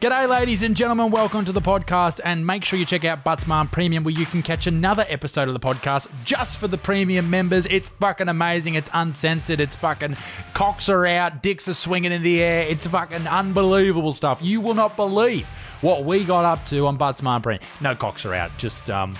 G'day, 0.00 0.26
ladies 0.26 0.62
and 0.62 0.74
gentlemen. 0.74 1.10
Welcome 1.10 1.44
to 1.44 1.52
the 1.52 1.60
podcast. 1.60 2.20
And 2.24 2.46
make 2.46 2.64
sure 2.64 2.78
you 2.78 2.86
check 2.86 3.04
out 3.04 3.22
Buttsman 3.22 3.70
Premium, 3.70 4.02
where 4.02 4.14
you 4.14 4.24
can 4.24 4.40
catch 4.40 4.66
another 4.66 5.04
episode 5.10 5.46
of 5.46 5.52
the 5.52 5.60
podcast 5.60 6.08
just 6.24 6.56
for 6.56 6.68
the 6.68 6.78
premium 6.78 7.28
members. 7.28 7.66
It's 7.66 7.90
fucking 7.90 8.30
amazing. 8.30 8.76
It's 8.76 8.88
uncensored. 8.94 9.60
It's 9.60 9.76
fucking 9.76 10.16
cocks 10.54 10.88
are 10.88 11.04
out, 11.04 11.42
dicks 11.42 11.68
are 11.68 11.74
swinging 11.74 12.12
in 12.12 12.22
the 12.22 12.42
air. 12.42 12.62
It's 12.62 12.86
fucking 12.86 13.26
unbelievable 13.26 14.14
stuff. 14.14 14.40
You 14.40 14.62
will 14.62 14.72
not 14.72 14.96
believe 14.96 15.46
what 15.82 16.04
we 16.06 16.24
got 16.24 16.46
up 16.46 16.64
to 16.68 16.86
on 16.86 16.96
Buttsman 16.96 17.42
Premium. 17.42 17.62
No 17.82 17.94
cocks 17.94 18.24
are 18.24 18.32
out. 18.32 18.52
Just, 18.56 18.88
um, 18.88 19.14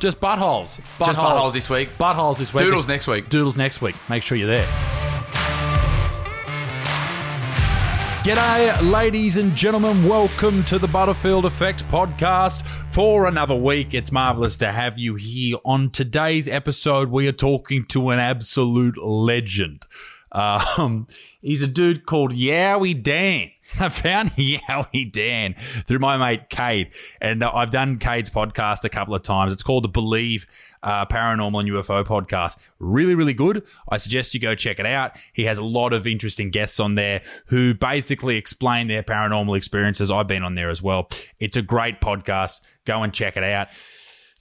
just 0.00 0.20
buttholes. 0.20 0.76
Just 0.98 1.18
buttholes 1.18 1.54
this 1.54 1.70
week. 1.70 1.96
Buttholes 1.96 2.36
this 2.36 2.52
week. 2.52 2.64
Doodles 2.64 2.86
next 2.86 3.06
week. 3.06 3.30
Doodles 3.30 3.56
next 3.56 3.80
week. 3.80 3.96
Make 4.10 4.22
sure 4.22 4.36
you're 4.36 4.48
there. 4.48 4.68
G'day, 8.22 8.92
ladies 8.92 9.38
and 9.38 9.56
gentlemen. 9.56 10.06
Welcome 10.06 10.62
to 10.64 10.78
the 10.78 10.86
Butterfield 10.86 11.46
Effect 11.46 11.88
podcast 11.88 12.66
for 12.92 13.26
another 13.26 13.54
week. 13.54 13.94
It's 13.94 14.12
marvelous 14.12 14.56
to 14.56 14.70
have 14.70 14.98
you 14.98 15.14
here. 15.14 15.56
On 15.64 15.88
today's 15.88 16.46
episode, 16.46 17.10
we 17.10 17.26
are 17.28 17.32
talking 17.32 17.86
to 17.86 18.10
an 18.10 18.18
absolute 18.18 18.98
legend. 18.98 19.86
Um, 20.32 21.08
he's 21.40 21.62
a 21.62 21.66
dude 21.66 22.06
called 22.06 22.32
Yowie 22.32 23.00
Dan. 23.02 23.50
I 23.80 23.88
found 23.88 24.32
Yowie 24.32 25.10
Dan 25.12 25.54
through 25.86 26.00
my 26.00 26.16
mate 26.16 26.50
Cade, 26.50 26.92
and 27.20 27.42
uh, 27.42 27.52
I've 27.54 27.70
done 27.70 27.98
Cade's 27.98 28.30
podcast 28.30 28.84
a 28.84 28.88
couple 28.88 29.14
of 29.14 29.22
times. 29.22 29.52
It's 29.52 29.62
called 29.62 29.84
the 29.84 29.88
Believe 29.88 30.46
uh, 30.82 31.06
Paranormal 31.06 31.60
and 31.60 31.68
UFO 31.70 32.04
podcast. 32.04 32.56
Really, 32.78 33.14
really 33.14 33.34
good. 33.34 33.64
I 33.88 33.98
suggest 33.98 34.34
you 34.34 34.40
go 34.40 34.54
check 34.54 34.80
it 34.80 34.86
out. 34.86 35.12
He 35.32 35.44
has 35.44 35.58
a 35.58 35.64
lot 35.64 35.92
of 35.92 36.06
interesting 36.06 36.50
guests 36.50 36.80
on 36.80 36.94
there 36.94 37.22
who 37.46 37.74
basically 37.74 38.36
explain 38.36 38.88
their 38.88 39.02
paranormal 39.02 39.56
experiences. 39.56 40.10
I've 40.10 40.26
been 40.26 40.42
on 40.42 40.54
there 40.54 40.70
as 40.70 40.82
well. 40.82 41.08
It's 41.38 41.56
a 41.56 41.62
great 41.62 42.00
podcast. 42.00 42.60
Go 42.86 43.02
and 43.02 43.12
check 43.12 43.36
it 43.36 43.44
out. 43.44 43.68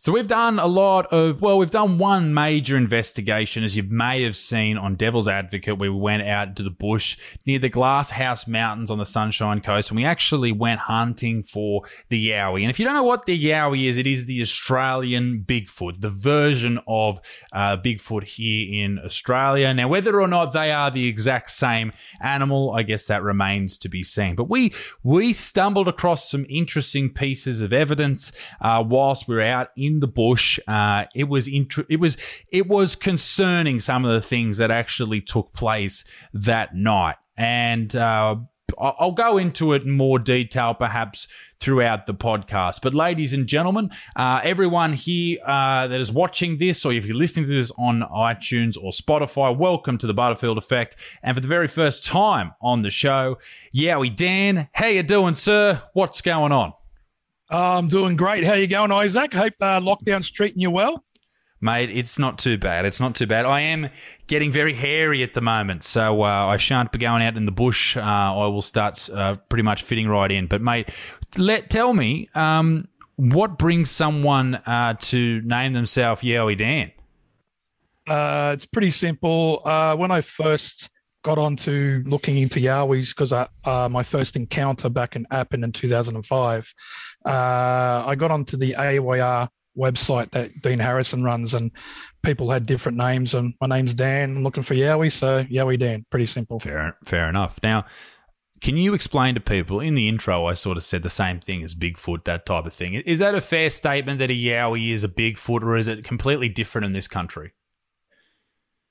So 0.02 0.14
we've 0.14 0.30
done 0.30 0.60
a 0.60 0.66
lot 0.66 1.08
of, 1.08 1.42
well, 1.42 1.58
we've 1.58 1.70
done 1.70 1.98
one 1.98 2.34
major 2.34 2.78
investigation, 2.78 3.66
as 3.66 3.76
you 3.76 3.84
may 3.84 4.24
have 4.24 4.38
seen 4.38 4.78
on 4.78 4.96
Devil's 4.96 5.28
Advocate, 5.28 5.78
we 5.78 5.90
went 5.90 6.24
out 6.24 6.56
to 6.56 6.64
the 6.64 6.70
bush 6.70 7.18
near 7.46 7.60
the 7.60 7.68
Glass 7.68 8.12
House 8.12 8.48
Mountains 8.48 8.90
on 8.90 8.98
the 8.98 9.06
Sunshine 9.06 9.60
Coast, 9.60 9.92
and 9.92 9.98
we 10.00 10.06
actually 10.06 10.54
went 10.54 10.80
hunting 10.80 11.44
for 11.44 11.82
the 12.08 12.30
Yowie. 12.30 12.62
And 12.62 12.70
if 12.70 12.80
you 12.80 12.86
don't 12.86 12.94
know 12.94 13.04
what 13.04 13.26
the 13.26 13.38
Yowie 13.38 13.90
is, 13.90 13.98
it 13.98 14.08
is 14.08 14.26
the 14.26 14.42
Australian 14.42 15.44
Bigfoot, 15.46 16.00
the 16.00 16.10
version 16.10 16.80
of 16.88 17.20
uh, 17.52 17.76
Bigfoot 17.76 18.24
here 18.24 18.86
in 18.86 19.00
Australia. 19.00 19.74
Now, 19.74 19.90
whether 19.90 20.22
or 20.22 20.30
not 20.30 20.54
they 20.54 20.72
are 20.72 20.90
the 20.90 21.10
exact 21.10 21.52
same 21.52 21.92
animal, 22.22 22.72
I 22.72 22.84
guess 22.84 23.08
that 23.08 23.22
remains 23.22 23.78
to 23.80 23.90
be 23.90 24.04
seen. 24.04 24.36
But 24.36 24.50
we 24.50 24.74
we 25.04 25.34
stumbled 25.34 25.90
across 25.90 26.32
some 26.32 26.46
interesting 26.48 27.10
pieces 27.10 27.60
of 27.60 27.74
evidence 27.74 28.32
uh, 28.62 28.82
whilst 28.88 29.28
we 29.28 29.36
were 29.36 29.42
out 29.42 29.72
in 29.76 29.89
in 29.90 30.00
the 30.00 30.08
bush. 30.08 30.60
Uh, 30.68 31.06
it 31.16 31.28
was 31.28 31.48
int- 31.48 31.86
it 31.90 32.00
was 32.00 32.18
it 32.52 32.68
was 32.68 32.96
concerning 32.96 33.80
some 33.80 34.06
of 34.06 34.12
the 34.12 34.22
things 34.22 34.58
that 34.58 34.72
actually 34.72 35.22
took 35.22 35.54
place 35.54 36.06
that 36.34 36.76
night, 36.76 37.18
and 37.38 37.96
uh, 37.96 38.36
I'll 38.78 39.12
go 39.12 39.38
into 39.38 39.74
it 39.74 39.84
in 39.84 39.92
more 39.92 40.20
detail 40.20 40.74
perhaps 40.74 41.28
throughout 41.60 42.06
the 42.06 42.14
podcast. 42.14 42.82
But, 42.82 42.94
ladies 42.94 43.34
and 43.34 43.48
gentlemen, 43.48 43.90
uh, 44.16 44.40
everyone 44.44 44.94
here 44.94 45.40
uh, 45.46 45.88
that 45.88 46.00
is 46.00 46.12
watching 46.12 46.58
this, 46.58 46.86
or 46.86 46.94
if 46.94 47.06
you're 47.06 47.18
listening 47.18 47.48
to 47.48 47.54
this 47.54 47.72
on 47.78 48.02
iTunes 48.02 48.78
or 48.82 48.92
Spotify, 48.92 49.56
welcome 49.58 49.98
to 49.98 50.08
the 50.08 50.14
Butterfield 50.14 50.58
Effect. 50.58 50.96
And 51.24 51.36
for 51.36 51.42
the 51.42 51.48
very 51.48 51.68
first 51.68 52.06
time 52.06 52.54
on 52.62 52.82
the 52.82 52.92
show, 52.92 53.38
Yowie 53.76 54.16
Dan, 54.16 54.70
how 54.74 54.88
you 54.88 55.04
doing, 55.04 55.36
sir? 55.36 55.84
What's 55.94 56.22
going 56.22 56.52
on? 56.52 56.74
I'm 57.50 57.88
doing 57.88 58.16
great. 58.16 58.44
How 58.44 58.54
you 58.54 58.68
going, 58.68 58.92
Isaac? 58.92 59.34
Hope 59.34 59.54
uh, 59.60 59.80
lockdown's 59.80 60.30
treating 60.30 60.62
you 60.62 60.70
well. 60.70 61.04
Mate, 61.62 61.90
it's 61.90 62.18
not 62.18 62.38
too 62.38 62.58
bad. 62.58 62.86
It's 62.86 63.02
not 63.02 63.16
too 63.16 63.28
bad. 63.28 63.46
I 63.46 63.60
am 63.62 63.90
getting 64.28 64.52
very 64.52 64.74
hairy 64.74 65.24
at 65.24 65.34
the 65.34 65.42
moment, 65.42 65.84
so 65.84 66.22
uh, 66.24 66.26
I 66.26 66.56
shan't 66.56 66.92
be 66.92 67.00
going 67.00 67.22
out 67.22 67.36
in 67.36 67.46
the 67.46 67.52
bush. 67.52 67.98
Uh, 67.98 68.02
I 68.02 68.48
will 68.48 68.62
start 68.62 69.10
uh, 69.10 69.36
pretty 69.50 69.64
much 69.64 69.84
fitting 69.84 70.08
right 70.08 70.32
in. 70.32 70.48
But 70.48 70.62
mate, 70.62 70.90
let 71.38 71.70
tell 71.70 71.94
me 71.94 72.30
um, 72.34 72.88
what 73.18 73.58
brings 73.58 73.92
someone 73.92 74.56
uh, 74.56 74.94
to 75.00 75.42
name 75.42 75.74
themselves 75.74 76.22
Yowie 76.22 76.58
Dan. 76.58 76.92
Uh, 78.08 78.52
it's 78.54 78.66
pretty 78.66 78.92
simple. 78.92 79.62
Uh, 79.66 79.98
when 79.98 80.12
I 80.12 80.22
first 80.22 80.90
got 81.24 81.38
onto 81.38 82.02
looking 82.06 82.38
into 82.38 82.62
Yowies, 82.62 83.14
because 83.14 83.34
my 83.92 84.04
first 84.04 84.38
encounter 84.38 84.88
back 84.88 85.18
in 85.18 85.28
Appin 85.30 85.66
in 85.66 85.74
2005 85.74 86.74
uh, 87.26 88.04
I 88.06 88.16
got 88.16 88.32
onto 88.32 88.58
the 88.58 88.76
AYR 88.76 89.50
website 89.78 90.32
that 90.32 90.62
Dean 90.62 90.80
Harrison 90.80 91.24
runs, 91.24 91.54
and 91.54 91.72
people 92.24 92.52
had 92.52 92.66
different 92.66 92.98
names. 92.98 93.34
And 93.34 93.54
my 93.62 93.68
name's 93.68 93.94
Dan. 93.94 94.38
I'm 94.38 94.44
looking 94.44 94.64
for 94.64 94.76
Yowie, 94.76 95.12
so 95.12 95.44
Yowie 95.46 95.80
Dan. 95.80 96.06
Pretty 96.10 96.26
simple. 96.26 96.60
Fair, 96.60 96.98
fair 97.06 97.30
enough. 97.30 97.60
Now, 97.64 97.86
can 98.62 98.78
you 98.78 98.94
explain 98.94 99.36
to 99.36 99.42
people 99.42 99.80
in 99.80 99.96
the 99.96 100.08
intro? 100.08 100.46
I 100.46 100.54
sort 100.54 100.78
of 100.78 100.84
said 100.84 101.04
the 101.04 101.10
same 101.10 101.40
thing 101.40 101.64
as 101.64 101.76
Bigfoot, 101.76 102.26
that 102.26 102.46
type 102.46 102.66
of 102.66 102.74
thing. 102.74 102.94
Is 102.96 103.20
that 103.20 103.36
a 103.36 103.42
fair 103.42 103.70
statement 103.70 104.20
that 104.20 104.30
a 104.30 104.34
Yowie 104.34 104.92
is 104.92 105.04
a 105.04 105.10
Bigfoot, 105.10 105.64
or 105.64 105.78
is 105.78 105.88
it 105.88 106.04
completely 106.04 106.50
different 106.50 106.86
in 106.86 106.94
this 106.94 107.08
country? 107.08 107.54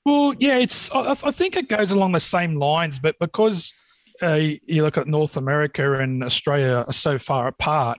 Well, 0.05 0.33
yeah, 0.39 0.57
it's. 0.57 0.91
I, 0.91 1.11
I 1.11 1.31
think 1.31 1.55
it 1.55 1.69
goes 1.69 1.91
along 1.91 2.13
the 2.13 2.19
same 2.19 2.55
lines, 2.55 2.99
but 2.99 3.15
because 3.19 3.73
uh, 4.21 4.35
you 4.35 4.83
look 4.83 4.97
at 4.97 5.07
North 5.07 5.37
America 5.37 5.99
and 5.99 6.23
Australia 6.23 6.83
are 6.87 6.93
so 6.93 7.17
far 7.17 7.47
apart, 7.47 7.97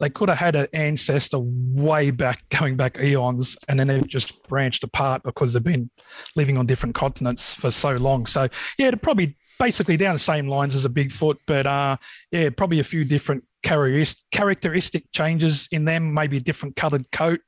they 0.00 0.10
could 0.10 0.28
have 0.28 0.38
had 0.38 0.56
an 0.56 0.66
ancestor 0.72 1.38
way 1.40 2.10
back, 2.10 2.42
going 2.48 2.76
back 2.76 2.98
eons, 2.98 3.56
and 3.68 3.78
then 3.78 3.88
they've 3.88 4.06
just 4.06 4.46
branched 4.48 4.84
apart 4.84 5.22
because 5.22 5.52
they've 5.52 5.62
been 5.62 5.90
living 6.36 6.56
on 6.56 6.66
different 6.66 6.94
continents 6.94 7.54
for 7.54 7.70
so 7.70 7.96
long. 7.96 8.26
So 8.26 8.48
yeah, 8.78 8.88
it'd 8.88 9.02
probably 9.02 9.36
basically 9.58 9.96
down 9.96 10.14
the 10.14 10.18
same 10.18 10.48
lines 10.48 10.74
as 10.74 10.84
a 10.84 10.88
Bigfoot, 10.88 11.36
but 11.46 11.66
uh, 11.66 11.96
yeah, 12.30 12.50
probably 12.50 12.80
a 12.80 12.84
few 12.84 13.04
different 13.04 13.44
characteristic 13.62 15.04
changes 15.12 15.68
in 15.70 15.84
them, 15.84 16.12
maybe 16.12 16.36
a 16.36 16.40
different 16.40 16.76
coloured 16.76 17.10
coat 17.12 17.40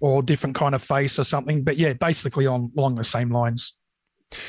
or 0.00 0.22
different 0.22 0.56
kind 0.56 0.74
of 0.74 0.82
face 0.82 1.18
or 1.18 1.24
something. 1.24 1.62
But 1.62 1.76
yeah, 1.76 1.92
basically 1.92 2.46
on 2.46 2.72
along 2.76 2.94
the 2.94 3.04
same 3.04 3.30
lines. 3.30 3.76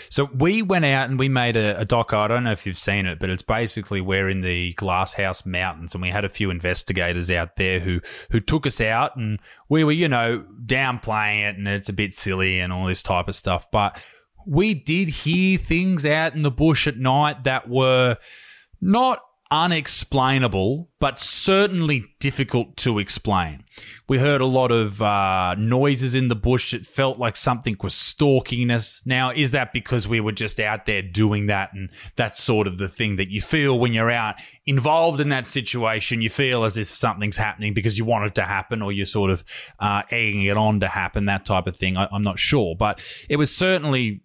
So 0.09 0.25
we 0.25 0.61
went 0.61 0.85
out 0.85 1.09
and 1.09 1.17
we 1.17 1.29
made 1.29 1.55
a, 1.55 1.79
a. 1.79 2.15
I 2.15 2.27
don't 2.27 2.43
know 2.43 2.51
if 2.51 2.65
you've 2.65 2.77
seen 2.77 3.05
it, 3.05 3.19
but 3.19 3.29
it's 3.29 3.43
basically 3.43 4.01
we're 4.01 4.29
in 4.29 4.41
the 4.41 4.73
Glasshouse 4.73 5.45
Mountains, 5.45 5.93
and 5.93 6.01
we 6.01 6.09
had 6.09 6.25
a 6.25 6.29
few 6.29 6.49
investigators 6.51 7.31
out 7.31 7.55
there 7.55 7.79
who 7.79 7.99
who 8.31 8.39
took 8.39 8.67
us 8.67 8.79
out, 8.79 9.15
and 9.15 9.39
we 9.69 9.83
were, 9.83 9.91
you 9.91 10.07
know, 10.07 10.45
downplaying 10.65 11.49
it, 11.49 11.57
and 11.57 11.67
it's 11.67 11.89
a 11.89 11.93
bit 11.93 12.13
silly 12.13 12.59
and 12.59 12.71
all 12.71 12.85
this 12.85 13.01
type 13.01 13.27
of 13.27 13.35
stuff. 13.35 13.69
But 13.71 13.99
we 14.45 14.73
did 14.73 15.07
hear 15.09 15.57
things 15.57 16.05
out 16.05 16.35
in 16.35 16.41
the 16.41 16.51
bush 16.51 16.87
at 16.87 16.97
night 16.97 17.43
that 17.43 17.69
were 17.69 18.17
not 18.79 19.23
unexplainable, 19.51 20.89
but 20.99 21.19
certainly 21.19 22.05
difficult 22.19 22.77
to 22.77 22.99
explain. 22.99 23.63
We 24.07 24.17
heard 24.17 24.39
a 24.39 24.45
lot 24.45 24.71
of 24.71 25.01
uh, 25.01 25.55
noises 25.57 26.15
in 26.15 26.29
the 26.29 26.35
bush. 26.35 26.73
It 26.73 26.85
felt 26.85 27.19
like 27.19 27.35
something 27.35 27.75
was 27.81 27.93
stalking 27.93 28.71
us. 28.71 29.01
Now, 29.05 29.31
is 29.31 29.51
that 29.51 29.73
because 29.73 30.07
we 30.07 30.19
were 30.21 30.31
just 30.31 30.59
out 30.59 30.85
there 30.85 31.01
doing 31.01 31.47
that? 31.47 31.73
And 31.73 31.89
that's 32.15 32.41
sort 32.41 32.65
of 32.65 32.77
the 32.77 32.87
thing 32.87 33.17
that 33.17 33.29
you 33.29 33.41
feel 33.41 33.77
when 33.77 33.93
you're 33.93 34.09
out 34.11 34.35
involved 34.65 35.19
in 35.19 35.29
that 35.29 35.45
situation. 35.47 36.21
You 36.21 36.29
feel 36.29 36.63
as 36.63 36.77
if 36.77 36.87
something's 36.87 37.37
happening 37.37 37.73
because 37.73 37.97
you 37.97 38.05
want 38.05 38.25
it 38.25 38.35
to 38.35 38.43
happen 38.43 38.81
or 38.81 38.91
you're 38.91 39.05
sort 39.05 39.31
of 39.31 39.43
uh, 39.79 40.03
egging 40.09 40.43
it 40.45 40.57
on 40.57 40.79
to 40.79 40.87
happen, 40.87 41.25
that 41.25 41.45
type 41.45 41.67
of 41.67 41.75
thing. 41.75 41.97
I- 41.97 42.07
I'm 42.11 42.23
not 42.23 42.39
sure. 42.39 42.75
But 42.75 43.01
it 43.29 43.35
was 43.35 43.53
certainly 43.55 44.21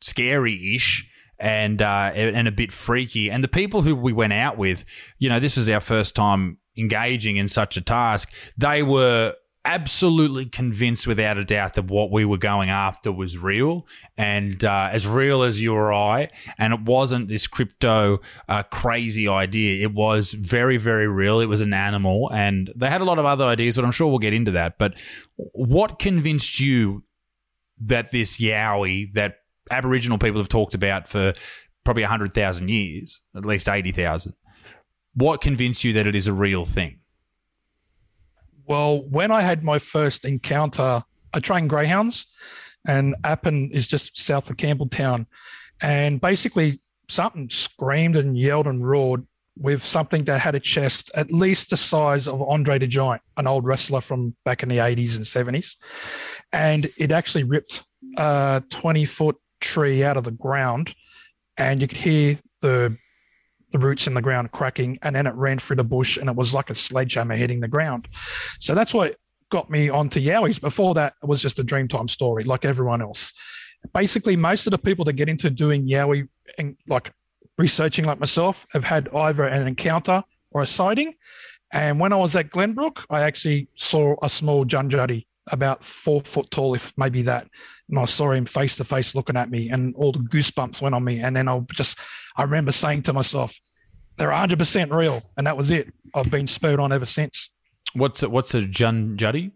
scary 0.00 0.74
ish 0.74 1.08
and 1.42 1.82
uh, 1.82 2.12
and 2.14 2.46
a 2.46 2.52
bit 2.52 2.72
freaky. 2.72 3.30
And 3.30 3.42
the 3.42 3.48
people 3.48 3.82
who 3.82 3.96
we 3.96 4.12
went 4.12 4.32
out 4.32 4.56
with, 4.56 4.84
you 5.18 5.28
know, 5.28 5.40
this 5.40 5.56
was 5.56 5.68
our 5.68 5.80
first 5.80 6.14
time 6.14 6.58
engaging 6.78 7.36
in 7.36 7.48
such 7.48 7.76
a 7.76 7.80
task. 7.80 8.32
They 8.56 8.82
were 8.82 9.34
absolutely 9.64 10.46
convinced 10.46 11.06
without 11.06 11.38
a 11.38 11.44
doubt 11.44 11.74
that 11.74 11.84
what 11.84 12.10
we 12.10 12.24
were 12.24 12.38
going 12.38 12.68
after 12.68 13.12
was 13.12 13.38
real 13.38 13.86
and 14.16 14.64
uh, 14.64 14.88
as 14.90 15.06
real 15.06 15.42
as 15.42 15.62
you 15.62 15.72
or 15.74 15.92
I. 15.92 16.30
And 16.58 16.72
it 16.72 16.80
wasn't 16.82 17.28
this 17.28 17.46
crypto 17.46 18.20
uh, 18.48 18.62
crazy 18.64 19.28
idea. 19.28 19.82
It 19.82 19.94
was 19.94 20.32
very, 20.32 20.78
very 20.78 21.06
real. 21.06 21.40
It 21.40 21.46
was 21.46 21.60
an 21.60 21.74
animal. 21.74 22.30
And 22.32 22.72
they 22.74 22.88
had 22.88 23.00
a 23.00 23.04
lot 23.04 23.18
of 23.18 23.24
other 23.24 23.44
ideas, 23.44 23.76
but 23.76 23.84
I'm 23.84 23.92
sure 23.92 24.08
we'll 24.08 24.18
get 24.18 24.34
into 24.34 24.52
that. 24.52 24.78
But 24.78 24.94
what 25.36 25.98
convinced 25.98 26.58
you 26.58 27.04
that 27.80 28.10
this 28.10 28.38
Yowie 28.38 29.12
that 29.14 29.41
Aboriginal 29.72 30.18
people 30.18 30.40
have 30.40 30.48
talked 30.48 30.74
about 30.74 31.08
for 31.08 31.34
probably 31.84 32.02
100,000 32.02 32.68
years, 32.68 33.22
at 33.34 33.44
least 33.44 33.68
80,000, 33.68 34.34
what 35.14 35.40
convinced 35.40 35.84
you 35.84 35.92
that 35.94 36.06
it 36.06 36.14
is 36.14 36.26
a 36.26 36.32
real 36.32 36.64
thing? 36.64 37.00
Well, 38.66 39.02
when 39.08 39.30
I 39.30 39.42
had 39.42 39.64
my 39.64 39.78
first 39.78 40.24
encounter, 40.24 41.02
I 41.34 41.40
trained 41.40 41.68
greyhounds, 41.68 42.26
and 42.86 43.14
Appin 43.24 43.70
is 43.72 43.86
just 43.88 44.18
south 44.18 44.50
of 44.50 44.56
Campbelltown. 44.56 45.26
And 45.80 46.20
basically, 46.20 46.74
something 47.08 47.50
screamed 47.50 48.16
and 48.16 48.38
yelled 48.38 48.66
and 48.66 48.86
roared 48.86 49.26
with 49.58 49.82
something 49.84 50.24
that 50.24 50.40
had 50.40 50.54
a 50.54 50.60
chest 50.60 51.10
at 51.14 51.30
least 51.30 51.70
the 51.70 51.76
size 51.76 52.26
of 52.26 52.40
Andre 52.40 52.78
the 52.78 52.86
Giant, 52.86 53.20
an 53.36 53.46
old 53.46 53.64
wrestler 53.64 54.00
from 54.00 54.34
back 54.44 54.62
in 54.62 54.68
the 54.68 54.78
80s 54.78 55.16
and 55.16 55.24
70s. 55.24 55.76
And 56.52 56.90
it 56.96 57.12
actually 57.12 57.44
ripped 57.44 57.84
a 58.16 58.62
20 58.70 59.04
foot 59.04 59.36
tree 59.62 60.04
out 60.04 60.16
of 60.16 60.24
the 60.24 60.30
ground. 60.30 60.94
And 61.56 61.80
you 61.80 61.88
could 61.88 61.98
hear 61.98 62.38
the 62.60 62.96
the 63.72 63.78
roots 63.78 64.06
in 64.06 64.14
the 64.14 64.22
ground 64.22 64.52
cracking, 64.52 64.98
and 65.02 65.16
then 65.16 65.26
it 65.26 65.34
ran 65.34 65.58
through 65.58 65.76
the 65.76 65.84
bush, 65.84 66.18
and 66.18 66.28
it 66.28 66.36
was 66.36 66.54
like 66.54 66.70
a 66.70 66.74
sledgehammer 66.74 67.34
hitting 67.34 67.60
the 67.60 67.68
ground. 67.68 68.06
So 68.60 68.74
that's 68.74 68.94
what 68.94 69.16
got 69.50 69.70
me 69.70 69.88
onto 69.88 70.20
Yowies. 70.20 70.60
Before 70.60 70.94
that, 70.94 71.14
it 71.22 71.26
was 71.26 71.42
just 71.42 71.58
a 71.58 71.64
Dreamtime 71.64 72.08
story, 72.08 72.44
like 72.44 72.64
everyone 72.64 73.02
else. 73.02 73.32
Basically, 73.94 74.36
most 74.36 74.66
of 74.66 74.70
the 74.70 74.78
people 74.78 75.04
that 75.06 75.14
get 75.14 75.28
into 75.28 75.50
doing 75.50 75.88
Yowie 75.88 76.28
and 76.58 76.76
like 76.86 77.12
researching 77.58 78.04
like 78.04 78.20
myself 78.20 78.66
have 78.72 78.84
had 78.84 79.08
either 79.14 79.44
an 79.44 79.66
encounter 79.66 80.22
or 80.52 80.62
a 80.62 80.66
sighting. 80.66 81.14
And 81.72 81.98
when 81.98 82.12
I 82.12 82.16
was 82.16 82.36
at 82.36 82.50
Glenbrook, 82.50 83.04
I 83.10 83.22
actually 83.22 83.68
saw 83.76 84.16
a 84.22 84.28
small 84.28 84.64
Junjati 84.64 85.26
about 85.48 85.84
four 85.84 86.20
foot 86.20 86.50
tall, 86.50 86.74
if 86.74 86.92
maybe 86.96 87.22
that. 87.22 87.48
And 87.88 87.98
I 87.98 88.04
saw 88.04 88.32
him 88.32 88.44
face 88.44 88.76
to 88.76 88.84
face 88.84 89.14
looking 89.14 89.36
at 89.36 89.50
me, 89.50 89.70
and 89.70 89.94
all 89.96 90.12
the 90.12 90.20
goosebumps 90.20 90.80
went 90.80 90.94
on 90.94 91.04
me. 91.04 91.20
And 91.20 91.36
then 91.36 91.48
I'll 91.48 91.66
just, 91.72 91.98
I 92.36 92.42
remember 92.42 92.72
saying 92.72 93.02
to 93.02 93.12
myself, 93.12 93.58
they're 94.16 94.30
100% 94.30 94.92
real. 94.92 95.22
And 95.36 95.46
that 95.46 95.56
was 95.56 95.70
it. 95.70 95.92
I've 96.14 96.30
been 96.30 96.46
spurred 96.46 96.80
on 96.80 96.92
ever 96.92 97.06
since. 97.06 97.50
What's 97.94 98.22
a, 98.22 98.28
what's 98.28 98.54
a 98.54 98.60
Junjati? 98.60 99.52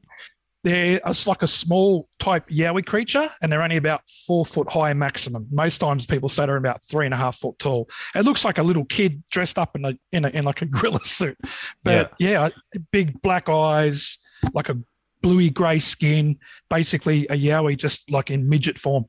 They're 0.65 1.01
it's 1.07 1.29
like 1.29 1.45
a 1.45 1.47
small 1.47 2.09
type 2.19 2.49
yowie 2.49 2.85
creature, 2.85 3.31
and 3.41 3.53
they're 3.53 3.63
only 3.63 3.77
about 3.77 4.01
four 4.27 4.45
foot 4.45 4.69
high 4.69 4.93
maximum. 4.95 5.47
Most 5.53 5.79
times, 5.79 6.07
people 6.07 6.29
say 6.29 6.45
they're 6.45 6.57
about 6.57 6.83
three 6.83 7.05
and 7.05 7.15
a 7.15 7.17
half 7.17 7.37
foot 7.37 7.57
tall. 7.61 7.89
It 8.17 8.25
looks 8.25 8.45
like 8.45 8.59
a 8.59 8.65
little 8.65 8.85
kid 8.85 9.23
dressed 9.31 9.61
up 9.61 9.77
in 9.77 9.85
a 9.85 9.93
in, 10.11 10.25
a, 10.25 10.29
in 10.31 10.43
like 10.43 10.63
a 10.63 10.67
gorilla 10.67 11.05
suit, 11.05 11.39
but 11.85 12.13
yeah. 12.19 12.49
yeah, 12.73 12.81
big 12.91 13.23
black 13.23 13.49
eyes, 13.49 14.19
like 14.55 14.69
a 14.69 14.77
bluey 15.23 15.51
grey 15.51 15.79
skin, 15.79 16.39
basically 16.71 17.27
a 17.27 17.35
yowie, 17.35 17.77
just 17.77 18.11
like 18.11 18.31
in 18.31 18.49
midget 18.49 18.79
form. 18.79 19.07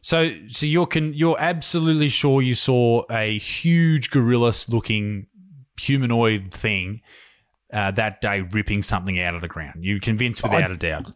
So, 0.00 0.32
so 0.48 0.66
you're 0.66 0.86
can 0.86 1.14
you're 1.14 1.36
absolutely 1.38 2.08
sure 2.08 2.42
you 2.42 2.54
saw 2.54 3.04
a 3.10 3.38
huge 3.38 4.10
gorilla-looking 4.10 5.26
humanoid 5.80 6.52
thing 6.52 7.00
uh, 7.72 7.90
that 7.92 8.20
day 8.20 8.40
ripping 8.52 8.82
something 8.82 9.20
out 9.20 9.34
of 9.34 9.40
the 9.40 9.48
ground. 9.48 9.84
You 9.84 10.00
convinced 10.00 10.42
without 10.42 10.70
I, 10.70 10.74
a 10.74 10.76
doubt. 10.76 11.12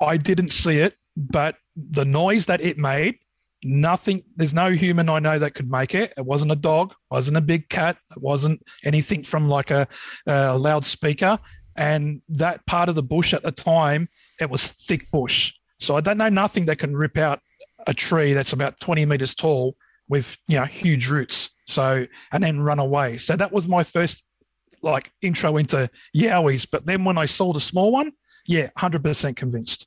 I 0.00 0.16
didn't 0.18 0.50
see 0.50 0.78
it, 0.80 0.94
but 1.16 1.56
the 1.74 2.04
noise 2.04 2.46
that 2.46 2.60
it 2.60 2.76
made, 2.76 3.18
nothing. 3.64 4.22
There's 4.36 4.54
no 4.54 4.70
human 4.70 5.08
I 5.08 5.18
know 5.18 5.38
that 5.38 5.54
could 5.54 5.70
make 5.70 5.94
it. 5.94 6.12
It 6.16 6.24
wasn't 6.24 6.52
a 6.52 6.56
dog. 6.56 6.90
It 6.90 7.14
wasn't 7.14 7.38
a 7.38 7.40
big 7.40 7.68
cat. 7.70 7.96
It 8.10 8.22
wasn't 8.22 8.62
anything 8.84 9.22
from 9.22 9.48
like 9.48 9.70
a, 9.70 9.88
a 10.26 10.56
loudspeaker. 10.58 11.38
And 11.76 12.22
that 12.28 12.64
part 12.66 12.88
of 12.88 12.94
the 12.94 13.02
bush 13.02 13.34
at 13.34 13.42
the 13.42 13.52
time, 13.52 14.08
it 14.40 14.50
was 14.50 14.72
thick 14.72 15.10
bush. 15.10 15.54
So 15.78 15.96
I 15.96 16.00
don't 16.00 16.18
know 16.18 16.28
nothing 16.28 16.66
that 16.66 16.78
can 16.78 16.96
rip 16.96 17.18
out 17.18 17.40
a 17.86 17.94
tree 17.94 18.32
that's 18.32 18.52
about 18.52 18.80
20 18.80 19.06
meters 19.06 19.34
tall 19.34 19.76
with 20.08 20.36
you 20.48 20.58
know 20.58 20.64
huge 20.64 21.08
roots. 21.08 21.50
So 21.66 22.06
and 22.32 22.42
then 22.42 22.60
run 22.60 22.78
away. 22.78 23.18
So 23.18 23.36
that 23.36 23.52
was 23.52 23.68
my 23.68 23.84
first 23.84 24.24
like 24.82 25.10
intro 25.22 25.56
into 25.56 25.90
yowies. 26.14 26.66
But 26.70 26.86
then 26.86 27.04
when 27.04 27.18
I 27.18 27.24
saw 27.26 27.52
the 27.52 27.60
small 27.60 27.92
one, 27.92 28.12
yeah, 28.46 28.70
100% 28.78 29.36
convinced. 29.36 29.86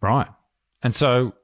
Right. 0.00 0.28
And 0.82 0.94
so 0.94 1.34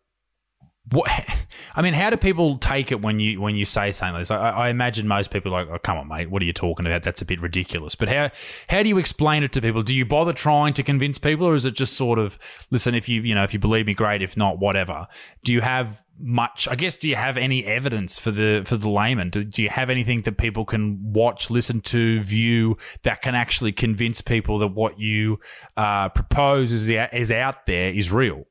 what 0.93 1.11
I 1.75 1.83
mean, 1.83 1.95
how 1.95 2.11
do 2.11 2.17
people 2.17 2.59
take 2.59 2.93
it 2.93 3.03
when 3.03 3.21
you 3.21 3.41
when 3.41 3.57
you 3.57 3.65
say 3.65 3.93
something 3.93 4.15
like 4.15 4.23
this? 4.23 4.31
I, 4.31 4.51
I, 4.51 4.69
imagine 4.69 5.09
most 5.09 5.31
people 5.31 5.55
are 5.55 5.65
like, 5.65 5.75
"Oh, 5.75 5.79
come 5.79 5.99
on, 5.99 6.09
mate, 6.09 6.31
what 6.31 6.43
are 6.43 6.45
you 6.45 6.53
talking 6.53 6.87
about? 6.87 7.03
That's 7.03 7.21
a 7.23 7.25
bit 7.25 7.41
ridiculous." 7.41 7.95
But 7.95 8.09
how 8.09 8.31
how 8.69 8.83
do 8.83 8.89
you 8.89 8.99
explain 8.99 9.43
it 9.43 9.53
to 9.53 9.61
people? 9.61 9.83
Do 9.83 9.95
you 9.95 10.05
bother 10.05 10.33
trying 10.33 10.75
to 10.75 10.83
convince 10.83 11.19
people, 11.19 11.47
or 11.47 11.55
is 11.55 11.65
it 11.65 11.75
just 11.75 11.95
sort 11.95 12.19
of 12.19 12.39
listen? 12.71 12.95
If 12.95 13.09
you 13.09 13.23
you 13.23 13.35
know 13.35 13.43
if 13.43 13.53
you 13.53 13.59
believe 13.59 13.87
me, 13.87 13.95
great. 13.95 14.23
If 14.23 14.37
not, 14.37 14.59
whatever. 14.59 15.07
Do 15.45 15.53
you 15.53 15.61
have 15.61 16.03
much? 16.19 16.69
I 16.69 16.77
guess 16.77 16.97
do 16.97 17.09
you 17.09 17.17
have 17.17 17.37
any 17.37 17.65
evidence 17.65 18.19
for 18.19 18.31
the 18.31 18.63
for 18.65 18.77
the 18.77 18.89
layman? 18.89 19.31
Do, 19.31 19.45
do 19.45 19.63
you 19.63 19.71
have 19.71 19.91
anything 19.91 20.23
that 20.23 20.39
people 20.39 20.65
can 20.65 21.13
watch, 21.13 21.51
listen 21.51 21.81
to, 21.83 22.23
view 22.23 22.77
that 23.03 23.23
can 23.23 23.35
actually 23.35 23.73
convince 23.73 24.21
people 24.21 24.59
that 24.59 24.69
what 24.69 25.01
you 25.01 25.41
uh, 25.77 26.11
propose 26.11 26.71
is 26.73 26.89
is 26.89 27.33
out 27.33 27.67
there 27.67 27.91
is 27.91 28.13
real? 28.13 28.45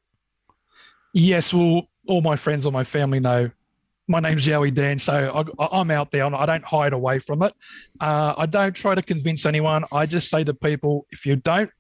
Yes, 1.14 1.54
well, 1.54 1.88
all 2.08 2.22
my 2.22 2.36
friends 2.36 2.66
or 2.66 2.72
my 2.72 2.84
family 2.84 3.20
know 3.20 3.50
my 4.08 4.20
name's 4.20 4.46
Yowie 4.46 4.74
Dan, 4.74 5.00
so 5.00 5.48
I, 5.60 5.82
am 5.82 5.90
out 5.90 6.12
there. 6.12 6.26
And 6.26 6.36
I 6.36 6.46
don't 6.46 6.64
hide 6.64 6.94
away 6.94 7.20
from 7.20 7.42
it. 7.42 7.54
Uh, 8.00 8.36
I 8.38 8.46
don't 8.46 8.76
try 8.76 8.94
to 8.94 9.02
convince 9.02 9.46
anyone. 9.46 9.84
I 9.92 10.06
just 10.06 10.30
say 10.30 10.44
to 10.44 10.54
people, 10.54 11.08
if 11.12 11.26
you 11.26 11.36
don't, 11.38 11.72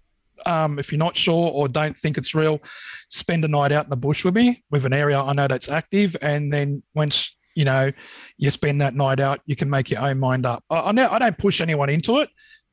um, 0.45 0.79
if 0.79 0.91
you're 0.91 0.99
not 0.99 1.15
sure 1.15 1.51
or 1.51 1.67
don't 1.67 1.95
think 1.95 2.17
it's 2.17 2.33
real, 2.33 2.61
spend 3.09 3.45
a 3.45 3.47
night 3.47 3.71
out 3.71 3.85
in 3.85 3.89
the 3.89 3.95
bush 3.95 4.25
with 4.25 4.35
me, 4.35 4.63
with 4.71 4.85
an 4.85 4.93
area 4.93 5.19
I 5.19 5.33
know 5.33 5.47
that's 5.47 5.69
active, 5.69 6.15
and 6.21 6.51
then 6.51 6.83
once 6.93 7.35
you 7.53 7.63
know 7.63 7.91
you 8.37 8.51
spend 8.51 8.81
that 8.81 8.95
night 8.95 9.19
out, 9.19 9.39
you 9.45 9.55
can 9.55 9.69
make 9.69 9.89
your 9.89 10.01
own 10.01 10.19
mind 10.19 10.45
up. 10.45 10.63
I, 10.69 10.77
I, 10.77 11.15
I 11.15 11.19
don't 11.19 11.37
push 11.37 11.61
anyone 11.61 11.89
into 11.89 12.19
it. 12.19 12.29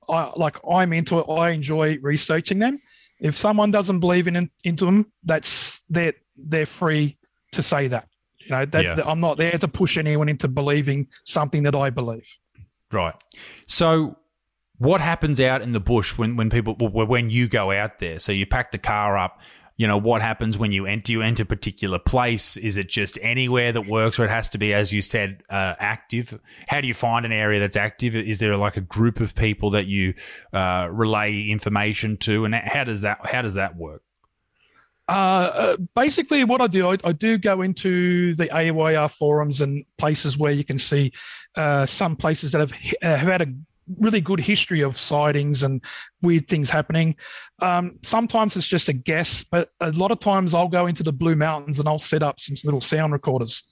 I 0.09 0.33
like 0.35 0.59
I'm 0.69 0.93
into 0.93 1.19
it. 1.19 1.27
I 1.31 1.51
enjoy 1.51 1.99
researching 2.03 2.59
them. 2.59 2.81
If 3.21 3.37
someone 3.37 3.71
doesn't 3.71 4.01
believe 4.01 4.27
in 4.27 4.51
into 4.65 4.87
them, 4.87 5.13
that's 5.23 5.83
they're 5.89 6.15
they're 6.37 6.67
free 6.67 7.19
to 7.53 7.63
say 7.63 7.89
that. 7.89 8.09
You 8.39 8.51
know, 8.51 8.67
that, 8.67 8.85
yeah. 8.85 9.01
I'm 9.07 9.21
not 9.21 9.37
there 9.37 9.57
to 9.57 9.69
push 9.69 9.97
anyone 9.97 10.29
into 10.29 10.49
believing 10.49 11.07
something 11.25 11.63
that 11.63 11.75
I 11.75 11.91
believe. 11.91 12.39
Right. 12.91 13.15
So 13.67 14.17
what 14.79 15.01
happens 15.01 15.41
out 15.41 15.63
in 15.63 15.73
the 15.73 15.81
bush 15.81 16.19
when, 16.19 16.37
when 16.37 16.51
people 16.51 16.75
when 16.75 17.31
you 17.31 17.49
go 17.49 17.71
out 17.71 17.99
there? 17.99 18.19
So 18.19 18.33
you 18.33 18.47
pack 18.47 18.73
the 18.73 18.79
car 18.79 19.17
up. 19.17 19.41
You 19.77 19.87
know 19.87 19.97
what 19.97 20.23
happens 20.23 20.59
when 20.59 20.71
you 20.71 20.87
enter? 20.87 21.13
You 21.13 21.23
enter 21.23 21.45
a 21.45 21.47
particular 21.47 21.99
place. 21.99 22.57
Is 22.57 22.77
it 22.77 22.89
just 22.89 23.19
anywhere 23.23 23.73
that 23.73 23.87
works, 23.87 24.19
or 24.19 24.25
it 24.25 24.31
has 24.31 24.49
to 24.51 24.59
be, 24.59 24.75
as 24.75 24.93
you 24.93 25.03
said, 25.03 25.43
uh, 25.49 25.75
active? 25.79 26.39
How 26.69 26.81
do 26.81 26.87
you 26.87 26.95
find 26.95 27.25
an 27.25 27.33
area 27.33 27.59
that's 27.59 27.77
active? 27.77 28.15
Is 28.15 28.39
there 28.39 28.57
like 28.57 28.77
a 28.77 28.83
group 28.83 29.19
of 29.19 29.35
people 29.35 29.71
that 29.71 29.87
you 29.87 30.15
uh, 30.53 30.89
relay 30.91 31.49
information 31.49 32.17
to, 32.19 32.45
and 32.45 32.55
how 32.55 32.85
does 32.85 33.01
that 33.01 33.25
how 33.27 33.43
does 33.43 33.55
that 33.55 33.77
work? 33.77 34.03
Uh, 35.09 35.13
uh, 35.13 35.77
basically, 35.95 36.45
what 36.45 36.61
I 36.61 36.69
do, 36.69 36.91
I, 36.91 36.99
I, 37.03 37.13
do 37.13 37.37
go 37.37 37.63
into 37.63 38.37
the 38.37 38.49
AYR 38.57 39.09
forums 39.09 39.61
and 39.61 39.85
places 39.99 40.39
where 40.39 40.53
you 40.53 40.65
can 40.65 40.79
see 40.79 41.13
uh, 41.57 41.85
some 41.85 42.15
places 42.15 42.53
that 42.53 42.61
have, 42.61 42.73
uh, 43.03 43.17
have 43.17 43.29
had 43.29 43.43
a 43.43 43.53
really 43.99 44.21
good 44.21 44.41
history 44.41 44.81
of 44.81 44.97
sightings 44.97 45.65
and 45.65 45.85
weird 46.23 46.47
things 46.47 46.71
happening. 46.71 47.17
Um, 47.61 47.99
sometimes 48.03 48.57
it's 48.57 48.67
just 48.67 48.89
a 48.89 48.93
guess, 48.93 49.43
but 49.43 49.69
a 49.81 49.91
lot 49.91 50.13
of 50.13 50.21
times 50.21 50.55
I'll 50.55 50.69
go 50.69 50.87
into 50.87 51.03
the 51.03 51.13
Blue 51.13 51.37
Mountains 51.37 51.79
and 51.79 51.89
I'll 51.89 51.99
set 51.99 52.23
up 52.23 52.39
some 52.39 52.55
little 52.65 52.81
sound 52.81 53.13
recorders 53.13 53.69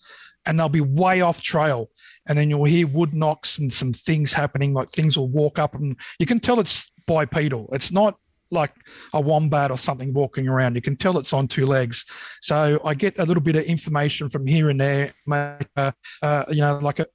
and 0.47 0.59
they'll 0.59 0.69
be 0.69 0.81
way 0.81 1.21
off 1.21 1.43
trail. 1.43 1.91
And 2.27 2.37
then 2.37 2.51
you'll 2.51 2.65
hear 2.65 2.87
wood 2.87 3.15
knocks 3.15 3.59
and 3.59 3.73
some 3.73 3.93
things 3.93 4.33
happening, 4.33 4.75
like 4.75 4.89
things 4.89 5.17
will 5.17 5.29
walk 5.29 5.59
up 5.59 5.75
and 5.75 5.97
you 6.19 6.27
can 6.27 6.39
tell 6.39 6.61
it's 6.61 6.93
bipedal. 7.07 7.69
It's 7.73 7.93
not 7.93 8.19
like 8.51 8.73
a 9.13 9.21
wombat 9.21 9.71
or 9.71 9.79
something 9.79 10.13
walking 10.13 10.49
around. 10.49 10.75
You 10.75 10.83
can 10.83 10.97
tell 10.97 11.19
it's 11.19 11.33
on 11.33 11.49
two 11.49 11.67
legs. 11.67 12.05
So 12.43 12.81
I 12.85 12.95
get 12.95 13.19
a 13.19 13.25
little 13.25 13.43
bit 13.43 13.57
of 13.57 13.65
information 13.65 14.29
from 14.29 14.47
here 14.47 14.71
and 14.71 14.81
there, 14.81 15.15
make 15.27 15.67
a, 15.77 15.95
uh, 16.23 16.45
you 16.49 16.61
know, 16.61 16.79
like 16.79 16.99
a 16.99 17.07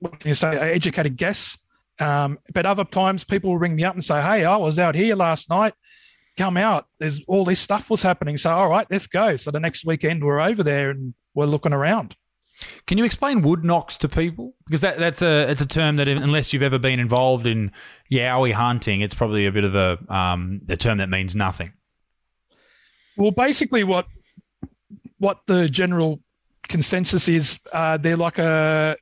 what 0.00 0.20
can 0.20 0.28
you 0.28 0.34
say, 0.34 0.56
an 0.56 0.70
educated 0.70 1.16
guess. 1.16 1.58
Um, 2.00 2.38
but 2.54 2.66
other 2.66 2.84
times 2.84 3.24
people 3.24 3.50
will 3.50 3.58
ring 3.58 3.74
me 3.74 3.84
up 3.84 3.94
and 3.94 4.04
say, 4.04 4.22
"Hey, 4.22 4.44
I 4.44 4.56
was 4.56 4.78
out 4.78 4.94
here 4.94 5.16
last 5.16 5.50
night. 5.50 5.74
Come 6.36 6.56
out. 6.56 6.86
There's 7.00 7.24
all 7.24 7.44
this 7.44 7.58
stuff 7.58 7.90
was 7.90 8.02
happening. 8.02 8.38
So 8.38 8.52
all 8.52 8.68
right, 8.68 8.86
let's 8.90 9.06
go." 9.06 9.36
So 9.36 9.50
the 9.50 9.60
next 9.60 9.84
weekend 9.84 10.22
we're 10.22 10.40
over 10.40 10.62
there 10.62 10.90
and 10.90 11.14
we're 11.34 11.46
looking 11.46 11.72
around. 11.72 12.14
Can 12.86 12.98
you 12.98 13.04
explain 13.04 13.42
wood 13.42 13.64
knocks 13.64 13.96
to 13.98 14.08
people? 14.08 14.54
Because 14.66 14.80
that, 14.80 14.98
that's 14.98 15.22
a 15.22 15.50
it's 15.50 15.60
a 15.60 15.66
term 15.66 15.96
that 15.96 16.08
unless 16.08 16.52
you've 16.52 16.62
ever 16.62 16.78
been 16.78 16.98
involved 16.98 17.46
in 17.46 17.70
yowie 18.10 18.52
hunting, 18.52 19.00
it's 19.00 19.14
probably 19.14 19.46
a 19.46 19.52
bit 19.52 19.64
of 19.64 19.74
a 19.74 19.98
um, 20.12 20.62
a 20.68 20.76
term 20.76 20.98
that 20.98 21.08
means 21.08 21.36
nothing. 21.36 21.72
Well, 23.16 23.30
basically, 23.30 23.84
what 23.84 24.06
what 25.18 25.40
the 25.46 25.68
general 25.68 26.20
consensus 26.68 27.28
is, 27.28 27.60
uh, 27.72 27.96
they're 27.96 28.16
like 28.16 28.38
a 28.38 28.96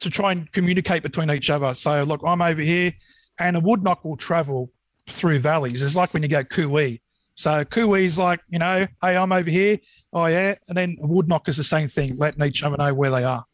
to 0.00 0.10
try 0.10 0.32
and 0.32 0.50
communicate 0.52 1.02
between 1.02 1.30
each 1.30 1.50
other. 1.50 1.74
So, 1.74 2.02
look, 2.04 2.20
I'm 2.24 2.42
over 2.42 2.62
here, 2.62 2.92
and 3.38 3.56
a 3.56 3.60
wood 3.60 3.82
knock 3.82 4.04
will 4.04 4.16
travel 4.16 4.70
through 5.08 5.40
valleys. 5.40 5.82
It's 5.82 5.96
like 5.96 6.12
when 6.12 6.22
you 6.22 6.28
go 6.28 6.44
cooee. 6.44 7.00
So 7.38 7.64
cooee's 7.64 8.18
like, 8.18 8.40
you 8.48 8.58
know, 8.58 8.88
hey, 9.00 9.16
I'm 9.16 9.30
over 9.30 9.48
here. 9.48 9.78
Oh 10.12 10.26
yeah, 10.26 10.56
and 10.66 10.76
then 10.76 10.96
a 11.00 11.06
wood 11.06 11.28
knock 11.28 11.48
is 11.48 11.56
the 11.56 11.62
same 11.62 11.86
thing, 11.86 12.16
letting 12.16 12.42
each 12.42 12.64
other 12.64 12.76
know 12.76 12.92
where 12.92 13.12
they 13.12 13.22
are. 13.22 13.44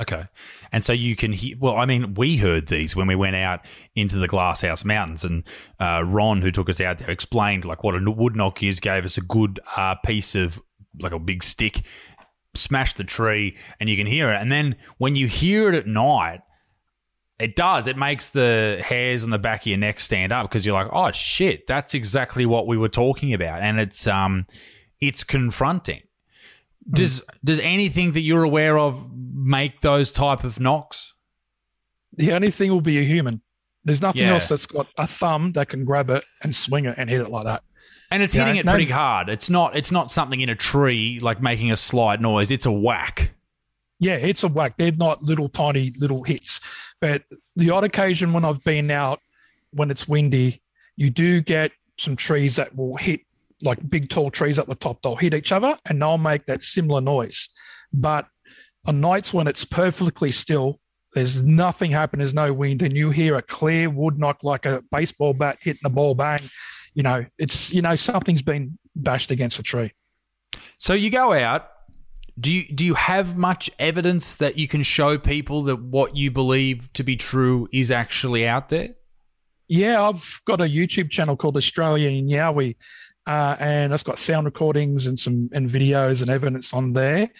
Okay. 0.00 0.24
And 0.72 0.82
so 0.82 0.94
you 0.94 1.16
can 1.16 1.34
hear, 1.34 1.54
well, 1.58 1.76
I 1.76 1.84
mean, 1.84 2.14
we 2.14 2.38
heard 2.38 2.68
these 2.68 2.96
when 2.96 3.06
we 3.06 3.14
went 3.14 3.36
out 3.36 3.68
into 3.94 4.16
the 4.16 4.26
Glasshouse 4.26 4.86
Mountains, 4.86 5.22
and 5.22 5.44
uh, 5.78 6.02
Ron, 6.06 6.40
who 6.40 6.50
took 6.50 6.70
us 6.70 6.80
out 6.80 6.96
there, 6.96 7.10
explained 7.10 7.66
like 7.66 7.84
what 7.84 7.94
a 7.94 8.10
wood 8.10 8.36
knock 8.36 8.62
is, 8.62 8.80
gave 8.80 9.04
us 9.04 9.18
a 9.18 9.22
good 9.22 9.60
uh, 9.76 9.96
piece 9.96 10.34
of 10.34 10.62
like 11.02 11.12
a 11.12 11.18
big 11.18 11.44
stick, 11.44 11.82
smashed 12.54 12.96
the 12.96 13.04
tree, 13.04 13.54
and 13.78 13.90
you 13.90 13.98
can 13.98 14.06
hear 14.06 14.30
it. 14.30 14.40
And 14.40 14.50
then 14.50 14.76
when 14.96 15.14
you 15.14 15.26
hear 15.26 15.68
it 15.68 15.74
at 15.74 15.86
night, 15.86 16.40
it 17.38 17.54
does. 17.54 17.86
It 17.86 17.96
makes 17.96 18.30
the 18.30 18.82
hairs 18.84 19.22
on 19.22 19.30
the 19.30 19.38
back 19.38 19.62
of 19.62 19.66
your 19.66 19.78
neck 19.78 20.00
stand 20.00 20.32
up 20.32 20.48
because 20.48 20.64
you're 20.64 20.74
like, 20.74 20.92
oh 20.92 21.12
shit, 21.12 21.66
that's 21.66 21.94
exactly 21.94 22.46
what 22.46 22.66
we 22.66 22.76
were 22.76 22.88
talking 22.88 23.32
about, 23.34 23.62
and 23.62 23.78
it's 23.78 24.06
um, 24.06 24.46
it's 25.00 25.24
confronting. 25.24 26.02
Does 26.88 27.20
mm. 27.20 27.24
does 27.44 27.60
anything 27.60 28.12
that 28.12 28.20
you're 28.20 28.44
aware 28.44 28.78
of 28.78 29.10
make 29.12 29.80
those 29.80 30.12
type 30.12 30.44
of 30.44 30.60
knocks? 30.60 31.14
The 32.16 32.32
only 32.32 32.50
thing 32.50 32.72
will 32.72 32.80
be 32.80 32.98
a 32.98 33.04
human. 33.04 33.42
There's 33.84 34.02
nothing 34.02 34.22
yeah. 34.22 34.34
else 34.34 34.48
that's 34.48 34.66
got 34.66 34.88
a 34.96 35.06
thumb 35.06 35.52
that 35.52 35.68
can 35.68 35.84
grab 35.84 36.10
it 36.10 36.24
and 36.42 36.56
swing 36.56 36.86
it 36.86 36.94
and 36.96 37.08
hit 37.08 37.20
it 37.20 37.28
like 37.28 37.44
that. 37.44 37.62
And 38.10 38.22
it's 38.22 38.34
hitting 38.34 38.56
it 38.56 38.66
no, 38.66 38.72
pretty 38.72 38.90
hard. 38.90 39.28
It's 39.28 39.50
not 39.50 39.76
it's 39.76 39.92
not 39.92 40.10
something 40.10 40.40
in 40.40 40.48
a 40.48 40.54
tree 40.54 41.18
like 41.20 41.42
making 41.42 41.70
a 41.70 41.76
slight 41.76 42.20
noise. 42.20 42.50
It's 42.50 42.66
a 42.66 42.72
whack. 42.72 43.32
Yeah, 43.98 44.16
it's 44.16 44.42
a 44.42 44.48
whack. 44.48 44.74
They're 44.76 44.92
not 44.92 45.22
little 45.22 45.48
tiny 45.48 45.92
little 45.98 46.22
hits. 46.22 46.60
But 47.00 47.22
the 47.56 47.70
odd 47.70 47.84
occasion 47.84 48.32
when 48.32 48.44
I've 48.44 48.62
been 48.64 48.90
out 48.90 49.20
when 49.72 49.90
it's 49.90 50.08
windy, 50.08 50.62
you 50.96 51.10
do 51.10 51.40
get 51.40 51.72
some 51.98 52.16
trees 52.16 52.56
that 52.56 52.74
will 52.76 52.96
hit 52.96 53.20
like 53.62 53.88
big 53.88 54.08
tall 54.08 54.30
trees 54.30 54.58
at 54.58 54.66
the 54.66 54.74
top. 54.74 55.00
They'll 55.02 55.16
hit 55.16 55.34
each 55.34 55.52
other 55.52 55.78
and 55.86 56.00
they'll 56.00 56.18
make 56.18 56.46
that 56.46 56.62
similar 56.62 57.00
noise. 57.00 57.48
But 57.92 58.26
on 58.86 59.00
nights 59.00 59.32
when 59.32 59.46
it's 59.46 59.64
perfectly 59.64 60.30
still, 60.30 60.80
there's 61.14 61.42
nothing 61.42 61.90
happening, 61.90 62.18
there's 62.18 62.34
no 62.34 62.52
wind, 62.52 62.82
and 62.82 62.94
you 62.94 63.10
hear 63.10 63.36
a 63.36 63.42
clear 63.42 63.88
wood 63.88 64.18
knock 64.18 64.44
like 64.44 64.66
a 64.66 64.82
baseball 64.92 65.32
bat 65.32 65.56
hitting 65.62 65.80
a 65.86 65.90
ball 65.90 66.14
bang. 66.14 66.38
You 66.92 67.02
know, 67.02 67.24
it's 67.38 67.72
you 67.72 67.80
know 67.80 67.96
something's 67.96 68.42
been 68.42 68.78
bashed 68.94 69.30
against 69.30 69.58
a 69.58 69.62
tree. 69.62 69.92
So 70.78 70.92
you 70.92 71.10
go 71.10 71.32
out. 71.32 71.68
Do 72.38 72.52
you 72.52 72.68
do 72.68 72.84
you 72.84 72.94
have 72.94 73.36
much 73.36 73.70
evidence 73.78 74.34
that 74.36 74.58
you 74.58 74.68
can 74.68 74.82
show 74.82 75.16
people 75.16 75.62
that 75.64 75.82
what 75.82 76.16
you 76.16 76.30
believe 76.30 76.92
to 76.92 77.02
be 77.02 77.16
true 77.16 77.68
is 77.72 77.90
actually 77.90 78.46
out 78.46 78.68
there? 78.68 78.90
Yeah, 79.68 80.02
I've 80.02 80.40
got 80.44 80.60
a 80.60 80.64
YouTube 80.64 81.10
channel 81.10 81.36
called 81.36 81.56
Australian 81.56 82.28
Yowie, 82.28 82.76
uh, 83.26 83.56
and 83.58 83.92
it's 83.92 84.02
got 84.02 84.18
sound 84.18 84.44
recordings 84.44 85.06
and 85.06 85.18
some 85.18 85.48
and 85.54 85.68
videos 85.68 86.20
and 86.20 86.30
evidence 86.30 86.74
on 86.74 86.92
there. 86.92 87.30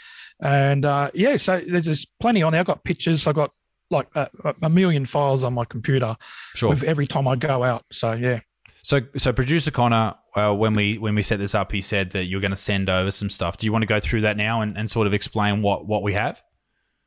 And 0.40 0.84
uh, 0.84 1.10
yeah, 1.14 1.36
so 1.36 1.60
there's 1.66 1.86
just 1.86 2.18
plenty 2.18 2.42
on 2.42 2.52
there. 2.52 2.60
I've 2.60 2.66
got 2.66 2.84
pictures. 2.84 3.26
I've 3.26 3.34
got 3.34 3.50
like 3.90 4.08
a, 4.14 4.28
a 4.62 4.68
million 4.68 5.06
files 5.06 5.44
on 5.44 5.54
my 5.54 5.64
computer 5.64 6.16
sure. 6.54 6.70
with 6.70 6.82
every 6.82 7.06
time 7.06 7.28
I 7.28 7.36
go 7.36 7.62
out. 7.62 7.84
So 7.92 8.12
yeah. 8.12 8.40
So, 8.82 9.00
so 9.16 9.32
producer 9.32 9.70
Connor, 9.72 10.14
uh, 10.36 10.54
when 10.54 10.74
we 10.74 10.98
when 10.98 11.14
we 11.14 11.22
set 11.22 11.38
this 11.38 11.54
up, 11.54 11.72
he 11.72 11.80
said 11.80 12.10
that 12.10 12.24
you're 12.24 12.40
going 12.40 12.50
to 12.50 12.56
send 12.56 12.88
over 12.88 13.10
some 13.10 13.30
stuff. 13.30 13.56
Do 13.56 13.66
you 13.66 13.72
want 13.72 13.82
to 13.82 13.86
go 13.86 14.00
through 14.00 14.22
that 14.22 14.36
now 14.36 14.60
and, 14.60 14.76
and 14.76 14.90
sort 14.90 15.06
of 15.06 15.14
explain 15.14 15.62
what 15.62 15.86
what 15.86 16.02
we 16.02 16.12
have? 16.12 16.42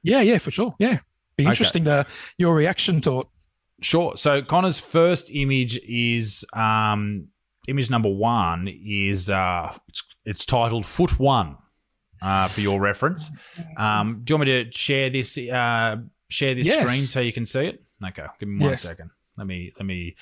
Yeah, 0.03 0.21
yeah, 0.21 0.38
for 0.38 0.51
sure. 0.51 0.75
Yeah, 0.79 1.00
be 1.38 1.45
interesting 1.45 1.88
okay. 1.88 2.03
to 2.03 2.15
your 2.38 2.55
reaction 2.55 3.01
to 3.01 3.21
it. 3.21 3.27
Sure. 3.81 4.17
So 4.17 4.41
Connor's 4.41 4.79
first 4.79 5.29
image 5.31 5.79
is 5.88 6.45
um, 6.53 7.27
image 7.67 7.89
number 7.89 8.09
one 8.09 8.67
is 8.67 9.29
uh, 9.29 9.74
it's, 9.88 10.03
it's 10.25 10.45
titled 10.45 10.86
Foot 10.86 11.19
One 11.19 11.57
uh, 12.21 12.48
for 12.48 12.62
your 12.62 12.79
reference. 12.79 13.29
Um, 13.77 14.21
do 14.24 14.33
you 14.33 14.38
want 14.38 14.50
me 14.50 14.63
to 14.63 14.71
share 14.71 15.09
this 15.09 15.38
uh, 15.38 15.98
share 16.29 16.55
this 16.55 16.67
yes. 16.67 16.83
screen 16.83 17.03
so 17.03 17.19
you 17.19 17.33
can 17.33 17.45
see 17.45 17.67
it? 17.67 17.83
Okay, 18.05 18.25
give 18.39 18.50
me 18.50 18.62
one 18.62 18.71
yes. 18.71 18.81
second. 18.81 19.12
Let 19.38 19.48
me 19.48 19.71
let 19.77 19.86
me 19.86 20.15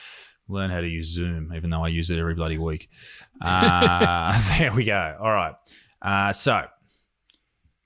learn 0.50 0.70
how 0.70 0.82
to 0.82 0.88
use 0.88 1.08
Zoom, 1.08 1.54
even 1.56 1.70
though 1.70 1.84
I 1.84 1.90
use 1.90 2.10
it 2.10 2.20
every 2.20 2.36
bloody 2.36 2.58
week. 2.58 2.90
Uh, 3.42 4.40
there 4.58 4.74
we 4.74 4.86
go. 4.86 5.18
All 5.20 5.32
right. 5.32 5.56
Uh, 6.02 6.34
so 6.34 6.66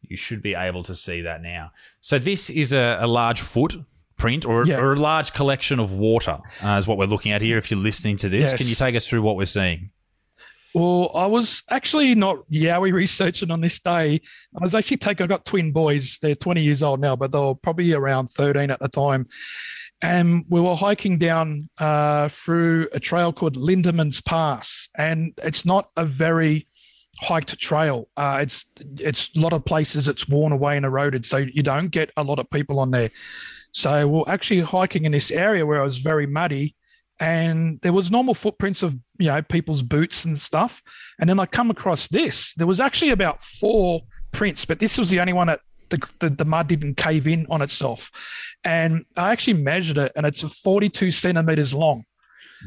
you 0.02 0.18
should 0.18 0.42
be 0.42 0.56
able 0.56 0.84
to 0.84 0.96
see 0.96 1.22
that 1.22 1.42
now. 1.42 1.72
So 2.02 2.20
this 2.20 2.50
is 2.50 2.74
a, 2.74 3.00
a 3.02 3.08
large 3.08 3.42
footprint 3.42 4.46
or, 4.46 4.66
yeah. 4.66 4.78
or, 4.78 4.94
a 4.94 5.00
large 5.00 5.34
collection 5.34 5.80
of 5.80 5.94
water, 5.94 6.40
uh, 6.64 6.72
is 6.72 6.86
what 6.86 6.98
we're 6.98 7.06
looking 7.06 7.32
at 7.32 7.42
here. 7.42 7.58
If 7.58 7.72
you're 7.72 7.80
listening 7.80 8.18
to 8.18 8.30
this, 8.30 8.52
yes. 8.52 8.58
can 8.58 8.68
you 8.68 8.76
take 8.76 8.96
us 8.96 9.08
through 9.08 9.22
what 9.22 9.38
we're 9.38 9.46
seeing? 9.46 9.92
Well, 10.74 11.12
I 11.14 11.26
was 11.26 11.64
actually 11.70 12.16
not 12.16 12.38
Yowie 12.50 12.94
researching 12.94 13.52
on 13.52 13.62
this 13.62 13.80
day. 13.80 14.22
I 14.56 14.64
was 14.64 14.76
actually 14.76 14.98
taking, 14.98 15.24
I've 15.24 15.30
got 15.30 15.46
twin 15.46 15.72
boys. 15.72 16.18
They're 16.22 16.36
20 16.36 16.62
years 16.62 16.84
old 16.84 17.00
now, 17.00 17.16
but 17.16 17.32
they 17.32 17.40
were 17.40 17.56
probably 17.56 17.94
around 17.94 18.28
13 18.30 18.72
at 18.72 18.80
the 18.80 18.88
time. 18.88 19.28
And 20.02 20.46
we 20.50 20.60
were 20.60 20.76
hiking 20.76 21.18
down 21.18 21.70
uh, 21.78 22.28
through 22.28 22.88
a 22.92 23.00
trail 23.00 23.32
called 23.32 23.56
Lindeman's 23.56 24.20
Pass. 24.22 24.90
And 24.98 25.34
it's 25.44 25.66
not 25.66 25.88
a 25.96 26.06
very 26.06 26.68
hiked 27.20 27.60
trail. 27.60 28.10
Uh, 28.18 28.40
it's 28.42 28.66
it's 29.00 29.36
a 29.36 29.40
lot 29.40 29.54
of 29.54 29.64
places 29.64 30.08
it's 30.08 30.28
worn 30.28 30.52
away 30.52 30.76
and 30.76 30.86
eroded, 30.86 31.24
so 31.26 31.38
you 31.38 31.62
don't 31.62 31.90
get 31.90 32.12
a 32.18 32.24
lot 32.24 32.40
of 32.40 32.50
people 32.50 32.80
on 32.80 32.92
there. 32.92 33.12
So 33.74 34.08
we're 34.08 34.24
actually 34.28 34.62
hiking 34.62 35.06
in 35.06 35.12
this 35.12 35.32
area 35.32 35.66
where 35.66 35.82
it 35.82 35.84
was 35.84 36.00
very 36.00 36.26
muddy, 36.26 36.76
and 37.22 37.80
there 37.82 37.94
was 37.94 38.12
normal 38.12 38.34
footprints 38.34 38.82
of 38.82 38.96
you 39.20 39.28
know 39.28 39.42
people's 39.44 39.84
boots 39.84 40.26
and 40.26 40.38
stuff 40.38 40.82
and 41.20 41.30
then 41.30 41.40
i 41.40 41.46
come 41.46 41.70
across 41.70 42.08
this 42.08 42.54
there 42.56 42.68
was 42.68 42.82
actually 42.82 43.12
about 43.12 43.42
four 43.42 44.02
prints 44.32 44.66
but 44.66 44.80
this 44.80 44.98
was 44.98 45.10
the 45.10 45.20
only 45.20 45.32
one 45.32 45.48
that 45.48 45.62
the, 45.92 46.10
the, 46.20 46.30
the 46.30 46.46
mud 46.46 46.68
didn't 46.68 46.96
cave 46.96 47.28
in 47.28 47.46
on 47.50 47.62
itself 47.62 48.10
and 48.64 49.06
i 49.16 49.32
actually 49.32 49.62
measured 49.62 49.98
it 49.98 50.12
and 50.16 50.26
it's 50.26 50.42
42 50.42 51.12
centimeters 51.12 51.74
long 51.74 52.04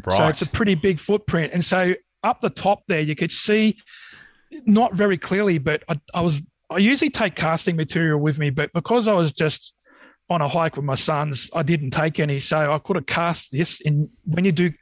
right. 0.07 0.17
so 0.17 0.29
it's 0.29 0.43
a 0.43 0.49
pretty 0.49 0.75
big 0.75 1.01
footprint 1.01 1.53
and 1.53 1.65
so 1.65 1.95
up 2.23 2.41
the 2.41 2.51
top 2.51 2.83
there 2.87 3.01
you 3.01 3.17
could 3.17 3.33
see 3.33 3.77
not 4.67 4.95
very 4.95 5.19
clearly 5.19 5.59
but 5.59 5.83
I, 5.89 5.99
I 6.15 6.21
was 6.21 6.41
i 6.71 6.79
usually 6.79 7.11
take 7.11 7.35
casting 7.35 7.75
material 7.75 8.21
with 8.21 8.39
me 8.39 8.51
but 8.51 8.73
because 8.73 9.09
i 9.09 9.15
was 9.15 9.33
just 9.33 9.75
on 10.31 10.41
a 10.41 10.49
hike 10.49 10.77
with 10.77 10.85
my 10.85 10.95
sons. 10.95 11.51
I 11.55 11.63
didn't 11.63 11.91
take 11.91 12.19
any, 12.19 12.39
so 12.39 12.73
I 12.73 12.79
could 12.79 12.97
have 12.97 13.07
cast 13.07 13.53
this. 13.53 13.81
And 13.85 14.09
when 14.25 14.45
you 14.45 14.53
do 14.53 14.73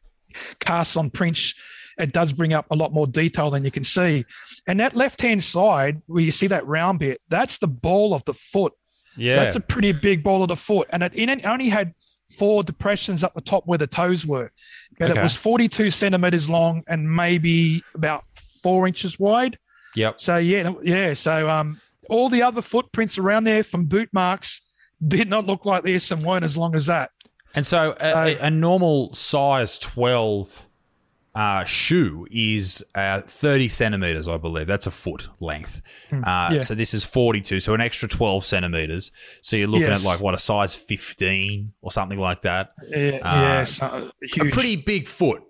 casts 0.61 0.97
on 0.97 1.11
prints, 1.11 1.55
it 1.99 2.13
does 2.13 2.33
bring 2.33 2.53
up 2.53 2.67
a 2.71 2.77
lot 2.77 2.93
more 2.93 3.07
detail 3.07 3.51
than 3.51 3.65
you 3.65 3.71
can 3.71 3.85
see. 3.85 4.25
And 4.67 4.81
that 4.81 4.95
left 4.95 5.21
hand 5.21 5.43
side, 5.43 6.03
where 6.07 6.23
you 6.23 6.31
see 6.31 6.47
that 6.49 6.67
round 6.67 7.01
bit, 7.01 7.21
that's 7.29 7.59
the 7.59 7.69
ball 7.69 8.15
of 8.15 8.25
the 8.25 8.35
foot. 8.35 8.73
Yeah, 9.17 9.35
so 9.35 9.41
that's 9.41 9.57
a 9.57 9.61
pretty 9.61 9.93
big 9.93 10.23
ball 10.23 10.43
of 10.43 10.49
the 10.49 10.57
foot, 10.57 10.89
and 10.91 11.03
it, 11.03 11.13
it 11.15 11.45
only 11.45 11.69
had 11.69 11.93
four 12.39 12.63
depressions 12.63 13.23
up 13.23 13.35
the 13.35 13.41
top 13.41 13.67
where 13.67 13.79
the 13.79 13.87
toes 13.87 14.27
were, 14.27 14.51
but 14.99 15.11
okay. 15.11 15.21
it 15.21 15.23
was 15.23 15.37
42 15.37 15.91
centimeters 15.91 16.49
long 16.49 16.83
and 16.87 17.15
maybe 17.15 17.85
about 17.95 18.25
four 18.63 18.87
inches 18.87 19.19
wide. 19.19 19.59
Yep. 19.95 20.21
So 20.21 20.39
yeah, 20.39 20.73
yeah. 20.83 21.13
So 21.13 21.51
um, 21.51 21.81
all 22.09 22.29
the 22.29 22.43
other 22.43 22.63
footprints 22.63 23.19
around 23.19 23.45
there 23.45 23.63
from 23.63 23.85
boot 23.85 24.09
marks 24.13 24.63
did 25.07 25.29
not 25.29 25.47
look 25.47 25.65
like 25.65 25.83
this 25.83 26.11
and 26.11 26.23
weren't 26.23 26.45
as 26.45 26.57
long 26.57 26.75
as 26.75 26.87
that. 26.87 27.11
And 27.55 27.67
so, 27.67 27.95
so 28.01 28.13
a, 28.17 28.47
a, 28.47 28.51
normal 28.51 29.15
size 29.15 29.79
12 29.79 30.67
uh, 31.35 31.65
shoe 31.65 32.27
is 32.31 32.85
uh, 32.95 33.23
30 33.23 33.69
centimeters, 33.69 34.29
I 34.29 34.37
believe. 34.37 34.67
That's 34.67 34.87
a 34.87 34.91
foot 34.91 35.29
length. 35.41 35.81
Hmm. 36.11 36.25
Uh, 36.25 36.51
yeah. 36.53 36.61
So 36.61 36.75
this 36.75 36.93
is 36.93 37.05
42, 37.05 37.61
so 37.61 37.75
an 37.75 37.81
extra 37.81 38.09
12 38.09 38.45
centimeters. 38.45 39.13
So 39.41 39.57
you're 39.57 39.69
looking 39.69 39.89
yes. 39.89 40.05
at 40.05 40.07
like 40.07 40.21
what 40.21 40.35
a 40.35 40.39
size 40.39 40.75
15 40.75 41.73
or 41.81 41.91
something 41.91 42.19
like 42.19 42.43
that. 42.43 42.73
Yeah, 42.89 43.19
uh, 43.23 43.41
yes, 43.41 43.81
uh, 43.81 44.11
a 44.41 44.51
pretty 44.51 44.77
big 44.77 45.07
foot. 45.07 45.43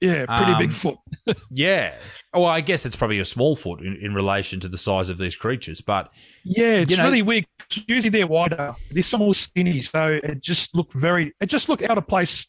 Yeah, 0.00 0.26
pretty 0.26 0.52
um, 0.52 0.58
big 0.58 0.72
foot. 0.72 0.98
yeah. 1.50 1.94
Well, 2.34 2.46
I 2.46 2.60
guess 2.60 2.84
it's 2.84 2.96
probably 2.96 3.20
a 3.20 3.24
small 3.24 3.54
foot 3.54 3.80
in, 3.80 3.96
in 3.96 4.14
relation 4.14 4.58
to 4.60 4.68
the 4.68 4.78
size 4.78 5.08
of 5.08 5.18
these 5.18 5.36
creatures, 5.36 5.80
but 5.80 6.12
yeah, 6.42 6.78
it's 6.78 6.90
you 6.90 6.96
know, 6.96 7.04
really 7.04 7.22
weird. 7.22 7.46
Usually 7.86 8.10
they're 8.10 8.26
wider. 8.26 8.74
This 8.90 9.12
one 9.12 9.28
was 9.28 9.38
skinny, 9.38 9.80
so 9.80 10.18
it 10.24 10.40
just 10.40 10.74
looked 10.74 10.92
very. 10.94 11.32
It 11.40 11.46
just 11.46 11.68
looked 11.68 11.82
out 11.84 11.98
of 11.98 12.08
place. 12.08 12.48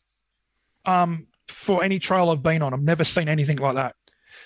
Um, 0.86 1.28
for 1.48 1.84
any 1.84 2.00
trail 2.00 2.30
I've 2.30 2.44
been 2.44 2.62
on, 2.62 2.74
I've 2.74 2.82
never 2.82 3.04
seen 3.04 3.28
anything 3.28 3.58
like 3.58 3.76
that. 3.76 3.96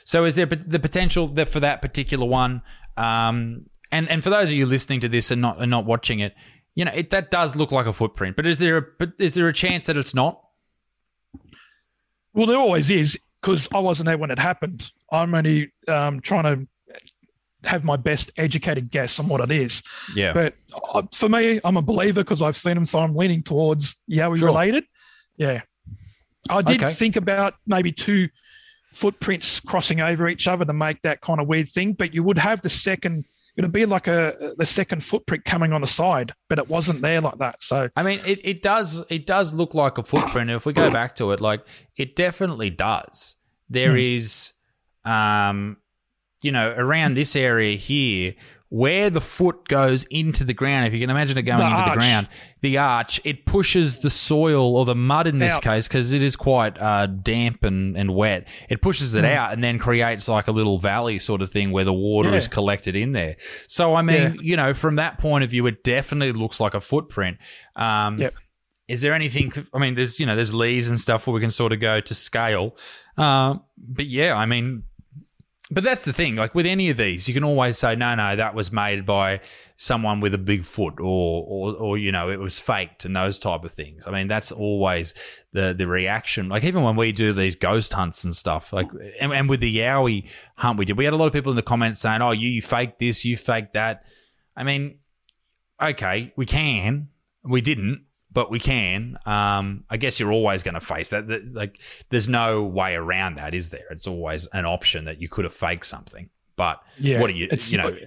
So, 0.04 0.26
is 0.26 0.36
there 0.36 0.46
the 0.46 0.80
potential 0.80 1.28
that 1.30 1.50
for 1.50 1.60
that 1.60 1.82
particular 1.82 2.26
one? 2.26 2.62
Um, 2.98 3.62
And 3.92 4.10
and 4.10 4.22
for 4.24 4.30
those 4.30 4.50
of 4.50 4.56
you 4.58 4.66
listening 4.66 5.00
to 5.02 5.08
this 5.10 5.32
and 5.32 5.42
not 5.42 5.62
and 5.62 5.70
not 5.72 5.86
watching 5.86 6.20
it, 6.20 6.36
you 6.76 6.84
know, 6.86 6.92
it, 6.94 7.10
that 7.12 7.32
does 7.32 7.56
look 7.56 7.72
like 7.72 7.86
a 7.86 7.94
footprint. 7.94 8.36
But 8.36 8.46
is 8.48 8.58
there 8.58 8.78
a, 8.78 8.82
but 9.00 9.14
is 9.20 9.34
there 9.34 9.48
a 9.48 9.54
chance 9.54 9.86
that 9.86 9.96
it's 9.98 10.14
not? 10.14 10.42
Well, 12.34 12.46
there 12.48 12.58
always 12.58 12.90
is 12.90 13.18
because 13.42 13.68
I 13.74 13.80
wasn't 13.80 14.08
there 14.08 14.18
when 14.18 14.32
it 14.32 14.40
happened. 14.40 14.92
I'm 15.12 15.34
only 15.34 15.72
um, 15.88 16.20
trying 16.20 16.44
to 16.44 16.68
have 17.70 17.84
my 17.84 17.96
best 17.96 18.32
educated 18.38 18.90
guess 18.92 19.20
on 19.20 19.28
what 19.28 19.42
it 19.42 19.52
is. 19.52 19.84
Yeah. 20.16 20.34
But 20.34 20.56
uh, 20.94 21.04
for 21.14 21.30
me, 21.30 21.60
I'm 21.64 21.78
a 21.78 21.82
believer 21.82 22.24
because 22.24 22.42
I've 22.42 22.56
seen 22.56 22.76
them, 22.76 22.86
so 22.86 23.00
I'm 23.00 23.16
leaning 23.16 23.42
towards 23.42 23.96
Yowie 24.10 24.38
Sure. 24.38 24.48
related. 24.50 24.84
Yeah. 25.38 25.62
I 26.50 26.62
did 26.62 26.82
Okay. 26.84 26.94
think 26.94 27.16
about 27.16 27.56
maybe 27.66 27.92
two 27.92 28.30
footprints 28.92 29.60
crossing 29.60 30.00
over 30.02 30.30
each 30.30 30.48
other 30.48 30.66
to 30.66 30.74
make 30.74 31.02
that 31.02 31.22
kind 31.22 31.40
of 31.40 31.48
weird 31.48 31.68
thing, 31.68 31.94
but 31.94 32.14
you 32.14 32.24
would 32.24 32.38
have 32.38 32.62
the 32.62 32.70
second. 32.70 33.26
It'd 33.58 33.72
be 33.72 33.86
like 33.86 34.08
a 34.08 34.54
the 34.58 34.66
second 34.68 35.04
footprint 35.04 35.44
coming 35.44 35.74
on 35.74 35.82
the 35.82 35.88
side, 35.88 36.32
but 36.48 36.60
it 36.60 36.70
wasn't 36.70 37.02
there 37.02 37.20
like 37.22 37.40
that. 37.40 37.62
So 37.62 37.90
I 37.96 38.04
mean, 38.04 38.20
it, 38.26 38.40
it 38.46 38.62
does 38.62 39.04
it 39.10 39.26
does 39.26 39.52
look 39.54 39.74
like 39.74 39.98
a 39.98 40.04
footprint. 40.04 40.52
If 40.52 40.66
we 40.68 40.74
go 40.74 40.92
back 40.92 41.16
to 41.16 41.32
it, 41.32 41.42
like 41.42 41.62
it 41.96 42.16
definitely 42.16 42.70
does. 42.70 43.36
There 43.68 43.92
Hmm. 43.94 43.98
is, 43.98 44.54
um, 45.06 45.78
you 46.44 46.52
know, 46.52 46.70
around 46.78 47.16
this 47.16 47.36
area 47.36 47.76
here 47.78 48.36
where 48.70 49.10
the 49.10 49.22
foot 49.22 49.68
goes 49.70 50.04
into 50.06 50.44
the 50.44 50.54
ground. 50.54 50.86
If 50.86 50.94
you 50.94 51.00
can 51.00 51.10
imagine 51.10 51.38
it 51.38 51.44
going 51.44 51.60
The 51.60 51.68
into 51.70 51.90
the 51.90 51.96
ground, 51.96 52.28
the 52.62 52.78
arch 52.78 53.22
it 53.24 53.46
pushes 53.46 54.00
the 54.00 54.10
soil 54.10 54.76
or 54.76 54.84
the 54.84 54.96
mud 54.96 55.26
in 55.26 55.40
this 55.40 55.54
Out. 55.54 55.62
case 55.62 55.88
because 55.88 56.12
it 56.12 56.22
is 56.22 56.36
quite 56.36 56.78
uh, 56.78 57.06
damp 57.08 57.64
and, 57.64 57.96
and 57.98 58.14
wet. 58.14 58.48
It 58.70 58.82
pushes 58.82 59.16
it 59.16 59.24
out 59.24 59.54
and 59.54 59.64
then 59.64 59.80
creates 59.80 60.28
like 60.28 60.48
a 60.50 60.52
little 60.52 60.80
valley 60.80 61.18
sort 61.18 61.42
of 61.42 61.50
thing 61.50 61.72
where 61.72 61.86
the 61.86 61.94
water 61.94 62.30
Yeah. 62.32 62.36
is 62.36 62.48
collected 62.50 62.96
in 62.98 63.14
there. 63.14 63.38
So 63.68 63.94
I 63.96 64.02
mean, 64.02 64.16
Yeah. 64.18 64.34
you 64.42 64.58
know, 64.58 64.74
from 64.74 64.98
that 64.98 65.18
point 65.18 65.46
of 65.46 65.50
view, 65.50 65.66
it 65.68 65.84
definitely 65.86 66.34
looks 66.34 66.60
like 66.60 66.74
a 66.74 66.82
footprint. 66.82 67.38
Um, 67.78 68.18
Yep. 68.18 68.34
Is 68.90 69.02
there 69.02 69.14
anything? 69.14 69.52
I 69.74 69.80
mean, 69.80 69.96
there's 69.96 70.18
you 70.20 70.26
know, 70.26 70.36
there's 70.36 70.54
leaves 70.54 70.88
and 70.90 70.98
stuff 71.00 71.28
where 71.28 71.34
we 71.34 71.42
can 71.42 71.52
sort 71.52 71.74
of 71.74 71.80
go 71.82 72.00
to 72.00 72.16
scale. 72.16 72.78
Um, 73.18 73.62
but 73.78 74.06
yeah, 74.06 74.34
I 74.36 74.46
mean, 74.46 74.84
but 75.70 75.84
that's 75.84 76.06
the 76.06 76.14
thing. 76.14 76.36
Like 76.36 76.56
with 76.56 76.66
any 76.66 76.90
of 76.90 76.98
these, 76.98 77.28
you 77.28 77.34
can 77.34 77.44
always 77.44 77.78
say, 77.78 77.96
no, 77.96 78.16
no, 78.16 78.38
that 78.38 78.56
was 78.56 78.72
made 78.72 79.06
by 79.06 79.42
someone 79.76 80.22
with 80.22 80.34
a 80.34 80.38
big 80.38 80.64
foot, 80.64 80.94
or, 81.00 81.44
or, 81.46 81.76
or 81.76 81.98
you 81.98 82.12
know, 82.12 82.30
it 82.30 82.40
was 82.40 82.58
faked, 82.58 83.04
and 83.04 83.16
those 83.16 83.38
type 83.38 83.66
of 83.66 83.72
things. 83.72 84.08
I 84.08 84.12
mean, 84.12 84.28
that's 84.28 84.52
always 84.52 85.14
the 85.52 85.74
the 85.78 85.86
reaction. 85.86 86.48
Like 86.48 86.64
even 86.64 86.84
when 86.84 86.96
we 86.96 87.12
do 87.12 87.34
these 87.34 87.56
ghost 87.56 87.94
hunts 87.94 88.24
and 88.24 88.34
stuff, 88.34 88.72
like 88.72 88.88
and, 89.20 89.34
and 89.34 89.50
with 89.50 89.60
the 89.60 89.78
Yowie 89.78 90.30
hunt 90.56 90.80
we 90.80 90.86
did, 90.86 90.98
we 90.98 91.04
had 91.04 91.14
a 91.14 91.18
lot 91.18 91.28
of 91.28 91.34
people 91.34 91.52
in 91.52 91.58
the 91.58 91.62
comments 91.62 92.00
saying, 92.00 92.22
"Oh, 92.22 92.32
you, 92.32 92.48
you 92.48 92.62
faked 92.62 93.00
this, 93.00 93.26
you 93.26 93.36
faked 93.36 93.74
that." 93.74 94.06
I 94.56 94.64
mean, 94.64 95.00
okay, 95.82 96.34
we 96.38 96.46
can, 96.46 97.10
we 97.44 97.60
didn't. 97.60 98.06
But 98.38 98.52
we 98.52 98.60
can. 98.60 99.18
Um, 99.26 99.84
I 99.90 99.98
guess 99.98 100.20
you're 100.20 100.32
always 100.32 100.62
going 100.62 100.76
to 100.76 100.80
face 100.80 101.10
that. 101.10 101.26
that. 101.26 101.56
Like, 101.56 101.82
there's 102.12 102.30
no 102.30 102.66
way 102.66 102.94
around 102.94 103.38
that, 103.38 103.56
is 103.56 103.72
there? 103.72 103.86
It's 103.90 104.06
always 104.06 104.46
an 104.54 104.64
option 104.64 105.06
that 105.06 105.20
you 105.20 105.28
could 105.28 105.44
have 105.44 105.56
faked 105.56 105.88
something. 105.88 106.30
But 106.56 106.80
yeah, 107.00 107.20
what 107.20 107.32
do 107.32 107.34
you, 107.34 107.46
it's- 107.46 107.72
you 107.72 107.80
know? 107.80 107.98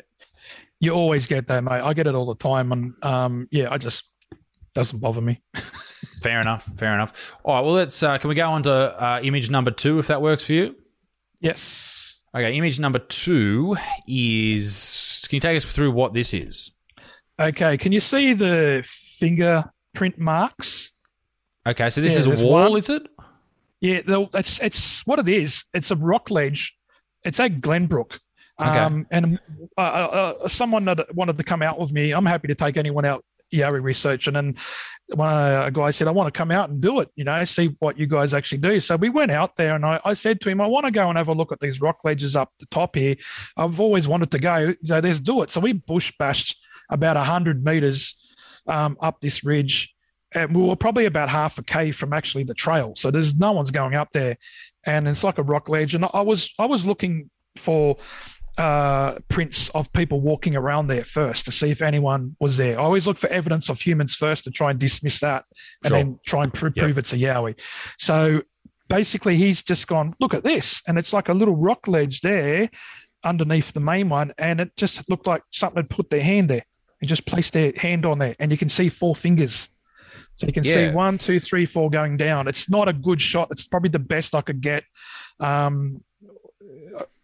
you 0.78 0.92
always 0.92 1.26
get 1.26 1.48
that, 1.48 1.64
mate. 1.64 1.80
I 1.80 1.94
get 1.94 2.06
it 2.06 2.14
all 2.14 2.26
the 2.26 2.36
time, 2.36 2.70
and 2.70 2.94
um, 3.02 3.48
yeah, 3.50 3.70
I 3.72 3.78
just 3.78 4.04
doesn't 4.72 5.00
bother 5.00 5.20
me. 5.20 5.40
Fair 6.22 6.40
enough. 6.40 6.62
Fair 6.76 6.94
enough. 6.94 7.36
All 7.42 7.56
right. 7.56 7.62
Well, 7.62 7.72
let's. 7.72 8.00
Uh, 8.00 8.16
can 8.18 8.28
we 8.28 8.36
go 8.36 8.48
on 8.52 8.62
to 8.62 8.70
uh, 8.72 9.18
image 9.24 9.50
number 9.50 9.72
two, 9.72 9.98
if 9.98 10.06
that 10.06 10.22
works 10.22 10.44
for 10.44 10.52
you? 10.52 10.76
Yes. 11.40 12.20
Okay. 12.32 12.54
Image 12.56 12.78
number 12.78 13.00
two 13.00 13.76
is. 14.06 15.26
Can 15.28 15.38
you 15.38 15.40
take 15.40 15.56
us 15.56 15.64
through 15.64 15.90
what 15.90 16.14
this 16.14 16.32
is? 16.32 16.70
Okay. 17.40 17.76
Can 17.76 17.90
you 17.90 17.98
see 17.98 18.32
the 18.32 18.84
fingerprint 19.94 20.18
marks? 20.18 20.92
Okay. 21.66 21.90
So 21.90 22.00
this 22.00 22.14
Yeah, 22.14 22.20
is 22.32 22.42
a 22.42 22.44
wall, 22.46 22.70
one. 22.70 22.78
is 22.78 22.88
it? 22.88 23.02
Yeah, 23.80 24.00
they'll- 24.06 24.30
it's 24.34 24.60
it's 24.60 25.06
what 25.06 25.18
it 25.18 25.28
is. 25.28 25.64
It's 25.72 25.90
a 25.90 25.96
rock 25.96 26.30
ledge. 26.30 26.76
It's 27.24 27.40
at 27.40 27.60
Glenbrook. 27.60 28.18
Okay. 28.60 28.78
Um, 28.78 29.06
and 29.10 29.38
uh, 29.78 29.80
uh, 29.80 30.34
uh, 30.44 30.48
someone 30.48 30.84
that 30.84 31.14
wanted 31.14 31.38
to 31.38 31.44
come 31.44 31.62
out 31.62 31.78
with 31.78 31.92
me. 31.92 32.12
I'm 32.12 32.26
happy 32.26 32.48
to 32.48 32.54
take 32.54 32.76
anyone 32.76 33.06
out 33.06 33.24
Yowie 33.52 33.82
research. 33.82 34.26
And 34.26 34.36
then 34.36 34.56
one 35.08 35.32
uh, 35.32 35.64
a 35.66 35.70
guy 35.70 35.90
said, 35.90 36.08
I 36.08 36.10
want 36.10 36.32
to 36.32 36.36
come 36.38 36.50
out 36.50 36.68
and 36.68 36.78
do 36.80 37.00
it, 37.00 37.08
you 37.16 37.24
know, 37.24 37.42
see 37.44 37.74
what 37.78 37.98
you 37.98 38.06
guys 38.06 38.34
actually 38.34 38.58
do. 38.58 38.78
So 38.78 38.96
we 38.96 39.08
went 39.08 39.30
out 39.30 39.56
there 39.56 39.74
and 39.74 39.84
I, 39.86 39.98
I 40.04 40.12
said 40.12 40.42
to 40.42 40.50
him, 40.50 40.60
I 40.60 40.66
want 40.66 40.84
to 40.84 40.92
go 40.92 41.08
and 41.08 41.16
have 41.16 41.28
a 41.28 41.32
look 41.32 41.52
at 41.52 41.60
these 41.60 41.80
rock 41.80 42.00
ledges 42.04 42.36
up 42.36 42.52
the 42.58 42.66
top 42.66 42.96
here. 42.96 43.16
I've 43.56 43.80
always 43.80 44.06
wanted 44.06 44.30
to 44.32 44.38
go. 44.38 44.74
So 44.84 44.98
let's 44.98 45.20
do 45.20 45.40
it. 45.42 45.50
So 45.50 45.60
we 45.60 45.72
bush 45.72 46.12
bashed 46.18 46.62
about 46.90 47.16
100 47.16 47.64
meters 47.64 48.19
um, 48.70 48.96
up 49.00 49.20
this 49.20 49.44
ridge. 49.44 49.94
And 50.32 50.54
we 50.54 50.62
were 50.62 50.76
probably 50.76 51.06
about 51.06 51.28
half 51.28 51.58
a 51.58 51.62
k 51.64 51.90
from 51.90 52.12
actually 52.12 52.44
the 52.44 52.54
trail, 52.54 52.92
so 52.96 53.10
there's 53.10 53.36
no 53.36 53.50
one's 53.50 53.72
going 53.72 53.96
up 53.96 54.12
there, 54.12 54.36
and 54.84 55.08
it's 55.08 55.24
like 55.24 55.38
a 55.38 55.42
rock 55.42 55.68
ledge. 55.68 55.96
And 55.96 56.04
I 56.14 56.20
was 56.20 56.54
I 56.56 56.66
was 56.66 56.86
looking 56.86 57.30
for 57.56 57.96
uh, 58.56 59.14
prints 59.28 59.70
of 59.70 59.92
people 59.92 60.20
walking 60.20 60.54
around 60.54 60.86
there 60.86 61.02
first 61.02 61.46
to 61.46 61.50
see 61.50 61.70
if 61.70 61.82
anyone 61.82 62.36
was 62.38 62.56
there. 62.58 62.78
I 62.78 62.82
always 62.82 63.06
look 63.08 63.16
for 63.18 63.28
evidence 63.28 63.68
of 63.70 63.80
humans 63.80 64.14
first 64.14 64.44
to 64.44 64.50
try 64.52 64.70
and 64.70 64.78
dismiss 64.78 65.18
that, 65.20 65.44
and 65.82 65.90
Sure. 65.90 65.98
then 65.98 66.18
try 66.24 66.42
and 66.44 66.54
pro- 66.54 66.68
Yep. 66.68 66.76
prove 66.76 66.98
it's 66.98 67.12
a 67.12 67.16
Yowie. 67.16 67.58
So 67.98 68.42
basically, 68.88 69.36
he's 69.36 69.62
just 69.62 69.88
gone 69.88 70.14
look 70.20 70.32
at 70.34 70.44
this, 70.44 70.80
and 70.86 70.96
it's 70.96 71.12
like 71.12 71.28
a 71.28 71.34
little 71.34 71.56
rock 71.56 71.88
ledge 71.88 72.20
there 72.20 72.70
underneath 73.24 73.72
the 73.72 73.80
main 73.80 74.08
one, 74.08 74.32
and 74.38 74.60
it 74.60 74.76
just 74.76 75.08
looked 75.10 75.26
like 75.26 75.42
something 75.50 75.78
had 75.82 75.90
put 75.90 76.08
their 76.10 76.22
hand 76.22 76.48
there 76.48 76.64
and 77.00 77.08
just 77.08 77.24
placed 77.26 77.52
their 77.52 77.72
hand 77.76 78.04
on 78.06 78.18
there, 78.18 78.36
and 78.38 78.50
you 78.50 78.56
can 78.56 78.68
see 78.68 78.88
four 78.88 79.14
fingers. 79.16 79.68
So 80.36 80.46
you 80.46 80.52
can 80.52 80.64
see 80.64 80.88
one, 80.90 81.18
two, 81.18 81.38
three, 81.40 81.66
four 81.66 81.90
going 81.90 82.16
down. 82.16 82.48
It's 82.48 82.70
not 82.70 82.88
a 82.88 82.92
good 82.94 83.20
shot. 83.20 83.48
It's 83.50 83.66
probably 83.66 83.90
the 83.90 83.98
best 83.98 84.34
I 84.34 84.40
could 84.40 84.60
get. 84.62 84.84
Um, 85.38 86.02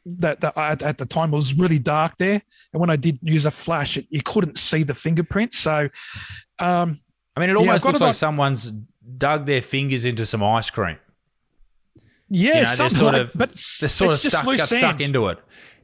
that, 0.04 0.40
that 0.40 0.56
at, 0.56 0.82
at 0.82 0.98
the 0.98 1.06
time 1.06 1.32
it 1.32 1.36
was 1.36 1.54
really 1.54 1.78
dark 1.78 2.16
there, 2.18 2.40
and 2.72 2.80
when 2.80 2.90
I 2.90 2.96
did 2.96 3.18
use 3.22 3.44
a 3.46 3.50
flash, 3.50 3.96
it, 3.96 4.06
you 4.10 4.22
couldn't 4.22 4.56
see 4.58 4.82
the 4.82 4.94
fingerprints. 4.94 5.58
So, 5.58 5.88
um, 6.58 7.00
I 7.36 7.40
mean, 7.40 7.50
it 7.50 7.56
almost 7.56 7.84
I've 7.84 7.88
looks 7.88 7.98
about- 8.00 8.06
like 8.06 8.14
someone's 8.14 8.72
dug 9.18 9.46
their 9.46 9.62
fingers 9.62 10.04
into 10.04 10.26
some 10.26 10.42
ice 10.42 10.68
cream. 10.70 10.98
yeah, 12.28 12.58
You 12.58 12.64
know, 12.64 12.74
they're 12.76 12.90
sort 12.90 13.12
like- 13.14 13.22
of 13.22 13.32
but 13.34 13.50
they're 13.80 13.88
sort 13.88 14.14
of 14.14 14.20
just 14.20 14.36
stuck, 14.36 14.58
stuck 14.58 15.00
into 15.00 15.28
it. 15.28 15.38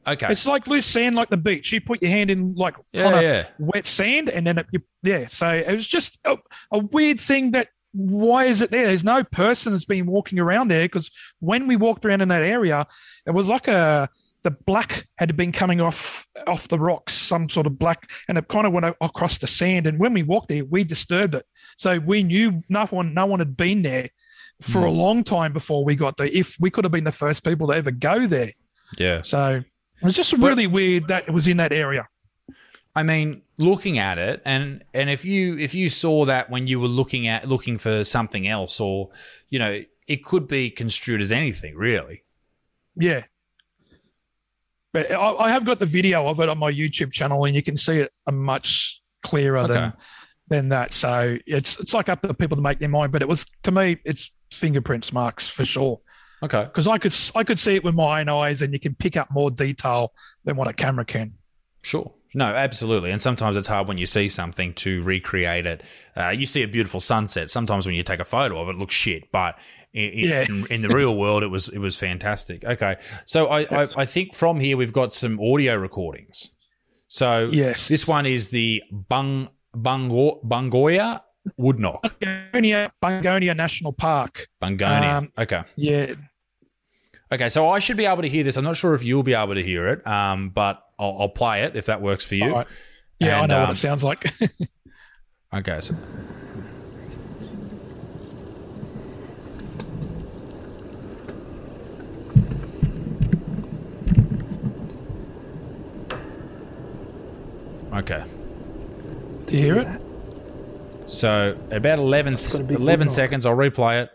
Okay. 0.05 0.27
It's 0.29 0.45
like 0.45 0.67
loose 0.67 0.85
sand, 0.85 1.15
like 1.15 1.29
the 1.29 1.37
beach. 1.37 1.71
You 1.71 1.81
put 1.81 2.01
your 2.01 2.11
hand 2.11 2.29
in 2.29 2.55
like 2.55 2.75
yeah, 2.91 3.03
kind 3.03 3.15
of 3.15 3.21
yeah. 3.21 3.45
wet 3.57 3.85
sand, 3.85 4.29
and 4.29 4.45
then 4.45 4.57
it, 4.57 4.67
you, 4.71 4.81
yeah. 5.01 5.27
So 5.29 5.49
it 5.49 5.71
was 5.71 5.87
just 5.87 6.19
a, 6.25 6.37
a 6.71 6.79
weird 6.79 7.19
thing 7.19 7.51
that 7.51 7.69
why 7.93 8.45
is 8.45 8.61
it 8.61 8.71
there? 8.71 8.87
There's 8.87 9.03
no 9.03 9.23
person 9.23 9.71
that's 9.71 9.85
been 9.85 10.05
walking 10.05 10.39
around 10.39 10.69
there 10.69 10.85
because 10.85 11.11
when 11.39 11.67
we 11.67 11.75
walked 11.75 12.05
around 12.05 12.21
in 12.21 12.27
that 12.29 12.41
area, 12.41 12.87
it 13.25 13.31
was 13.31 13.49
like 13.49 13.67
a 13.67 14.09
the 14.41 14.51
black 14.51 15.07
had 15.17 15.37
been 15.37 15.51
coming 15.51 15.79
off 15.79 16.27
off 16.47 16.67
the 16.67 16.79
rocks, 16.79 17.13
some 17.13 17.47
sort 17.47 17.65
of 17.65 17.79
black, 17.79 18.11
and 18.27 18.37
it 18.37 18.47
kind 18.47 18.67
of 18.67 18.73
went 18.73 18.93
across 18.99 19.37
the 19.37 19.47
sand. 19.47 19.87
And 19.87 19.99
when 19.99 20.13
we 20.13 20.23
walked 20.23 20.49
there, 20.49 20.65
we 20.65 20.83
disturbed 20.83 21.35
it, 21.35 21.45
so 21.77 21.99
we 21.99 22.23
knew 22.23 22.61
no 22.67 22.85
one 22.87 23.13
no 23.13 23.25
one 23.25 23.39
had 23.39 23.55
been 23.55 23.83
there 23.83 24.09
for 24.61 24.81
hmm. 24.81 24.87
a 24.87 24.91
long 24.91 25.23
time 25.23 25.53
before 25.53 25.85
we 25.85 25.95
got 25.95 26.17
there. 26.17 26.27
If 26.27 26.57
we 26.59 26.69
could 26.69 26.83
have 26.83 26.91
been 26.91 27.03
the 27.03 27.11
first 27.11 27.45
people 27.45 27.67
to 27.67 27.73
ever 27.73 27.91
go 27.91 28.27
there, 28.27 28.53
Yeah. 28.97 29.21
so 29.21 29.63
it 30.03 30.05
was 30.05 30.15
just 30.15 30.33
really 30.33 30.67
weird 30.67 31.07
that 31.07 31.27
it 31.27 31.31
was 31.31 31.47
in 31.47 31.57
that 31.57 31.71
area. 31.71 32.07
I 32.95 33.03
mean, 33.03 33.41
looking 33.57 33.97
at 33.97 34.17
it, 34.17 34.41
and 34.45 34.83
and 34.93 35.09
if 35.09 35.25
you 35.25 35.57
if 35.57 35.73
you 35.73 35.89
saw 35.89 36.25
that 36.25 36.49
when 36.49 36.67
you 36.67 36.79
were 36.79 36.87
looking 36.87 37.25
at 37.27 37.47
looking 37.47 37.77
for 37.77 38.03
something 38.03 38.47
else, 38.47 38.79
or 38.79 39.09
you 39.49 39.57
know, 39.59 39.81
it 40.07 40.23
could 40.23 40.47
be 40.47 40.69
construed 40.69 41.21
as 41.21 41.31
anything, 41.31 41.75
really. 41.75 42.23
Yeah. 42.95 43.23
But 44.91 45.11
I, 45.11 45.33
I 45.35 45.49
have 45.49 45.65
got 45.65 45.79
the 45.79 45.87
video 45.87 46.27
of 46.27 46.39
it 46.39 46.49
on 46.49 46.59
my 46.59 46.71
YouTube 46.71 47.11
channel, 47.11 47.45
and 47.45 47.55
you 47.55 47.63
can 47.63 47.77
see 47.77 47.97
it 47.99 48.11
a 48.27 48.31
much 48.31 49.01
clearer 49.23 49.59
Okay. 49.59 49.73
than 49.73 49.93
than 50.49 50.69
that. 50.69 50.93
So 50.93 51.37
it's 51.47 51.79
it's 51.79 51.93
like 51.93 52.09
up 52.09 52.21
to 52.21 52.33
people 52.33 52.57
to 52.57 52.61
make 52.61 52.77
their 52.79 52.89
mind. 52.89 53.11
But 53.11 53.21
it 53.23 53.27
was 53.27 53.45
to 53.63 53.71
me, 53.71 53.97
it's 54.05 54.31
fingerprints 54.51 55.11
marks 55.11 55.47
for 55.47 55.65
sure. 55.65 55.99
Okay. 56.43 56.63
Because 56.65 56.87
I 56.87 56.97
could 56.97 57.15
I 57.35 57.43
could 57.43 57.57
see 57.59 57.75
it 57.75 57.83
with 57.83 57.95
my 57.95 58.21
own 58.21 58.29
eyes, 58.29 58.61
and 58.61 58.73
you 58.73 58.79
can 58.79 58.93
pick 58.95 59.17
up 59.17 59.29
more 59.31 59.49
detail 59.49 60.11
than 60.43 60.55
what 60.55 60.67
a 60.67 60.73
camera 60.73 61.05
can. 61.05 61.33
Sure. 61.81 62.13
No, 62.35 62.45
absolutely. 62.45 63.11
And 63.11 63.21
sometimes 63.21 63.55
it's 63.57 63.67
hard 63.67 63.87
when 63.87 63.97
you 63.99 64.05
see 64.07 64.27
something 64.27 64.73
to 64.75 65.03
recreate 65.03 65.65
it. 65.67 65.83
Uh, 66.17 66.29
you 66.29 66.45
see 66.47 66.63
a 66.63 66.67
beautiful 66.67 66.99
sunset. 66.99 67.51
Sometimes 67.51 67.85
when 67.85 67.93
you 67.95 68.01
take 68.03 68.19
a 68.19 68.25
photo 68.25 68.59
of 68.59 68.69
it, 68.69 68.71
it 68.71 68.77
looks 68.79 68.95
shit. 68.95 69.31
But 69.31 69.55
in, 69.93 70.09
in- 70.09 70.29
Yeah. 70.29 70.41
in, 70.49 70.65
in 70.67 70.81
the 70.81 70.89
real 70.89 71.15
world, 71.15 71.43
it 71.43 71.47
was 71.47 71.69
it 71.69 71.77
was 71.79 71.95
fantastic. 71.95 72.65
Okay. 72.65 72.95
So 73.25 73.47
I, 73.47 73.83
I, 73.83 73.87
I 73.97 74.05
think 74.05 74.33
from 74.33 74.59
here 74.59 74.75
we've 74.77 74.93
got 74.93 75.13
some 75.13 75.39
audio 75.39 75.75
recordings. 75.75 76.49
So 77.07 77.49
Yes. 77.51 77.87
this 77.87 78.07
one 78.07 78.25
is 78.25 78.49
the 78.49 78.81
Bung 78.91 79.49
Bungo, 79.75 80.39
Bungoya 80.43 81.21
Woodknock. 81.59 81.99
Bungonia, 82.19 82.89
Bungonia 83.03 83.55
National 83.55 83.93
Park. 83.93 84.47
Bungonia. 84.61 85.17
Um, 85.17 85.31
okay. 85.37 85.63
Yeah. 85.75 86.13
Okay, 87.33 87.49
so 87.49 87.67
I 87.67 87.79
should 87.79 87.97
be 87.97 88.05
able 88.05 88.21
to 88.21 88.29
hear 88.29 88.43
this. 88.43 88.57
I'm 88.57 88.63
not 88.63 88.77
sure 88.77 88.93
if 88.93 89.03
you'll 89.03 89.23
be 89.23 89.33
able 89.33 89.55
to 89.55 89.63
hear 89.63 89.87
it, 89.87 90.05
um, 90.05 90.51
but 90.51 90.85
I'll, 90.99 91.17
I'll 91.21 91.29
play 91.29 91.63
it 91.63 91.75
if 91.75 91.87
that 91.87 91.99
works 91.99 92.23
for 92.23 92.35
you. 92.35 92.43
All 92.45 92.51
right. 92.57 92.67
Yeah, 93.19 93.41
And, 93.41 93.51
I 93.51 93.55
know 93.55 93.59
what 93.61 93.69
um, 93.69 93.71
it 93.71 93.75
sounds 93.75 94.03
like. 94.03 94.31
Okay. 95.53 95.81
So. 95.81 95.95
Okay. 107.93 108.23
Do 109.45 109.55
you 109.55 109.63
hear 109.63 109.77
it? 109.77 110.01
So 111.07 111.55
about 111.69 111.99
11, 111.99 112.33
It's 112.33 112.57
gonna 112.57 112.67
be 112.67 112.73
11 112.73 113.09
seconds, 113.09 113.45
I'll 113.45 113.55
replay 113.55 114.01
it. 114.01 114.09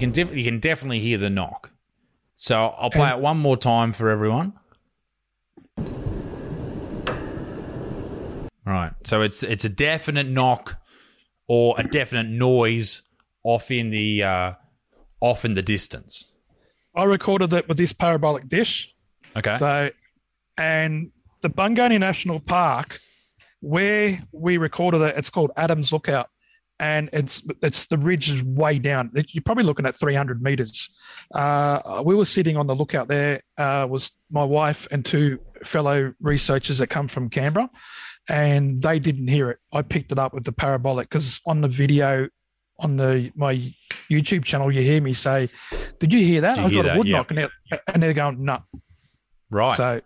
You 0.00 0.06
can 0.06 0.12
def- 0.12 0.34
you 0.34 0.44
can 0.44 0.60
definitely 0.60 1.00
hear 1.00 1.18
the 1.18 1.28
knock. 1.28 1.72
So 2.34 2.68
I'll 2.78 2.88
play 2.88 3.10
it 3.10 3.18
one 3.18 3.36
more 3.36 3.58
time 3.58 3.92
for 3.92 4.08
everyone. 4.08 4.54
Right. 8.64 8.92
So 9.04 9.20
it's 9.20 9.42
it's 9.42 9.66
a 9.66 9.68
definite 9.68 10.26
knock 10.26 10.78
or 11.48 11.74
a 11.76 11.82
definite 11.82 12.30
noise 12.30 13.02
off 13.42 13.70
in 13.70 13.90
the 13.90 14.22
uh, 14.22 14.52
off 15.20 15.44
in 15.44 15.54
the 15.54 15.60
distance. 15.60 16.32
I 16.96 17.04
recorded 17.04 17.52
it 17.52 17.68
with 17.68 17.76
this 17.76 17.92
parabolic 17.92 18.48
dish. 18.48 18.94
Okay. 19.36 19.56
So, 19.58 19.90
and 20.56 21.10
the 21.42 21.50
Bungonia 21.50 22.00
National 22.00 22.40
Park, 22.40 23.00
where 23.60 24.22
we 24.32 24.56
recorded 24.56 25.02
it, 25.02 25.18
it's 25.18 25.28
called 25.28 25.50
Adams 25.58 25.92
Lookout, 25.92 26.30
and 26.80 27.10
it's 27.12 27.42
it's 27.62 27.86
the 27.86 27.98
ridge 27.98 28.30
is 28.30 28.42
way 28.42 28.78
down. 28.80 29.12
You're 29.28 29.42
probably 29.44 29.64
looking 29.64 29.86
at 29.86 29.94
300 29.94 30.42
meters. 30.42 30.96
Uh, 31.32 32.02
we 32.04 32.14
were 32.16 32.24
sitting 32.24 32.56
on 32.56 32.66
the 32.66 32.74
lookout 32.74 33.06
there. 33.06 33.42
Uh, 33.56 33.86
was 33.88 34.10
my 34.30 34.42
wife 34.42 34.88
and 34.90 35.04
two 35.04 35.38
fellow 35.64 36.12
researchers 36.20 36.78
that 36.78 36.86
come 36.88 37.06
from 37.06 37.28
Canberra, 37.28 37.68
and 38.28 38.80
they 38.82 38.98
didn't 38.98 39.28
hear 39.28 39.50
it. 39.50 39.58
I 39.72 39.82
picked 39.82 40.10
it 40.10 40.18
up 40.18 40.32
with 40.34 40.44
the 40.44 40.52
parabolic 40.52 41.08
because 41.08 41.40
on 41.46 41.60
the 41.60 41.68
video 41.68 42.28
on 42.78 42.96
the 42.96 43.30
my 43.36 43.56
YouTube 44.10 44.42
channel, 44.44 44.72
you 44.72 44.80
hear 44.82 45.02
me 45.02 45.12
say, 45.12 45.48
"Did 45.98 46.12
you 46.14 46.24
hear 46.24 46.40
that? 46.40 46.56
You 46.56 46.64
I 46.64 46.70
got 46.70 46.82
that? 46.84 46.94
a 46.94 46.98
wood 46.98 47.06
Yeah. 47.06 47.16
knock," 47.18 47.30
and 47.30 47.38
they're, 47.38 47.80
and 47.92 48.02
they're 48.02 48.14
going, 48.14 48.42
"No." 48.44 48.62
right. 49.50 49.76
So, 49.76 50.00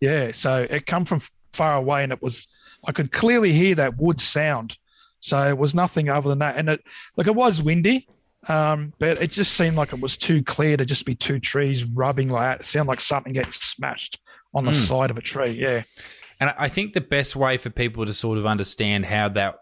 yeah, 0.00 0.30
so 0.32 0.66
it 0.70 0.86
come 0.86 1.04
from 1.04 1.20
far 1.52 1.74
away, 1.76 2.04
and 2.04 2.12
it 2.12 2.22
was 2.22 2.46
I 2.86 2.92
could 2.92 3.10
clearly 3.12 3.52
hear 3.52 3.74
that 3.74 3.96
wood 3.98 4.20
sound. 4.20 4.78
So 5.20 5.48
it 5.48 5.56
was 5.58 5.74
nothing 5.74 6.08
other 6.08 6.28
than 6.28 6.38
that, 6.40 6.56
and 6.56 6.68
it 6.70 6.80
like 7.16 7.26
it 7.26 7.34
was 7.34 7.62
windy, 7.62 8.08
um, 8.48 8.92
but 8.98 9.20
it 9.22 9.30
just 9.30 9.52
seemed 9.54 9.76
like 9.76 9.92
it 9.92 10.00
was 10.00 10.16
too 10.16 10.42
clear 10.42 10.76
to 10.76 10.84
just 10.84 11.04
be 11.04 11.14
two 11.14 11.38
trees 11.38 11.84
rubbing 11.84 12.28
like 12.30 12.42
that. 12.42 12.60
It 12.60 12.66
sounded 12.66 12.88
like 12.90 13.00
something 13.00 13.32
getting 13.32 13.52
smashed 13.52 14.18
on 14.54 14.64
the 14.64 14.70
Mm. 14.72 14.74
side 14.88 15.10
of 15.10 15.18
a 15.18 15.20
tree. 15.20 15.50
Yeah, 15.50 15.82
And 16.40 16.52
I 16.58 16.68
think 16.68 16.94
the 16.94 17.00
best 17.02 17.36
way 17.36 17.56
for 17.58 17.70
people 17.70 18.04
to 18.06 18.12
sort 18.14 18.38
of 18.38 18.46
understand 18.46 19.06
how 19.06 19.28
that, 19.28 19.59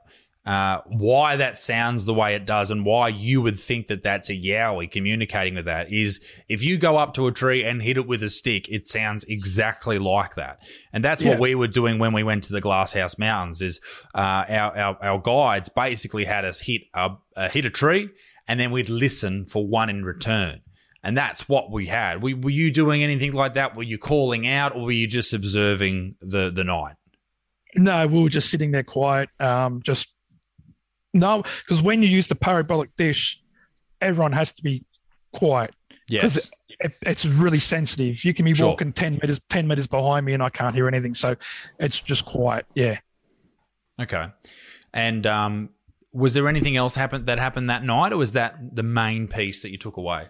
uh, 0.49 0.81
why 0.87 1.37
that 1.37 1.59
sounds 1.59 2.07
the 2.07 2.15
way 2.15 2.35
it 2.35 2.47
does, 2.47 2.71
and 2.71 2.87
why 2.87 3.09
you 3.09 3.43
would 3.43 3.61
think 3.61 3.87
that 3.89 4.03
that's 4.03 4.31
a 4.31 4.35
yowie 4.35 4.91
communicating 4.91 5.57
with 5.57 5.67
that 5.67 5.93
is 5.93 6.25
if 6.49 6.65
you 6.65 6.79
go 6.79 6.97
up 6.97 7.13
to 7.13 7.27
a 7.27 7.33
tree 7.33 7.63
and 7.63 7.83
hit 7.83 7.99
it 7.99 8.07
with 8.07 8.23
a 8.23 8.31
stick, 8.31 8.67
it 8.71 8.89
sounds 8.89 9.25
exactly 9.25 9.99
like 9.99 10.37
that. 10.37 10.63
And 10.91 11.05
that's 11.05 11.23
what 11.23 11.39
we 11.39 11.55
were 11.55 11.67
doing 11.67 11.99
when 11.99 12.15
we 12.15 12.23
went 12.23 12.45
to 12.45 12.55
the 12.55 12.63
Glasshouse 12.63 13.19
Mountains. 13.19 13.61
Is 13.61 13.79
uh, 14.15 14.45
our, 14.49 14.79
our 14.79 15.05
our 15.05 15.19
guides 15.19 15.69
basically 15.69 16.25
had 16.25 16.47
us 16.47 16.61
hit 16.61 16.81
a 16.95 17.11
uh, 17.37 17.51
hit 17.51 17.67
a 17.67 17.71
tree, 17.71 18.09
and 18.49 18.59
then 18.59 18.71
we'd 18.71 18.89
listen 18.89 19.45
for 19.45 19.67
one 19.67 19.91
in 19.91 20.03
return. 20.03 20.63
And 21.05 21.15
that's 21.15 21.47
what 21.47 21.71
we 21.71 21.87
had. 21.87 22.23
We, 22.23 22.33
were 22.33 22.51
you 22.51 22.73
doing 22.73 23.03
anything 23.03 23.33
like 23.33 23.55
that? 23.55 23.77
Were 23.77 23.85
you 23.85 23.99
calling 23.99 24.49
out, 24.49 24.75
or 24.75 24.85
were 24.85 24.93
you 24.93 25.07
just 25.07 25.35
observing 25.35 26.15
the 26.23 26.51
the 26.51 26.65
night? 26.65 26.95
no, 27.77 28.07
we 28.07 28.23
were 28.23 28.29
just 28.29 28.51
sitting 28.51 28.73
there 28.73 28.83
quiet, 28.83 29.29
um, 29.41 29.83
just 29.83 30.18
no, 31.15 31.43
because 31.43 31.83
when 31.83 32.03
you 32.03 32.09
use 32.09 32.29
the 32.29 32.35
parabolic 32.35 32.95
dish, 32.97 33.41
everyone 34.01 34.33
has 34.33 34.53
to 34.53 34.63
be 34.63 34.85
quiet. 35.33 35.75
Yes. 36.09 36.51
it, 36.81 36.93
it's 37.03 37.27
really 37.27 37.59
sensitive. 37.59 38.25
You 38.25 38.33
can 38.35 38.45
be 38.45 38.55
Sure. 38.55 38.69
walking 38.69 38.93
ten 38.93 39.15
meters, 39.15 39.41
ten 39.49 39.67
meters 39.67 39.87
behind 39.87 40.25
me, 40.27 40.33
and 40.35 40.43
I 40.43 40.49
can't 40.51 40.75
hear 40.75 40.89
anything. 40.89 41.15
So 41.15 41.37
it's 41.79 42.01
just 42.01 42.25
quiet. 42.25 42.67
Yeah. 42.75 42.99
Okay. 44.01 44.27
And 44.95 45.27
um, 45.27 45.71
was 46.13 46.35
there 46.35 46.49
anything 46.49 46.77
else 46.77 46.95
happened 46.95 47.27
that 47.27 47.39
happened 47.39 47.69
that 47.71 47.85
night, 47.85 48.13
or 48.13 48.17
was 48.17 48.33
that 48.33 48.57
the 48.75 48.83
main 48.83 49.29
piece 49.29 49.63
that 49.63 49.71
you 49.71 49.79
took 49.79 49.97
away? 49.97 50.27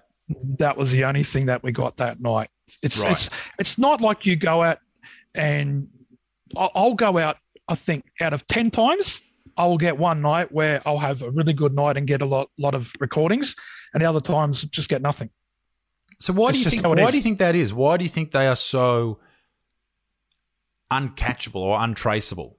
that 0.59 0.77
was 0.77 0.93
the 0.93 1.05
only 1.05 1.23
thing 1.23 1.47
that 1.47 1.63
we 1.63 1.73
got 1.73 1.97
that 1.97 2.21
night. 2.21 2.51
It's 2.83 3.03
Right. 3.03 3.13
it's 3.13 3.31
it's 3.59 3.79
not 3.79 4.03
like 4.03 4.27
you 4.27 4.37
go 4.37 4.63
out 4.63 4.79
and 5.35 5.89
I'll, 6.55 6.71
I'll 6.75 6.95
go 6.95 7.17
out. 7.17 7.39
I 7.67 7.75
think 7.75 8.05
out 8.21 8.35
of 8.35 8.47
ten 8.47 8.71
times, 8.71 9.23
I 9.59 9.67
will 9.67 9.77
get 9.77 9.99
one 9.99 10.23
night 10.23 10.53
where 10.53 10.81
I'll 10.87 10.99
have 10.99 11.23
a 11.23 11.31
really 11.31 11.53
good 11.53 11.75
night 11.75 11.97
and 11.97 12.07
get 12.07 12.23
a 12.23 12.25
lot 12.25 12.49
lot 12.61 12.75
of 12.75 12.93
recordings, 13.01 13.57
and 13.93 14.01
the 14.01 14.09
other 14.09 14.21
times 14.21 14.63
just 14.63 14.89
get 14.89 15.03
nothing. 15.03 15.31
So 16.21 16.33
why 16.33 16.51
It's 16.51 16.59
do 16.59 16.65
you 16.65 16.71
think? 16.71 16.87
Why 16.87 17.05
is. 17.05 17.11
do 17.11 17.17
you 17.17 17.23
think 17.23 17.39
that 17.41 17.57
is? 17.57 17.75
Why 17.75 17.97
do 17.97 18.05
you 18.05 18.11
think 18.11 18.31
they 18.31 18.47
are 18.47 18.57
so 18.57 19.19
uncatchable 20.93 21.57
or 21.57 21.81
untraceable? 21.81 22.57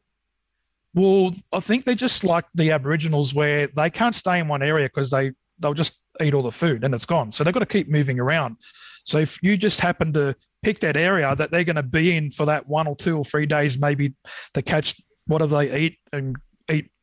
Well, 0.93 1.33
I 1.53 1.61
think 1.61 1.85
they're 1.85 1.95
just 1.95 2.25
like 2.25 2.45
the 2.53 2.71
Aboriginals, 2.71 3.33
where 3.33 3.67
they 3.67 3.89
can't 3.89 4.13
stay 4.13 4.39
in 4.39 4.49
one 4.49 4.61
area 4.61 4.87
because 4.87 5.09
they 5.09 5.31
they'll 5.59 5.73
just 5.73 5.99
eat 6.21 6.33
all 6.33 6.43
the 6.43 6.51
food 6.51 6.83
and 6.83 6.93
it's 6.93 7.05
gone. 7.05 7.31
So 7.31 7.43
they've 7.43 7.53
got 7.53 7.61
to 7.61 7.65
keep 7.65 7.89
moving 7.89 8.19
around. 8.19 8.57
So 9.05 9.19
if 9.19 9.41
you 9.41 9.55
just 9.55 9.79
happen 9.79 10.11
to 10.13 10.35
pick 10.63 10.79
that 10.79 10.97
area 10.97 11.33
that 11.33 11.49
they're 11.49 11.63
going 11.63 11.77
to 11.77 11.83
be 11.83 12.15
in 12.15 12.29
for 12.29 12.45
that 12.47 12.67
one 12.67 12.87
or 12.87 12.95
two 12.95 13.17
or 13.17 13.23
three 13.23 13.45
days, 13.45 13.79
maybe 13.79 14.13
to 14.53 14.61
catch 14.61 14.95
whatever 15.27 15.57
they 15.57 15.79
eat 15.79 15.99
and 16.11 16.35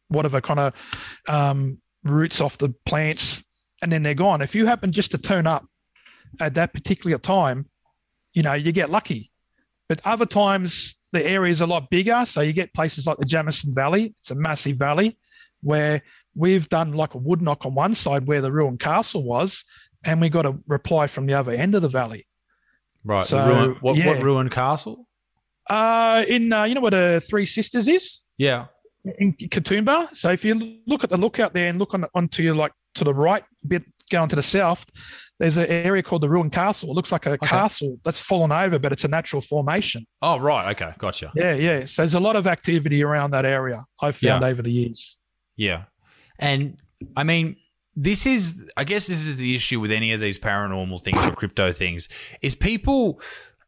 whatever 0.09 0.40
kind 0.40 0.61
of 0.61 0.73
um, 1.29 1.79
roots 2.05 2.40
off 2.40 2.59
the 2.59 2.75
plants, 2.85 3.45
and 3.83 3.90
then 3.90 4.03
they're 4.03 4.14
gone. 4.14 4.42
If 4.42 4.55
you 4.55 4.66
happen 4.66 4.92
just 4.92 5.11
to 5.12 5.19
turn 5.19 5.47
up 5.47 5.66
at 6.40 6.55
that 6.55 6.73
particular 6.73 7.19
time, 7.19 7.66
you 8.33 8.42
know 8.42 8.55
you 8.55 8.73
get 8.73 8.90
lucky. 8.90 9.31
But 9.88 10.01
other 10.05 10.27
times 10.27 10.97
the 11.12 11.25
area 11.25 11.53
is 11.53 11.61
a 11.61 11.66
lot 11.66 11.90
bigger, 11.90 12.25
so 12.25 12.40
you 12.40 12.53
get 12.53 12.75
places 12.75 13.07
like 13.07 13.19
the 13.19 13.25
Jamison 13.25 13.73
Valley. 13.75 14.14
It's 14.19 14.31
a 14.31 14.35
massive 14.35 14.79
valley 14.79 15.16
where 15.62 16.03
we've 16.35 16.69
done 16.69 16.92
like 16.92 17.14
a 17.14 17.19
wood 17.19 17.42
knock 17.42 17.64
on 17.64 17.75
one 17.75 17.95
side 17.95 18.27
where 18.27 18.40
the 18.40 18.53
ruined 18.53 18.81
castle 18.81 19.23
was, 19.23 19.64
and 20.05 20.21
we 20.21 20.29
got 20.29 20.47
a 20.47 20.57
reply 20.66 21.07
from 21.07 21.27
the 21.27 21.35
other 21.35 21.53
end 21.53 21.75
of 21.75 21.83
the 21.83 21.88
valley. 21.88 22.27
Right. 23.05 23.23
So, 23.23 23.38
the 23.38 23.55
ruin, 23.55 23.77
what, 23.81 24.05
what 24.05 24.23
ruined 24.23 24.51
castle? 24.51 25.07
Uh, 25.69 26.25
in 26.29 26.53
uh, 26.53 26.64
you 26.64 26.75
know 26.75 26.81
what 26.81 26.90
the 26.90 27.23
Three 27.29 27.45
Sisters 27.45 27.88
is 27.88 28.23
Yeah. 28.38 28.66
In 29.19 29.33
Katoomba. 29.35 30.14
So 30.14 30.31
if 30.31 30.45
you 30.45 30.79
look 30.87 31.05
at 31.05 31.11
the 31.11 31.16
lookout 31.16 31.53
there 31.53 31.69
and 31.69 31.79
look 31.79 31.95
on 31.95 32.05
onto 32.14 32.42
your 32.42 32.55
like 32.55 32.73
to 32.95 33.05
the 33.05 33.14
right 33.14 33.45
bit 33.66 33.85
going 34.11 34.29
to 34.29 34.37
the 34.37 34.42
south, 34.42 34.87
there's 35.38 35.57
an 35.59 35.66
area 35.66 36.03
called 36.03 36.23
the 36.23 36.29
ruined 36.29 36.53
castle. 36.53 36.90
It 36.90 36.95
looks 36.95 37.12
like 37.12 37.27
a 37.27 37.37
castle 37.38 37.99
that's 38.05 38.21
fallen 38.21 38.53
over, 38.53 38.79
but 38.79 38.92
it's 38.92 39.05
a 39.05 39.09
natural 39.09 39.42
formation. 39.42 40.07
Oh, 40.23 40.38
right. 40.38 40.71
Okay. 40.71 40.95
Gotcha. 40.99 41.31
Yeah, 41.35 41.55
yeah. 41.55 41.85
So 41.85 42.03
there's 42.03 42.14
a 42.14 42.21
lot 42.21 42.37
of 42.37 42.47
activity 42.47 43.03
around 43.03 43.33
that 43.33 43.45
area. 43.45 43.85
I've 44.01 44.16
found 44.16 44.42
Yeah. 44.42 44.49
over 44.49 44.62
the 44.62 44.71
years. 44.73 45.19
Yeah. 45.57 45.85
And 46.38 46.79
I 47.16 47.25
mean, 47.25 47.57
this 47.95 48.27
is, 48.27 48.71
I 48.77 48.85
guess, 48.85 49.07
this 49.09 49.27
is 49.27 49.37
the 49.37 49.55
issue 49.55 49.81
with 49.81 49.90
any 49.90 50.12
of 50.12 50.21
these 50.21 50.38
paranormal 50.38 51.03
things 51.03 51.25
or 51.27 51.33
crypto 51.33 51.73
things 51.73 52.09
is 52.42 52.55
people, 52.55 53.21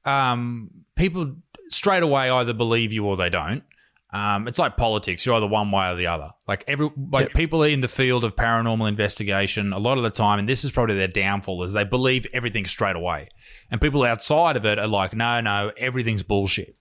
um, 0.05 0.71
people 0.97 1.35
straight 1.71 2.03
away 2.03 2.31
either 2.31 2.53
believe 2.55 2.93
you 2.93 3.05
or 3.05 3.17
they 3.17 3.29
don't. 3.31 3.63
Um, 4.11 4.49
it's 4.49 4.59
like 4.59 4.79
politics. 4.79 5.27
You're 5.27 5.35
either 5.35 5.47
one 5.47 5.71
way 5.71 5.91
or 5.91 5.95
the 5.95 6.07
other. 6.07 6.31
Like 6.47 6.65
every, 6.67 6.91
like 7.13 7.27
Yep. 7.27 7.35
people 7.35 7.63
in 7.63 7.81
the 7.81 7.89
field 7.89 8.25
of 8.25 8.37
paranormal 8.37 8.89
investigation, 8.89 9.73
a 9.75 9.79
lot 9.79 9.99
of 9.99 10.05
the 10.05 10.11
time, 10.11 10.39
and 10.39 10.49
this 10.49 10.65
is 10.65 10.73
probably 10.73 10.95
their 10.97 11.09
downfall, 11.09 11.63
is 11.63 11.75
they 11.75 11.85
believe 11.85 12.27
everything 12.33 12.65
straight 12.65 12.97
away. 12.97 13.29
And 13.71 13.81
people 13.83 14.03
outside 14.05 14.57
of 14.57 14.65
it 14.65 14.79
are 14.79 14.87
like, 14.87 15.15
no, 15.15 15.41
no, 15.43 15.73
everything's 15.77 16.23
bullshit. 16.23 16.75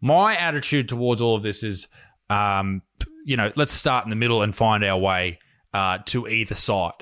My 0.00 0.36
attitude 0.36 0.88
towards 0.88 1.20
all 1.20 1.34
of 1.34 1.42
this 1.42 1.64
is, 1.64 1.88
um, 2.30 2.82
you 3.24 3.36
know, 3.36 3.50
let's 3.56 3.72
start 3.72 4.04
in 4.04 4.10
the 4.10 4.16
middle 4.16 4.42
and 4.42 4.54
find 4.54 4.84
our 4.84 4.98
way 4.98 5.40
uh, 5.74 5.98
to 6.06 6.28
either 6.28 6.54
side. 6.54 6.92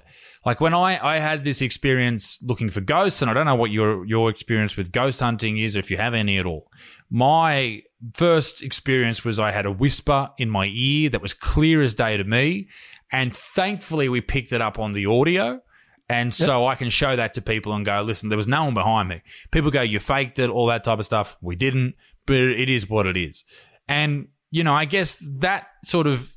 Like 0.46 0.60
when 0.60 0.74
I, 0.74 0.98
I 1.04 1.18
had 1.18 1.44
this 1.44 1.60
experience 1.60 2.38
looking 2.40 2.70
for 2.70 2.80
ghosts, 2.80 3.20
and 3.20 3.30
I 3.30 3.34
don't 3.34 3.46
know 3.46 3.56
what 3.56 3.72
your 3.72 4.06
your 4.06 4.30
experience 4.30 4.76
with 4.76 4.92
ghost 4.92 5.18
hunting 5.20 5.58
is, 5.58 5.76
or 5.76 5.80
if 5.80 5.90
you 5.90 5.96
have 5.96 6.14
any 6.14 6.38
at 6.38 6.46
all. 6.46 6.70
My 7.10 7.82
first 8.14 8.62
experience 8.62 9.24
was 9.24 9.38
I 9.38 9.50
had 9.50 9.66
a 9.66 9.72
whisper 9.72 10.30
in 10.38 10.50
my 10.50 10.66
ear 10.66 11.10
that 11.10 11.22
was 11.22 11.32
clear 11.32 11.82
as 11.82 11.94
day 11.94 12.16
to 12.16 12.24
me, 12.24 12.68
and 13.12 13.34
thankfully 13.34 14.08
we 14.08 14.20
picked 14.20 14.52
it 14.52 14.60
up 14.60 14.78
on 14.78 14.92
the 14.92 15.06
audio. 15.06 15.60
And 16.08 16.32
so 16.32 16.68
I 16.68 16.76
can 16.76 16.88
show 16.88 17.16
that 17.16 17.34
to 17.34 17.42
people 17.42 17.72
and 17.72 17.84
go, 17.84 18.00
listen, 18.02 18.28
there 18.28 18.36
was 18.36 18.46
no 18.46 18.64
one 18.64 18.74
behind 18.74 19.08
me. 19.08 19.22
People 19.50 19.72
go, 19.72 19.82
you 19.82 19.98
faked 19.98 20.38
it, 20.38 20.48
all 20.48 20.66
that 20.66 20.84
type 20.84 21.00
of 21.00 21.04
stuff. 21.04 21.36
We 21.40 21.56
didn't, 21.56 21.96
but 22.26 22.36
it 22.36 22.70
is 22.70 22.88
what 22.88 23.08
it 23.08 23.16
is. 23.16 23.42
And, 23.88 24.28
you 24.52 24.62
know, 24.62 24.72
I 24.72 24.84
guess 24.84 25.20
that 25.38 25.66
sort 25.84 26.06
of 26.06 26.36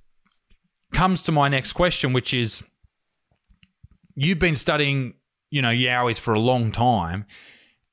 comes 0.92 1.22
to 1.24 1.32
my 1.32 1.50
next 1.50 1.74
question, 1.74 2.14
which 2.14 2.34
is 2.34 2.64
you've 4.16 4.40
been 4.40 4.56
studying, 4.56 5.14
you 5.52 5.62
know, 5.62 5.70
Yowies 5.70 6.20
for 6.20 6.34
a 6.34 6.40
long 6.40 6.72
time, 6.72 7.26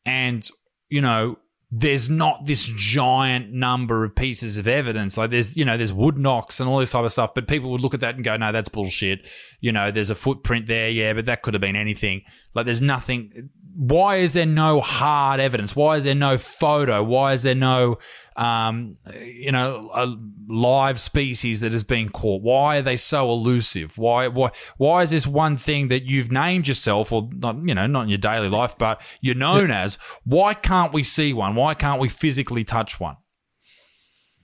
and 0.05 0.49
you 0.89 1.01
know, 1.01 1.39
there's 1.71 2.09
not 2.09 2.45
this 2.45 2.71
giant 2.77 3.53
number 3.53 4.05
of 4.05 4.15
pieces 4.15 4.57
of 4.57 4.69
evidence. 4.69 5.19
Like 5.19 5.31
there's, 5.31 5.57
you 5.57 5.65
know, 5.65 5.77
there's 5.77 5.93
wood 5.93 6.17
knocks 6.17 6.61
and 6.61 6.69
all 6.69 6.79
this 6.79 6.93
type 6.93 7.05
of 7.05 7.13
stuff, 7.13 7.35
but 7.35 7.49
people 7.49 7.71
would 7.73 7.81
look 7.81 7.95
at 7.95 8.01
that 8.01 8.15
and 8.15 8.25
go, 8.25 8.37
no, 8.37 8.53
that's 8.53 8.69
bullshit. 8.69 9.29
You 9.61 9.73
know, 9.73 9.91
there's 9.91 10.11
a 10.11 10.15
footprint 10.15 10.67
there, 10.67 10.89
yeah, 10.89 11.13
but 11.13 11.25
that 11.25 11.43
could 11.43 11.55
have 11.55 11.61
been 11.61 11.75
anything. 11.75 12.23
Like 12.55 12.67
there's 12.67 12.81
nothing 12.81 13.51
why 13.79 14.17
is 14.17 14.33
there 14.33 14.47
no 14.47 14.81
hard 14.81 15.39
evidence? 15.39 15.77
Why 15.77 15.97
is 15.97 16.05
there 16.05 16.15
no 16.15 16.39
photo? 16.39 17.03
Why 17.03 17.35
is 17.35 17.43
there 17.43 17.55
no, 17.55 17.99
um, 18.35 18.97
you 19.23 19.53
know, 19.53 19.91
a 19.93 20.17
live 20.49 20.99
species 20.99 21.61
that 21.61 21.73
has 21.73 21.85
been 21.85 22.09
caught? 22.09 22.43
Why 22.43 22.79
are 22.79 22.83
they 22.83 22.97
so 22.97 23.31
elusive? 23.31 23.99
Why, 23.99 24.29
why, 24.29 24.53
why 24.79 25.03
is 25.03 25.11
this 25.11 25.27
one 25.27 25.59
thing 25.59 25.89
that 25.89 26.05
you've 26.05 26.33
named 26.33 26.69
yourself, 26.69 27.13
or 27.13 27.29
not, 27.33 27.57
you 27.67 27.75
know, 27.75 27.87
not 27.87 28.05
in 28.05 28.09
your 28.09 28.19
daily 28.19 28.49
life, 28.49 28.79
but 28.79 29.03
you're 29.21 29.35
known 29.35 29.69
yeah. 29.69 29.83
as? 29.83 29.99
Why 30.25 30.55
can't 30.55 30.95
we 30.95 31.03
see 31.03 31.35
one? 31.35 31.55
Why 31.55 31.75
can't 31.75 32.01
we 32.01 32.09
physically 32.09 32.65
touch 32.65 32.99
one? 32.99 33.17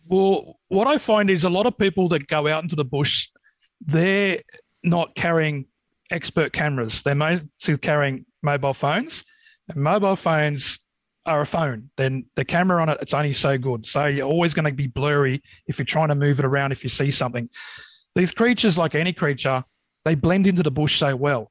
Well, 0.05 0.59
what 0.69 0.87
I 0.87 0.99
find 0.99 1.31
is 1.31 1.45
a 1.45 1.49
lot 1.49 1.65
of 1.65 1.79
people 1.79 2.09
that 2.09 2.27
go 2.27 2.49
out 2.49 2.63
into 2.63 2.77
the 2.77 2.85
bush, 2.85 3.29
they're 3.81 4.41
not 4.83 5.15
carrying 5.15 5.69
expert 6.11 6.53
cameras. 6.53 7.03
They're 7.03 7.15
mostly 7.15 7.79
carrying 7.79 8.27
mobile 8.43 8.75
phones. 8.75 9.25
And 9.69 9.83
mobile 9.83 10.17
phones 10.17 10.81
are 11.27 11.41
a 11.41 11.47
phone. 11.47 11.91
Then 11.97 12.27
the 12.35 12.45
camera 12.45 12.83
on 12.83 12.89
it, 12.89 12.99
it's 13.01 13.15
only 13.15 13.33
so 13.33 13.57
good. 13.57 13.87
So 13.87 14.07
you're 14.07 14.27
always 14.27 14.55
going 14.55 14.67
to 14.67 14.73
be 14.73 14.87
blurry 14.87 15.43
if 15.67 15.79
you're 15.79 15.87
trying 15.87 16.09
to 16.09 16.15
move 16.15 16.39
it 16.39 16.45
around 16.45 16.73
if 16.73 16.83
you 16.83 16.89
see 16.89 17.11
something. 17.11 17.49
These 18.15 18.33
creatures, 18.33 18.77
like 18.77 18.95
any 18.95 19.13
creature, 19.13 19.65
they 20.05 20.15
blend 20.15 20.47
into 20.47 20.63
the 20.63 20.71
bush 20.71 20.99
so 20.99 21.15
well. 21.17 21.51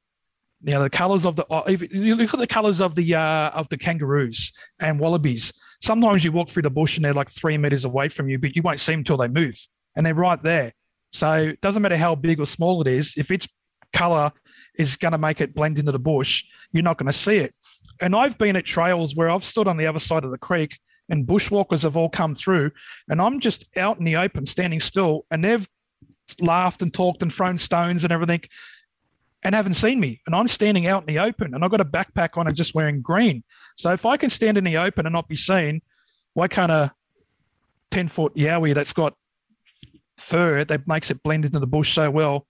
Know, 0.64 0.82
the 0.84 0.90
colors 0.90 1.26
of 1.26 1.34
the 1.34 1.44
uh, 1.52 1.64
if 1.66 1.82
you 1.92 2.14
look 2.14 2.32
at 2.32 2.38
the 2.38 2.46
colors 2.46 2.80
of 2.80 2.94
the 2.94 3.16
uh, 3.16 3.50
of 3.50 3.68
the 3.68 3.76
kangaroos 3.76 4.52
and 4.78 5.00
wallabies. 5.00 5.52
Sometimes 5.80 6.24
you 6.24 6.30
walk 6.30 6.50
through 6.50 6.62
the 6.62 6.70
bush 6.70 6.96
and 6.96 7.04
they're 7.04 7.12
like 7.12 7.28
three 7.28 7.58
meters 7.58 7.84
away 7.84 8.08
from 8.08 8.28
you, 8.28 8.38
but 8.38 8.54
you 8.54 8.62
won't 8.62 8.78
see 8.78 8.92
them 8.92 9.02
till 9.02 9.16
they 9.16 9.26
move, 9.26 9.56
and 9.96 10.06
they're 10.06 10.14
right 10.14 10.40
there. 10.40 10.72
So 11.10 11.32
it 11.32 11.60
doesn't 11.60 11.82
matter 11.82 11.96
how 11.96 12.14
big 12.14 12.38
or 12.38 12.46
small 12.46 12.80
it 12.80 12.86
is. 12.86 13.14
If 13.16 13.32
its 13.32 13.48
color 13.92 14.30
is 14.76 14.96
going 14.96 15.12
to 15.12 15.18
make 15.18 15.40
it 15.40 15.54
blend 15.54 15.78
into 15.78 15.92
the 15.92 15.98
bush, 15.98 16.44
you're 16.72 16.82
not 16.82 16.98
going 16.98 17.06
to 17.06 17.12
see 17.12 17.38
it. 17.38 17.54
And 18.00 18.16
I've 18.16 18.38
been 18.38 18.56
at 18.56 18.64
trails 18.64 19.14
where 19.14 19.30
I've 19.30 19.44
stood 19.44 19.68
on 19.68 19.76
the 19.76 19.86
other 19.86 19.98
side 19.98 20.24
of 20.24 20.30
the 20.30 20.38
creek 20.38 20.78
and 21.08 21.26
bushwalkers 21.26 21.82
have 21.82 21.96
all 21.96 22.08
come 22.08 22.34
through, 22.34 22.70
and 23.08 23.20
I'm 23.20 23.40
just 23.40 23.68
out 23.76 23.98
in 23.98 24.04
the 24.04 24.16
open, 24.16 24.46
standing 24.46 24.80
still, 24.80 25.26
and 25.30 25.44
they've 25.44 25.68
laughed 26.40 26.82
and 26.82 26.92
talked 26.92 27.22
and 27.22 27.32
thrown 27.32 27.58
stones 27.58 28.04
and 28.04 28.12
everything 28.12 28.42
and 29.42 29.54
haven't 29.54 29.74
seen 29.74 30.00
me. 30.00 30.20
And 30.26 30.34
I'm 30.34 30.48
standing 30.48 30.86
out 30.86 31.02
in 31.02 31.14
the 31.14 31.20
open 31.20 31.54
and 31.54 31.64
I've 31.64 31.70
got 31.70 31.80
a 31.80 31.84
backpack 31.84 32.36
on 32.36 32.46
and 32.46 32.56
just 32.56 32.74
wearing 32.74 33.02
green. 33.02 33.42
So 33.76 33.92
if 33.92 34.06
I 34.06 34.16
can 34.16 34.30
stand 34.30 34.56
in 34.56 34.64
the 34.64 34.76
open 34.76 35.06
and 35.06 35.12
not 35.12 35.28
be 35.28 35.36
seen, 35.36 35.82
why 36.34 36.48
can't 36.48 36.72
a 36.72 36.92
10 37.90 38.08
foot 38.08 38.34
yowie 38.34 38.74
that's 38.74 38.92
got 38.92 39.14
fur 40.16 40.64
that 40.64 40.86
makes 40.86 41.10
it 41.10 41.22
blend 41.22 41.44
into 41.44 41.58
the 41.58 41.66
bush 41.66 41.92
so 41.92 42.10
well 42.10 42.46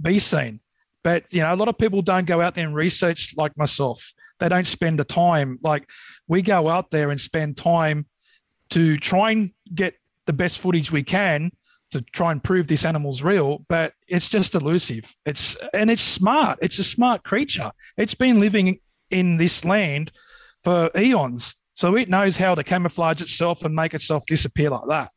be 0.00 0.18
seen? 0.18 0.60
But 1.04 1.24
you 1.30 1.42
know, 1.42 1.54
a 1.54 1.56
lot 1.56 1.68
of 1.68 1.78
people 1.78 2.02
don't 2.02 2.26
go 2.26 2.40
out 2.40 2.56
there 2.56 2.66
and 2.66 2.74
research 2.74 3.34
like 3.36 3.56
myself. 3.56 4.12
They 4.40 4.48
don't 4.48 4.66
spend 4.66 4.98
the 4.98 5.04
time. 5.04 5.60
Like 5.62 5.88
we 6.26 6.42
go 6.42 6.68
out 6.68 6.90
there 6.90 7.10
and 7.10 7.20
spend 7.20 7.56
time 7.56 8.06
to 8.70 8.96
try 8.96 9.30
and 9.30 9.52
get 9.72 9.94
the 10.26 10.32
best 10.32 10.58
footage 10.58 10.90
we 10.90 11.04
can 11.04 11.52
to 11.92 12.00
try 12.00 12.32
and 12.32 12.42
prove 12.42 12.66
this 12.66 12.84
animal's 12.84 13.22
real, 13.22 13.64
but 13.68 13.92
it's 14.08 14.28
just 14.28 14.56
elusive. 14.56 15.04
It's 15.24 15.56
and 15.72 15.90
it's 15.90 16.02
smart. 16.02 16.58
It's 16.60 16.80
a 16.80 16.84
smart 16.84 17.22
creature. 17.22 17.70
It's 17.96 18.14
been 18.14 18.40
living 18.40 18.80
in 19.10 19.36
this 19.36 19.64
land 19.64 20.10
for 20.64 20.90
eons. 20.96 21.54
So 21.74 21.96
it 21.96 22.08
knows 22.08 22.36
how 22.36 22.54
to 22.54 22.64
camouflage 22.64 23.20
itself 23.20 23.64
and 23.64 23.74
make 23.74 23.94
itself 23.94 24.24
disappear 24.26 24.70
like 24.70 24.88
that. 24.88 25.10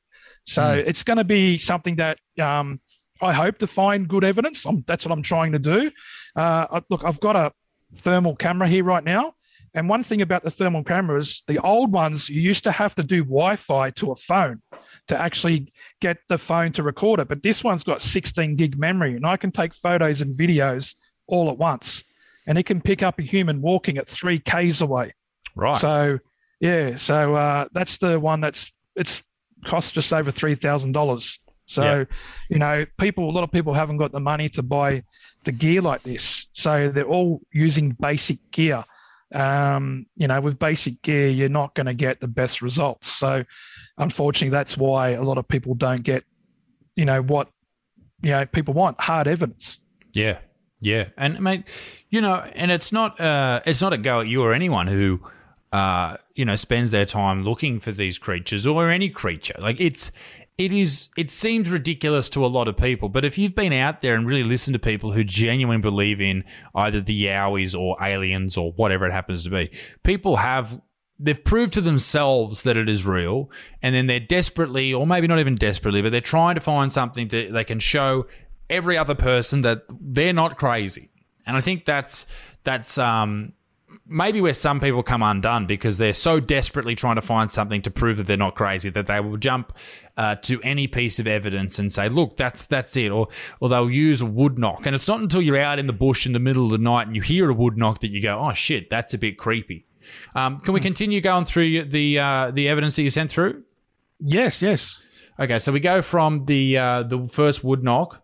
So 0.45 0.62
mm. 0.62 0.88
it's 0.88 1.04
going 1.04 1.17
to 1.17 1.23
be 1.23 1.58
something 1.58 1.95
that 1.95 2.19
um, 2.39 2.80
I 3.22 3.34
hope 3.34 3.58
to 3.60 3.68
find 3.68 4.08
good 4.08 4.24
evidence. 4.24 4.66
I'm, 4.66 4.84
that's 4.88 5.06
what 5.06 5.12
I'm 5.12 5.22
trying 5.22 5.52
to 5.54 5.60
do. 5.60 5.92
Uh, 6.36 6.82
look, 6.90 7.04
I've 7.04 7.20
got 7.20 7.36
a 7.36 7.52
thermal 7.96 8.36
camera 8.36 8.68
here 8.68 8.84
right 8.84 9.04
now. 9.04 9.34
And 9.74 9.90
one 9.90 10.04
thing 10.04 10.22
about 10.22 10.44
the 10.44 10.50
thermal 10.50 10.84
cameras, 10.84 11.44
the 11.48 11.60
old 11.60 11.92
ones, 11.92 12.30
you 12.30 12.42
used 12.42 12.64
to 12.64 12.72
have 12.72 12.96
to 12.96 13.04
do 13.04 13.24
Wi 13.24 13.56
Fi 13.56 13.92
to 13.92 14.12
a 14.12 14.16
phone 14.16 14.62
to 15.08 15.20
actually 15.20 15.72
get 16.02 16.18
the 16.30 16.38
phone 16.38 16.72
to 16.74 16.84
record 16.84 17.20
it. 17.20 17.28
But 17.28 17.44
this 17.44 17.64
one's 17.64 17.84
got 17.84 18.02
16 18.02 18.56
gig 18.56 18.78
memory, 18.78 19.16
and 19.16 19.26
I 19.26 19.38
can 19.38 19.52
take 19.52 19.74
photos 19.74 20.22
and 20.22 20.34
videos 20.34 20.96
all 21.28 21.50
at 21.50 21.58
once. 21.58 22.04
And 22.48 22.58
it 22.58 22.64
can 22.64 22.82
pick 22.82 23.04
up 23.04 23.20
a 23.20 23.24
human 23.24 23.62
walking 23.62 23.98
at 23.98 24.08
three 24.08 24.40
Ks 24.40 24.82
away. 24.82 25.14
Right. 25.56 25.76
So, 25.76 26.20
yeah. 26.60 26.96
So 26.96 27.36
uh, 27.36 27.68
that's 27.74 27.98
the 27.98 28.20
one 28.20 28.42
that's 28.42 28.72
it's 28.96 29.22
cost 29.66 29.94
just 29.94 30.14
over 30.14 30.32
$3,000. 30.32 31.40
So, 31.68 31.84
yeah. 31.84 32.04
you 32.50 32.60
know, 32.60 32.86
people, 32.98 33.30
a 33.30 33.32
lot 33.32 33.44
of 33.44 33.52
people 33.52 33.74
haven't 33.74 33.98
got 33.98 34.14
the 34.14 34.22
money 34.22 34.48
to 34.50 34.64
buy 34.64 35.04
the 35.44 35.52
gear 35.52 35.82
like 35.82 36.02
this. 36.02 36.48
So 36.54 36.90
they're 36.90 37.04
all 37.04 37.42
using 37.52 37.92
basic 37.92 38.40
gear. 38.52 38.86
Um, 39.36 40.06
you 40.16 40.28
know, 40.28 40.40
with 40.40 40.58
basic 40.58 41.02
gear, 41.02 41.28
you're 41.28 41.50
not 41.50 41.76
going 41.76 41.88
to 41.88 41.94
get 41.94 42.22
the 42.22 42.28
best 42.30 42.62
results. 42.62 43.08
So, 43.08 43.44
unfortunately, 43.98 44.50
that's 44.50 44.78
why 44.78 45.10
a 45.10 45.22
lot 45.22 45.38
of 45.38 45.46
people 45.46 45.76
don't 45.76 46.04
get, 46.04 46.24
you 46.96 47.04
know, 47.04 47.22
what, 47.22 47.50
you 48.22 48.32
know, 48.32 48.46
people 48.46 48.74
want 48.74 49.02
hard 49.02 49.28
evidence. 49.28 49.80
Yeah. 50.14 50.40
Yeah. 50.80 51.10
And, 51.18 51.42
mate, 51.42 51.66
you 52.10 52.22
know, 52.22 52.36
and 52.56 52.72
it's 52.72 52.94
not, 52.94 53.20
uh, 53.20 53.60
it's 53.66 53.82
not 53.82 53.92
a 53.92 53.98
go 53.98 54.22
at 54.22 54.28
you 54.28 54.42
or 54.42 54.54
anyone 54.54 54.88
who, 54.88 55.20
uh, 55.74 56.16
you 56.34 56.46
know, 56.46 56.56
spends 56.56 56.92
their 56.92 57.06
time 57.06 57.44
looking 57.44 57.82
for 57.82 57.92
these 57.92 58.18
creatures 58.18 58.66
or 58.66 58.90
any 58.90 59.10
creature. 59.10 59.56
Like 59.60 59.82
it's 59.82 60.14
it 60.58 60.72
is 60.72 61.10
it 61.15 61.30
seems 61.30 61.70
ridiculous 61.70 62.30
to 62.30 62.46
a 62.46 62.48
lot 62.48 62.67
of 62.67 62.76
people, 62.76 63.10
but 63.10 63.24
if 63.24 63.38
you've 63.38 63.56
been 63.56 63.74
out 63.74 64.02
there 64.02 64.15
and 64.15 64.26
really 64.26 64.43
listened 64.43 64.74
to 64.74 64.80
people 64.80 65.12
who 65.12 65.24
genuinely 65.24 65.82
believe 65.82 66.20
in 66.20 66.43
either 66.74 67.00
the 67.00 67.26
Yowies 67.26 67.78
or 67.78 67.96
aliens 68.04 68.58
or 68.58 68.72
whatever 68.74 69.06
it 69.06 69.12
happens 69.12 69.43
to 69.43 69.50
be, 69.50 69.70
people 70.04 70.38
have 70.38 70.82
they've 71.20 71.43
proved 71.43 71.74
to 71.74 71.82
themselves 71.82 72.63
that 72.63 72.78
it 72.78 72.89
is 72.89 73.06
real, 73.06 73.52
and 73.82 73.93
then 73.93 74.08
they're 74.08 74.20
desperately, 74.20 74.93
or 74.93 75.06
maybe 75.06 75.28
not 75.28 75.39
even 75.39 75.56
desperately, 75.56 76.02
but 76.02 76.12
they're 76.12 76.22
trying 76.22 76.56
to 76.56 76.62
find 76.62 76.91
something 76.91 77.28
that 77.30 77.52
they 77.52 77.63
can 77.63 77.80
show 77.80 78.26
every 78.70 78.98
other 78.98 79.15
person 79.15 79.62
that 79.62 79.84
they're 80.00 80.34
not 80.34 80.58
crazy. 80.58 81.10
And 81.46 81.56
I 81.56 81.62
think 81.62 81.86
that's 81.86 82.26
that's 82.63 82.98
um, 82.98 83.54
maybe 84.10 84.41
where 84.41 84.54
some 84.54 84.80
people 84.80 85.04
come 85.04 85.22
undone 85.22 85.65
because 85.65 85.98
they're 85.98 86.13
so 86.13 86.39
desperately 86.39 86.96
trying 86.96 87.15
to 87.15 87.22
find 87.22 87.52
something 87.52 87.82
to 87.82 87.91
prove 87.91 88.17
that 88.17 88.28
they're 88.28 88.38
not 88.38 88.56
crazy 88.56 88.89
that 88.89 89.08
they 89.08 89.20
will 89.20 89.38
jump 89.38 89.78
uh, 90.15 90.36
to 90.36 90.62
any 90.62 90.88
piece 90.88 91.20
of 91.20 91.28
evidence 91.28 91.80
and 91.80 91.91
say, 91.91 92.10
"Look, 92.10 92.38
that's 92.38 92.65
that's 92.65 92.96
it," 92.98 93.12
or 93.12 93.28
or 93.60 93.70
they'll 93.70 93.89
use 93.89 94.22
a 94.22 94.26
wood 94.26 94.58
knock. 94.58 94.86
And 94.86 94.96
it's 94.96 95.08
not 95.08 95.20
until 95.20 95.41
you're 95.41 95.58
out 95.58 95.80
in 95.80 95.88
the 95.88 95.93
bush 95.93 96.26
in 96.26 96.34
the 96.34 96.39
middle 96.39 96.65
of 96.65 96.72
the 96.72 96.78
night 96.78 97.08
and 97.08 97.15
you 97.15 97.22
hear 97.22 97.50
a 97.50 97.54
wood 97.54 97.78
knock 97.78 98.02
that 98.02 98.12
you 98.12 98.22
go, 98.22 98.39
"Oh 98.39 98.54
shit, 98.54 98.89
that's 98.89 99.13
a 99.13 99.17
bit 99.17 99.38
creepy." 99.38 99.86
Um, 100.36 100.60
can 100.60 100.74
we 100.74 100.80
continue 100.80 101.22
going 101.22 101.46
through 101.46 101.86
the 101.86 102.20
uh, 102.20 102.52
the 102.52 102.70
evidence 102.70 102.96
that 102.96 103.04
you 103.04 103.10
sent 103.10 103.30
through? 103.30 103.63
Yes, 104.20 104.62
yes. 104.62 105.04
Okay, 105.39 105.60
so 105.60 105.72
we 105.72 105.80
go 105.80 106.02
from 106.02 106.46
the 106.46 106.78
uh, 106.78 107.04
the 107.04 107.28
first 107.28 107.63
wood 107.63 107.84
knock 107.84 108.24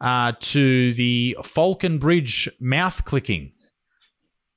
uh, 0.00 0.32
to 0.40 0.92
the 0.94 1.36
Faulconbridge 1.42 2.48
mouth 2.60 3.04
clicking. 3.04 3.52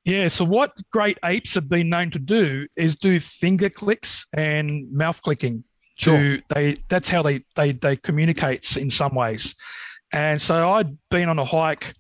Yeah, 0.04 0.30
so 0.30 0.46
what 0.46 0.74
great 0.92 1.20
apes 1.24 1.54
have 1.54 1.70
been 1.70 1.90
known 1.90 2.10
to 2.12 2.20
do 2.20 2.68
is 2.76 2.96
do 2.96 3.20
finger 3.20 3.70
clicks 3.70 4.26
and 4.34 4.92
mouth 4.92 5.22
clicking. 5.22 5.64
Sure. 5.98 6.18
To, 6.18 6.42
they 6.50 6.78
that's 6.90 7.10
how 7.10 7.22
they 7.22 7.42
they 7.56 7.74
they 7.74 7.96
communicate 7.96 8.78
in 8.78 8.90
some 8.90 9.14
ways. 9.14 9.56
And 10.12 10.42
so 10.42 10.72
I'd 10.72 10.98
been 11.10 11.30
on 11.30 11.38
a 11.38 11.46
hike. 11.46 11.94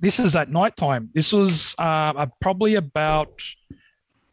This 0.00 0.18
is 0.18 0.34
at 0.34 0.48
night 0.48 0.76
time. 0.76 1.10
This 1.14 1.32
was 1.32 1.74
uh, 1.78 2.26
probably 2.40 2.76
about 2.76 3.42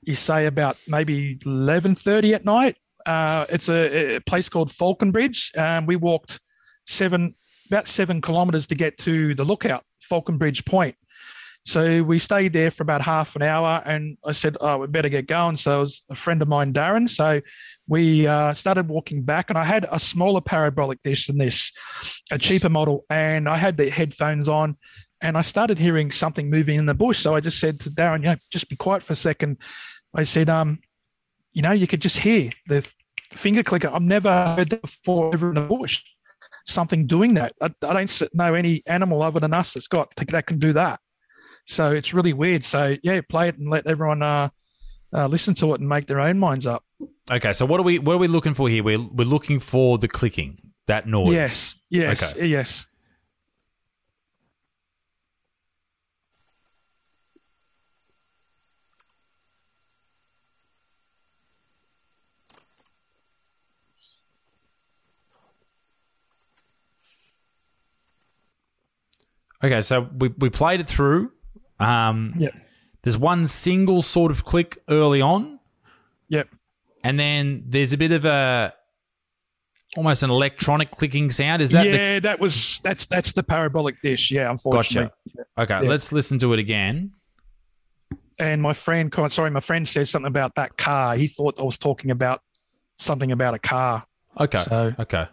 you 0.01 0.15
say 0.15 0.45
about 0.45 0.77
maybe 0.87 1.37
eleven 1.45 1.95
thirty 1.95 2.33
at 2.33 2.45
night. 2.45 2.77
Uh, 3.05 3.45
it's 3.49 3.69
a, 3.69 4.15
a, 4.15 4.19
place 4.21 4.49
called 4.49 4.71
Faulconbridge, 4.71 5.51
and 5.55 5.87
we 5.87 5.95
walked 5.95 6.39
seven 6.85 7.35
about 7.67 7.87
seven 7.87 8.21
kilometres 8.21 8.67
to 8.67 8.75
get 8.75 8.97
to 8.99 9.35
the 9.35 9.43
lookout, 9.43 9.83
Faulconbridge 10.09 10.65
Point. 10.65 10.95
So 11.65 12.01
we 12.03 12.19
stayed 12.19 12.53
there 12.53 12.71
for 12.71 12.83
about 12.83 13.01
half 13.01 13.35
an 13.35 13.43
hour, 13.43 13.81
and 13.85 14.17
I 14.25 14.31
said, 14.31 14.57
"Oh, 14.59 14.77
we 14.79 14.87
better 14.87 15.09
get 15.09 15.27
going." 15.27 15.57
So 15.57 15.77
it 15.77 15.79
was 15.81 16.01
a 16.09 16.15
friend 16.15 16.41
of 16.41 16.47
mine, 16.47 16.73
Darren. 16.73 17.07
So 17.07 17.41
we 17.87 18.25
uh, 18.25 18.53
started 18.53 18.87
walking 18.87 19.23
back, 19.23 19.49
and 19.49 19.57
I 19.57 19.65
had 19.65 19.85
a 19.91 19.99
smaller 19.99 20.41
parabolic 20.41 21.01
dish 21.03 21.27
than 21.27 21.37
this, 21.37 21.71
a 22.31 22.39
cheaper 22.39 22.69
model, 22.69 23.05
and 23.09 23.47
I 23.47 23.57
had 23.57 23.77
the 23.77 23.89
headphones 23.89 24.49
on, 24.49 24.77
and 25.21 25.37
I 25.37 25.41
started 25.41 25.77
hearing 25.77 26.11
something 26.11 26.49
moving 26.49 26.77
in 26.77 26.85
the 26.85 26.93
bush. 26.93 27.19
So 27.19 27.35
I 27.35 27.39
just 27.39 27.59
said 27.59 27.79
to 27.81 27.91
Darren, 27.91 28.21
"You 28.21 28.29
know, 28.29 28.37
just 28.51 28.69
be 28.69 28.75
quiet 28.75 29.03
for 29.03 29.13
a 29.13 29.17
second. 29.17 29.57
I 30.15 30.23
said, 30.23 30.49
"Um, 30.49 30.79
you 31.53 31.61
know, 31.61 31.71
you 31.71 31.87
could 31.87 32.01
just 32.01 32.17
hear 32.17 32.49
the 32.67 32.89
finger 33.31 33.63
clicker. 33.63 33.89
I've 33.93 34.01
never 34.01 34.55
heard 34.55 34.69
that 34.69 34.81
before 34.81 35.33
over 35.33 35.49
in 35.49 35.55
the 35.55 35.61
bush." 35.61 36.03
something 36.65 37.07
doing 37.07 37.33
that. 37.33 37.53
I, 37.61 37.65
I 37.83 37.93
don't 37.93 38.21
know 38.33 38.53
any 38.53 38.83
animal 38.85 39.23
other 39.23 39.39
than 39.39 39.53
us 39.53 39.73
that's 39.73 39.87
got 39.87 40.15
that 40.15 40.45
can 40.45 40.59
do 40.59 40.73
that. 40.73 40.99
So 41.69 41.91
it's 41.91 42.15
really 42.15 42.33
weird. 42.33 42.65
So 42.65 42.95
yeah, 43.03 43.21
play 43.21 43.47
it 43.49 43.59
and 43.59 43.69
let 43.69 43.85
everyone 43.85 44.23
uh, 44.23 44.49
uh, 45.13 45.25
listen 45.25 45.53
to 45.55 45.75
it 45.75 45.79
and 45.79 45.87
make 45.87 46.07
their 46.07 46.19
own 46.19 46.39
minds 46.39 46.65
up. 46.65 46.83
Okay, 47.29 47.53
so 47.53 47.63
what 47.63 47.79
are 47.79 47.83
we 47.83 47.99
what 47.99 48.15
are 48.15 48.17
we 48.17 48.27
looking 48.27 48.55
for 48.55 48.67
here? 48.67 48.83
We're 48.83 48.99
we're 48.99 49.27
looking 49.27 49.59
for 49.59 49.99
the 49.99 50.07
clicking, 50.07 50.57
that 50.87 51.05
noise. 51.05 51.31
Yes, 51.31 51.75
yes, 51.91 52.35
Okay. 52.35 52.47
yes. 52.47 52.87
Okay, 69.63 69.81
so 69.83 70.09
we 70.17 70.29
we 70.39 70.49
played 70.49 70.79
it 70.79 70.87
through. 70.87 71.31
Um, 71.79 72.33
Yep. 72.37 72.55
There's 73.03 73.17
one 73.17 73.47
single 73.47 74.01
sort 74.01 74.29
of 74.31 74.43
click 74.43 74.77
early 74.89 75.21
on, 75.21 75.59
Yep. 76.27 76.49
and 77.03 77.17
then 77.19 77.63
there's 77.67 77.93
a 77.93 77.97
bit 77.97 78.11
of 78.11 78.25
a 78.25 78.73
almost 79.97 80.21
an 80.21 80.29
electronic 80.29 80.91
clicking 80.91 81.31
sound. 81.31 81.61
Is 81.61 81.71
that 81.71 81.85
yeah, 81.87 82.19
that 82.19 82.39
was 82.39 82.79
that's 82.83 83.05
that's 83.05 83.31
the 83.31 83.41
parabolic 83.43 84.01
dish. 84.01 84.31
Yeah, 84.31 84.45
the 84.45 84.51
unfortunately. 84.51 85.11
gotcha? 85.37 85.73
Okay, 85.73 85.83
Yeah. 85.85 85.89
let's 85.89 86.11
listen 86.11 86.37
to 86.39 86.51
it 86.53 86.59
again. 86.59 87.13
And 88.39 88.61
my 88.61 88.73
friend, 88.73 89.13
sorry, 89.29 89.49
my 89.51 89.59
friend 89.59 89.87
says 89.87 90.09
something 90.09 90.27
about 90.27 90.55
that 90.55 90.77
car. 90.77 91.15
He 91.15 91.27
thought 91.27 91.59
I 91.59 91.63
was 91.63 91.77
talking 91.77 92.11
about 92.11 92.41
something 92.97 93.31
about 93.31 93.53
a 93.53 93.59
car. 93.59 94.05
Okay. 94.39 94.59
So- 94.59 94.93
okay. 94.99 95.27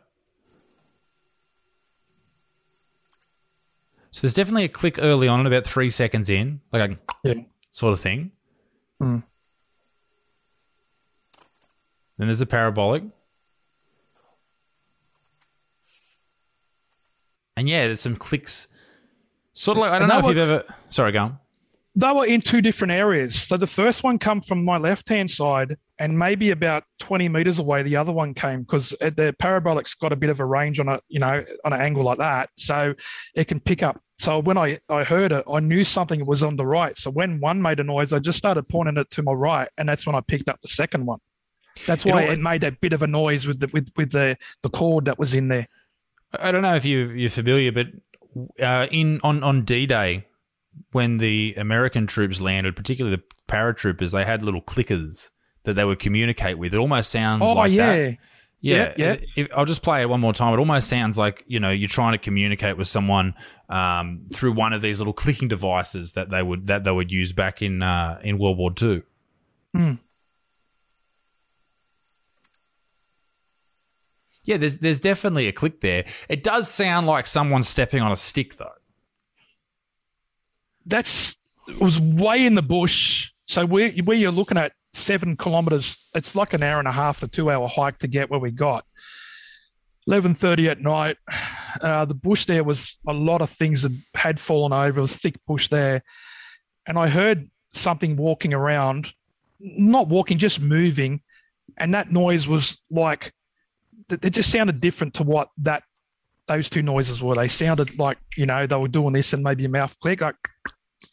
So 4.10 4.22
there's 4.22 4.34
definitely 4.34 4.64
a 4.64 4.68
click 4.68 4.98
early 4.98 5.28
on, 5.28 5.46
about 5.46 5.66
three 5.66 5.90
seconds 5.90 6.30
in, 6.30 6.60
like 6.72 6.90
a 6.92 6.98
Yeah. 7.28 7.42
sort 7.70 7.92
of 7.92 8.00
thing. 8.00 8.32
Hmm. 8.98 9.18
Then 12.18 12.28
there's 12.28 12.40
a 12.40 12.46
parabolic. 12.46 13.02
And 17.58 17.68
yeah, 17.68 17.86
there's 17.86 18.00
some 18.00 18.16
clicks. 18.16 18.68
Sort 19.52 19.76
of 19.76 19.80
like 19.80 19.90
I 19.90 19.98
don't 19.98 20.10
And 20.10 20.22
know 20.22 20.28
if 20.28 20.36
you've 20.36 20.42
ever. 20.50 20.64
Sorry, 20.88 21.12
go 21.12 21.20
on. 21.20 21.38
They 21.98 22.12
were 22.12 22.26
in 22.26 22.42
two 22.42 22.60
different 22.60 22.92
areas. 22.92 23.34
So 23.34 23.56
the 23.56 23.66
first 23.66 24.02
one 24.04 24.18
come 24.18 24.42
from 24.42 24.64
my 24.64 24.76
left 24.76 25.08
hand 25.08 25.30
side, 25.30 25.78
and 25.98 26.18
maybe 26.18 26.50
about 26.50 26.84
20 27.00 27.30
meters 27.30 27.58
away, 27.58 27.82
the 27.82 27.96
other 27.96 28.12
one 28.12 28.34
came 28.34 28.60
because 28.60 28.90
the 28.90 29.34
parabolic's 29.40 29.94
got 29.94 30.12
a 30.12 30.16
bit 30.16 30.28
of 30.28 30.38
a 30.38 30.44
range 30.44 30.78
on 30.78 30.88
a 30.88 31.00
you 31.08 31.18
know 31.18 31.42
on 31.64 31.72
an 31.72 31.80
angle 31.80 32.04
like 32.04 32.18
that, 32.18 32.50
so 32.56 32.94
it 33.34 33.48
can 33.48 33.60
pick 33.60 33.82
up. 33.82 33.98
So 34.18 34.38
when 34.38 34.58
I 34.58 34.78
I 34.90 35.04
heard 35.04 35.32
it, 35.32 35.44
I 35.50 35.60
knew 35.60 35.84
something 35.84 36.26
was 36.26 36.42
on 36.42 36.56
the 36.56 36.66
right. 36.66 36.94
So 36.96 37.10
when 37.10 37.40
one 37.40 37.62
made 37.62 37.80
a 37.80 37.84
noise, 37.84 38.12
I 38.12 38.18
just 38.18 38.36
started 38.36 38.68
pointing 38.68 38.98
it 38.98 39.08
to 39.10 39.22
my 39.22 39.32
right, 39.32 39.68
and 39.78 39.88
that's 39.88 40.06
when 40.06 40.14
I 40.14 40.20
picked 40.20 40.50
up 40.50 40.60
the 40.60 40.68
second 40.68 41.06
one. 41.06 41.20
That's 41.86 42.04
why 42.04 42.24
know- 42.24 42.32
it 42.32 42.40
made 42.40 42.62
a 42.62 42.72
bit 42.72 42.92
of 42.92 43.02
a 43.02 43.06
noise 43.06 43.46
with 43.46 43.60
the 43.60 43.70
with 43.72 43.88
with 43.96 44.12
the 44.12 44.36
the 44.62 44.68
cord 44.68 45.06
that 45.06 45.18
was 45.18 45.34
in 45.34 45.48
there. 45.48 45.66
I 46.38 46.52
don't 46.52 46.62
know 46.62 46.74
if 46.74 46.84
you 46.84 47.08
you're 47.08 47.30
familiar, 47.30 47.72
but 47.72 47.86
uh, 48.60 48.86
in 48.90 49.20
on 49.22 49.42
on 49.42 49.64
D 49.64 49.86
Day, 49.86 50.26
when 50.92 51.18
the 51.18 51.54
American 51.56 52.06
troops 52.06 52.40
landed, 52.40 52.76
particularly 52.76 53.16
the 53.16 53.22
paratroopers, 53.52 54.12
they 54.12 54.24
had 54.24 54.42
little 54.42 54.62
clickers 54.62 55.30
that 55.64 55.74
they 55.74 55.84
would 55.84 55.98
communicate 55.98 56.58
with. 56.58 56.72
It 56.74 56.78
almost 56.78 57.10
sounds 57.10 57.42
Oh 57.44 57.54
like 57.54 57.72
yeah. 57.72 57.86
that. 57.86 58.18
Yeah, 58.60 58.76
Yeah, 58.76 58.94
yeah. 58.96 59.16
If, 59.36 59.48
I'll 59.54 59.64
just 59.66 59.82
play 59.82 60.00
it 60.00 60.08
one 60.08 60.20
more 60.20 60.32
time. 60.32 60.54
It 60.54 60.58
almost 60.58 60.88
sounds 60.88 61.18
like 61.18 61.44
you 61.46 61.60
know 61.60 61.70
you're 61.70 61.88
trying 61.88 62.12
to 62.12 62.18
communicate 62.18 62.76
with 62.76 62.88
someone 62.88 63.34
um, 63.68 64.26
through 64.32 64.52
one 64.52 64.72
of 64.72 64.80
these 64.82 64.98
little 64.98 65.12
clicking 65.12 65.48
devices 65.48 66.12
that 66.14 66.30
they 66.30 66.42
would 66.42 66.66
that 66.66 66.84
they 66.84 66.90
would 66.90 67.12
use 67.12 67.32
back 67.32 67.60
in 67.62 67.82
uh, 67.82 68.18
in 68.22 68.38
World 68.38 68.56
War 68.58 68.72
Two. 68.72 69.02
Hmm. 69.74 69.94
Yeah, 74.44 74.56
there's 74.58 74.78
there's 74.78 75.00
definitely 75.00 75.48
a 75.48 75.52
click 75.52 75.80
there. 75.80 76.04
It 76.28 76.42
does 76.42 76.68
sound 76.70 77.06
like 77.06 77.26
someone's 77.26 77.68
stepping 77.68 78.00
on 78.00 78.12
a 78.12 78.16
stick 78.16 78.56
though. 78.56 78.70
That's 80.86 81.36
was 81.80 82.00
way 82.00 82.46
in 82.46 82.54
the 82.54 82.62
bush. 82.62 83.30
So 83.46 83.66
where 83.66 83.90
where 84.04 84.16
you're 84.16 84.32
looking 84.32 84.58
at 84.58 84.72
seven 84.92 85.36
kilometers, 85.36 85.96
it's 86.14 86.34
like 86.34 86.52
an 86.52 86.62
hour 86.62 86.78
and 86.78 86.88
a 86.88 86.92
half 86.92 87.20
to 87.20 87.28
two 87.28 87.50
hour 87.50 87.68
hike 87.68 87.98
to 87.98 88.08
get 88.08 88.30
where 88.30 88.40
we 88.40 88.50
got. 88.50 88.84
Eleven 90.06 90.34
thirty 90.34 90.68
at 90.68 90.80
night, 90.80 91.16
uh, 91.80 92.04
the 92.04 92.14
bush 92.14 92.44
there 92.44 92.64
was 92.64 92.96
a 93.06 93.12
lot 93.12 93.42
of 93.42 93.50
things 93.50 93.82
that 93.82 93.92
had 94.14 94.38
fallen 94.38 94.72
over. 94.72 94.98
It 94.98 95.02
was 95.02 95.16
thick 95.16 95.36
bush 95.46 95.68
there, 95.68 96.02
and 96.86 96.98
I 96.98 97.08
heard 97.08 97.50
something 97.72 98.16
walking 98.16 98.54
around, 98.54 99.12
not 99.58 100.08
walking, 100.08 100.38
just 100.38 100.60
moving, 100.60 101.22
and 101.76 101.92
that 101.94 102.12
noise 102.12 102.46
was 102.46 102.80
like 102.90 103.32
it 104.08 104.30
just 104.30 104.52
sounded 104.52 104.80
different 104.80 105.14
to 105.14 105.24
what 105.24 105.48
that 105.58 105.82
those 106.46 106.70
two 106.70 106.82
noises 106.82 107.20
were. 107.22 107.34
They 107.34 107.48
sounded 107.48 107.98
like 107.98 108.18
you 108.36 108.46
know 108.46 108.66
they 108.66 108.76
were 108.76 108.88
doing 108.88 109.12
this 109.12 109.32
and 109.32 109.42
maybe 109.42 109.64
a 109.64 109.68
mouth 109.68 109.98
click 109.98 110.20
like 110.20 110.36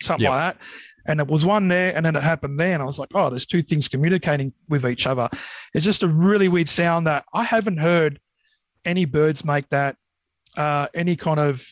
something 0.02 0.24
Yep. 0.24 0.32
like 0.32 0.56
that. 0.56 0.62
And 1.06 1.20
it 1.20 1.28
was 1.28 1.46
one 1.46 1.68
there, 1.68 1.94
and 1.96 2.06
then 2.06 2.16
it 2.16 2.24
happened 2.24 2.58
there, 2.60 2.74
and 2.74 2.82
I 2.82 2.86
was 2.86 2.98
like, 2.98 3.10
"Oh, 3.14 3.30
there's 3.30 3.46
two 3.46 3.62
things 3.62 3.90
communicating 3.90 4.54
with 4.70 4.86
each 4.86 5.06
other." 5.06 5.28
It's 5.74 5.84
just 5.84 6.02
a 6.02 6.08
really 6.08 6.48
weird 6.48 6.70
sound 6.70 7.08
that 7.08 7.26
I 7.34 7.44
haven't 7.44 7.78
heard 7.78 8.20
any 8.86 9.04
birds 9.04 9.44
make 9.44 9.68
that, 9.70 9.98
uh, 10.56 10.88
any 10.94 11.18
kind 11.18 11.40
of 11.42 11.68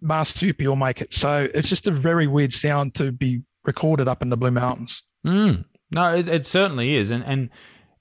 marsupial 0.00 0.74
make 0.76 1.00
it. 1.02 1.12
So 1.12 1.48
it's 1.54 1.68
just 1.68 1.86
a 1.86 1.90
very 1.90 2.26
weird 2.26 2.52
sound 2.52 2.94
to 2.94 3.12
be 3.12 3.42
recorded 3.64 4.08
up 4.08 4.22
in 4.22 4.30
the 4.30 4.36
Blue 4.36 4.50
Mountains. 4.50 5.02
Mm. 5.26 5.64
No, 5.90 6.14
it, 6.14 6.26
it 6.28 6.46
certainly 6.46 6.94
is, 6.94 7.10
and 7.10 7.22
and 7.24 7.50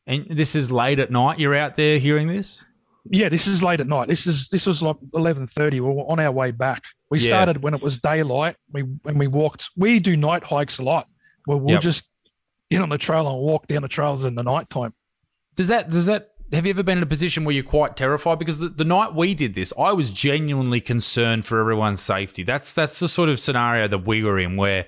and 0.07 0.25
this 0.29 0.55
is 0.55 0.71
late 0.71 0.99
at 0.99 1.11
night. 1.11 1.37
You're 1.37 1.53
out 1.55 1.75
there 1.75 1.99
hearing 1.99 2.27
this. 2.27 2.63
Yeah, 3.09 3.29
this 3.29 3.47
is 3.47 3.63
late 3.63 3.79
at 3.79 3.87
night. 3.87 4.07
This 4.07 4.27
is 4.27 4.49
this 4.49 4.67
was 4.67 4.83
like 4.83 4.95
eleven 5.13 5.47
thirty. 5.47 5.79
We 5.79 5.87
were 5.89 6.03
on 6.03 6.19
our 6.19 6.31
way 6.31 6.51
back. 6.51 6.83
We 7.09 7.19
Yeah. 7.19 7.27
started 7.29 7.63
when 7.63 7.73
it 7.73 7.81
was 7.81 7.97
daylight. 7.97 8.55
We 8.71 8.81
when 8.81 9.17
we 9.17 9.27
walked. 9.27 9.69
We 9.75 9.99
do 9.99 10.15
night 10.15 10.43
hikes 10.43 10.77
a 10.77 10.83
lot. 10.83 11.07
Where 11.45 11.57
we'll 11.57 11.73
Yep. 11.73 11.81
just 11.81 12.07
get 12.69 12.81
on 12.81 12.89
the 12.89 12.97
trail 12.99 13.27
and 13.27 13.37
walk 13.39 13.65
down 13.67 13.81
the 13.81 13.87
trails 13.87 14.23
in 14.25 14.35
the 14.35 14.43
nighttime. 14.43 14.93
Does 15.55 15.67
that 15.69 15.89
does 15.89 16.05
that 16.05 16.29
have 16.53 16.65
you 16.65 16.69
ever 16.71 16.83
been 16.83 16.97
in 16.97 17.03
a 17.03 17.07
position 17.07 17.43
where 17.45 17.55
you're 17.55 17.63
quite 17.63 17.95
terrified? 17.95 18.37
Because 18.37 18.59
the, 18.59 18.67
the 18.69 18.83
night 18.83 19.15
we 19.15 19.33
did 19.33 19.55
this, 19.55 19.71
I 19.79 19.93
was 19.93 20.11
genuinely 20.11 20.81
concerned 20.81 21.45
for 21.45 21.59
everyone's 21.59 22.01
safety. 22.01 22.43
That's 22.43 22.71
that's 22.73 22.99
the 22.99 23.07
sort 23.07 23.29
of 23.29 23.39
scenario 23.39 23.87
that 23.87 24.05
we 24.05 24.21
were 24.21 24.37
in 24.37 24.57
where 24.57 24.85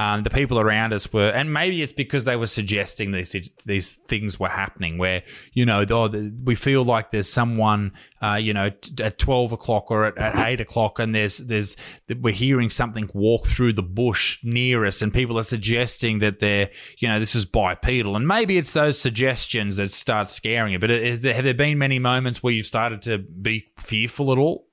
um, 0.00 0.22
the 0.22 0.30
people 0.30 0.58
around 0.58 0.92
us 0.92 1.12
were, 1.12 1.28
and 1.28 1.52
maybe 1.52 1.82
it's 1.82 1.92
because 1.92 2.24
they 2.24 2.36
were 2.36 2.46
suggesting 2.46 3.12
these 3.12 3.32
these 3.66 3.90
things 4.08 4.40
were 4.40 4.48
happening. 4.48 4.98
Where 4.98 5.22
you 5.52 5.66
know, 5.66 5.84
oh, 5.90 6.08
the- 6.08 6.32
we 6.44 6.54
feel 6.54 6.82
like 6.84 7.10
there's 7.10 7.28
someone, 7.28 7.92
uh, 8.22 8.38
you 8.46 8.54
know, 8.54 8.70
t- 8.70 9.02
at 9.04 9.18
twelve 9.18 9.52
o'clock 9.52 9.90
or 9.90 10.06
at, 10.06 10.16
at 10.16 10.48
eight 10.48 10.60
o'clock, 10.60 10.98
and 10.98 11.14
there's 11.14 11.38
there's 11.38 11.76
we're 12.20 12.32
hearing 12.32 12.70
something 12.70 13.10
walk 13.12 13.46
through 13.46 13.72
the 13.74 13.82
bush 13.82 14.38
near 14.42 14.86
us, 14.86 15.02
and 15.02 15.12
people 15.12 15.38
are 15.38 15.44
suggesting 15.56 16.20
that 16.20 16.40
they're, 16.40 16.70
you 16.98 17.08
know, 17.08 17.18
this 17.18 17.34
is 17.34 17.44
bipedal, 17.44 18.16
and 18.16 18.26
maybe 18.26 18.56
it's 18.58 18.72
those 18.72 18.98
suggestions 18.98 19.76
that 19.76 19.90
start 19.90 20.28
scaring 20.28 20.72
you. 20.72 20.78
But 20.78 20.90
is 20.90 21.20
there, 21.20 21.34
have 21.34 21.44
there 21.44 21.54
been 21.54 21.78
many 21.78 21.98
moments 21.98 22.42
where 22.42 22.52
you've 22.52 22.66
started 22.66 23.02
to 23.02 23.18
be 23.18 23.68
fearful 23.78 24.32
at 24.32 24.38
all? 24.38 24.66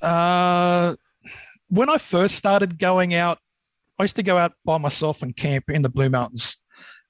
Uh, 0.00 0.96
when 1.68 1.90
I 1.90 1.98
first 1.98 2.36
started 2.36 2.78
going 2.78 3.14
out, 3.14 3.38
I 4.00 4.04
used 4.04 4.16
to 4.16 4.22
go 4.22 4.38
out 4.38 4.54
by 4.64 4.78
myself 4.78 5.22
and 5.22 5.36
camp 5.36 5.68
in 5.68 5.82
the 5.82 5.90
Blue 5.90 6.08
Mountains. 6.08 6.56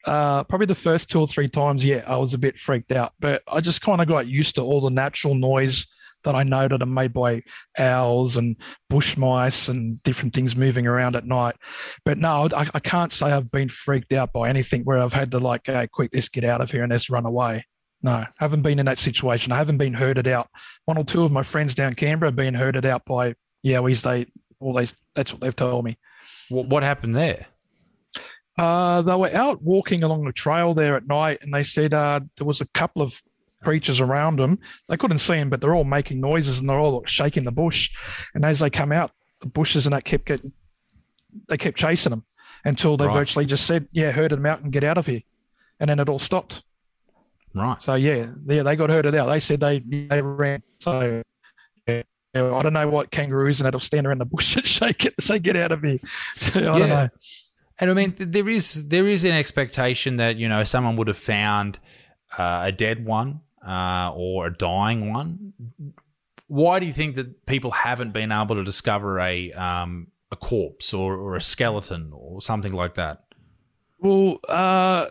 Uh, 0.05 0.43
probably 0.45 0.67
the 0.67 0.75
first 0.75 1.09
two 1.09 1.21
or 1.21 1.29
three 1.29 1.49
times, 1.49 1.85
yeah, 1.85 2.03
I 2.05 2.17
was 2.17 2.35
a 2.35 2.39
bit 2.39 2.59
freaked 2.59 2.91
out, 2.91 3.13
but 3.21 3.43
I 3.47 3.61
just 3.61 3.81
kind 3.81 4.01
of 4.01 4.09
got 4.09 4.27
used 4.27 4.57
to 4.57 4.63
all 4.63 4.81
the 4.81 4.91
natural 4.91 5.37
noise 5.37 5.87
that 6.25 6.35
I 6.35 6.43
know 6.43 6.67
that 6.67 6.83
are 6.83 6.87
made 6.87 7.13
by 7.13 7.43
owls 7.79 8.37
and 8.37 8.57
bush 8.89 9.17
mice 9.17 9.69
and 9.69 10.03
different 10.03 10.35
things 10.35 10.57
moving 10.57 10.89
around 10.89 11.15
at 11.15 11.27
night. 11.27 11.55
But 12.05 12.19
no, 12.19 12.49
I, 12.57 12.69
I 12.75 12.81
can't 12.81 13.13
say 13.13 13.31
I've 13.31 13.53
been 13.53 13.69
freaked 13.69 14.13
out 14.13 14.33
by 14.33 14.49
anything 14.49 14.83
where 14.83 14.99
I've 14.99 15.13
had 15.13 15.31
to 15.31 15.39
like, 15.39 15.67
hey, 15.67 15.87
quick, 15.93 16.11
let's 16.13 16.29
get 16.29 16.45
out 16.45 16.61
of 16.61 16.73
here 16.73 16.83
and 16.83 16.91
let's 16.91 17.09
run 17.09 17.25
away. 17.25 17.65
No, 18.03 18.25
haven't 18.39 18.63
been 18.63 18.81
in 18.81 18.87
that 18.87 18.99
situation. 18.99 19.53
I 19.53 19.59
haven't 19.59 19.79
been 19.79 19.95
herded 19.95 20.27
out. 20.27 20.49
One 20.87 20.99
or 20.99 21.05
two 21.05 21.23
of 21.23 21.31
my 21.31 21.45
friends 21.45 21.77
down 21.77 21.95
Canberra 21.95 22.31
have 22.31 22.37
been 22.37 22.55
herded 22.55 22.85
out 22.85 23.05
by 23.05 23.35
Yowies. 23.65 24.03
They 24.03 24.27
all 24.59 24.75
these. 24.75 24.97
That's 25.15 25.33
what 25.33 25.41
they've 25.41 25.55
told 25.55 25.85
me. 25.85 25.99
What, 26.51 26.67
what 26.67 26.83
happened 26.83 27.15
there? 27.15 27.47
Uh, 28.59 29.01
they 29.01 29.15
were 29.15 29.35
out 29.35 29.63
walking 29.63 30.05
along 30.05 30.25
the 30.25 30.33
trail 30.33 30.75
there 30.75 30.97
at 30.97 31.07
night, 31.07 31.39
and 31.41 31.55
they 31.55 31.63
said 31.63 31.95
uh, 31.95 32.21
there 32.37 32.47
was 32.47 32.61
a 32.61 32.67
couple 32.69 33.01
of 33.01 33.23
creatures 33.63 34.01
around 34.01 34.39
them. 34.39 34.59
They 34.89 34.97
couldn't 34.97 35.19
see 35.19 35.35
them, 35.35 35.49
but 35.51 35.61
they're 35.61 35.75
all 35.75 35.85
making 35.85 36.21
noises 36.21 36.61
and 36.61 36.69
they're 36.69 36.79
all 36.79 37.03
shaking 37.07 37.45
the 37.45 37.53
bush. 37.53 37.91
And 38.35 38.45
as 38.45 38.59
they 38.61 38.69
come 38.71 38.93
out, 38.93 39.13
the 39.41 39.47
bushes 39.47 39.87
and 39.87 39.95
that 39.95 40.05
kept 40.05 40.27
getting, 40.27 40.53
they 41.49 41.57
kept 41.57 41.79
chasing 41.79 42.11
them 42.11 42.25
until 42.65 42.97
they 42.97 43.07
Right. 43.07 43.15
virtually 43.15 43.47
just 43.47 43.67
said, 43.67 43.89
"Yeah, 43.93 44.11
herded 44.13 44.39
them 44.39 44.47
out 44.47 44.61
and 44.61 44.73
get 44.73 44.85
out 44.85 44.99
of 44.99 45.07
here," 45.07 45.23
and 45.79 45.89
then 45.89 45.99
it 45.99 46.09
all 46.09 46.19
stopped. 46.19 46.63
Right. 47.55 47.81
So 47.81 47.95
yeah, 47.95 48.27
yeah, 48.47 48.63
they 48.63 48.77
got 48.77 48.91
herded 48.91 49.15
out. 49.15 49.27
They 49.29 49.41
said 49.41 49.61
they 49.61 49.79
they 49.79 50.21
ran. 50.21 50.63
So 50.81 51.23
yeah, 52.35 52.49
yeah, 52.49 52.55
I 52.55 52.63
don't 52.63 52.73
know 52.73 52.89
what 52.89 53.11
kangaroos 53.11 53.61
and 53.61 53.69
it'll 53.69 53.81
stand 53.81 54.07
around 54.07 54.19
the 54.19 54.25
bush 54.25 54.57
and 54.57 54.67
shake 54.67 55.05
it, 55.07 55.15
and 55.17 55.25
say 55.25 55.39
get 55.39 55.57
out 55.57 55.73
of 55.73 55.83
here. 55.83 55.99
So 56.37 56.73
I 56.73 56.79
don't 56.79 56.89
know. 56.89 57.09
And 57.79 57.91
I 57.91 57.95
mean, 57.95 58.15
there 58.19 58.49
is 58.49 58.89
there 58.89 59.09
is 59.09 59.25
an 59.25 59.33
expectation 59.33 60.17
that 60.17 60.37
you 60.37 60.49
know 60.49 60.65
someone 60.65 60.97
would 60.97 61.09
have 61.09 61.17
found 61.17 61.79
uh, 62.37 62.63
a 62.67 62.73
dead 62.73 63.05
one 63.05 63.41
uh, 63.67 64.13
or 64.15 64.49
a 64.49 64.53
dying 64.53 65.13
one. 65.13 65.55
Why 66.47 66.79
do 66.79 66.87
you 66.87 66.93
think 66.93 67.15
that 67.15 67.47
people 67.47 67.71
haven't 67.71 68.13
been 68.13 68.33
able 68.33 68.57
to 68.57 68.65
discover 68.65 69.19
a 69.19 69.51
um, 69.53 70.09
a 70.31 70.37
corpse 70.37 70.93
or, 70.93 71.17
or 71.17 71.37
a 71.37 71.41
skeleton 71.41 72.13
or 72.13 72.41
something 72.41 72.73
like 72.73 72.95
that? 72.95 73.25
Well, 73.99 74.41
uh, 74.49 75.07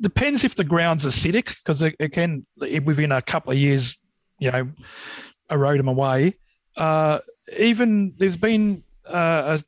depends 0.00 0.44
if 0.44 0.54
the 0.54 0.64
ground's 0.64 1.04
acidic 1.04 1.56
because 1.58 1.82
it, 1.82 1.96
it 1.98 2.12
can 2.12 2.46
within 2.84 3.12
a 3.12 3.22
couple 3.22 3.52
of 3.52 3.58
years, 3.58 3.96
you 4.38 4.50
know, 4.50 4.68
erode 5.50 5.78
them 5.78 5.88
away. 5.88 6.34
Uh, 6.76 7.18
even 7.58 8.14
there's 8.18 8.36
been 8.36 8.82
uh, 9.06 9.58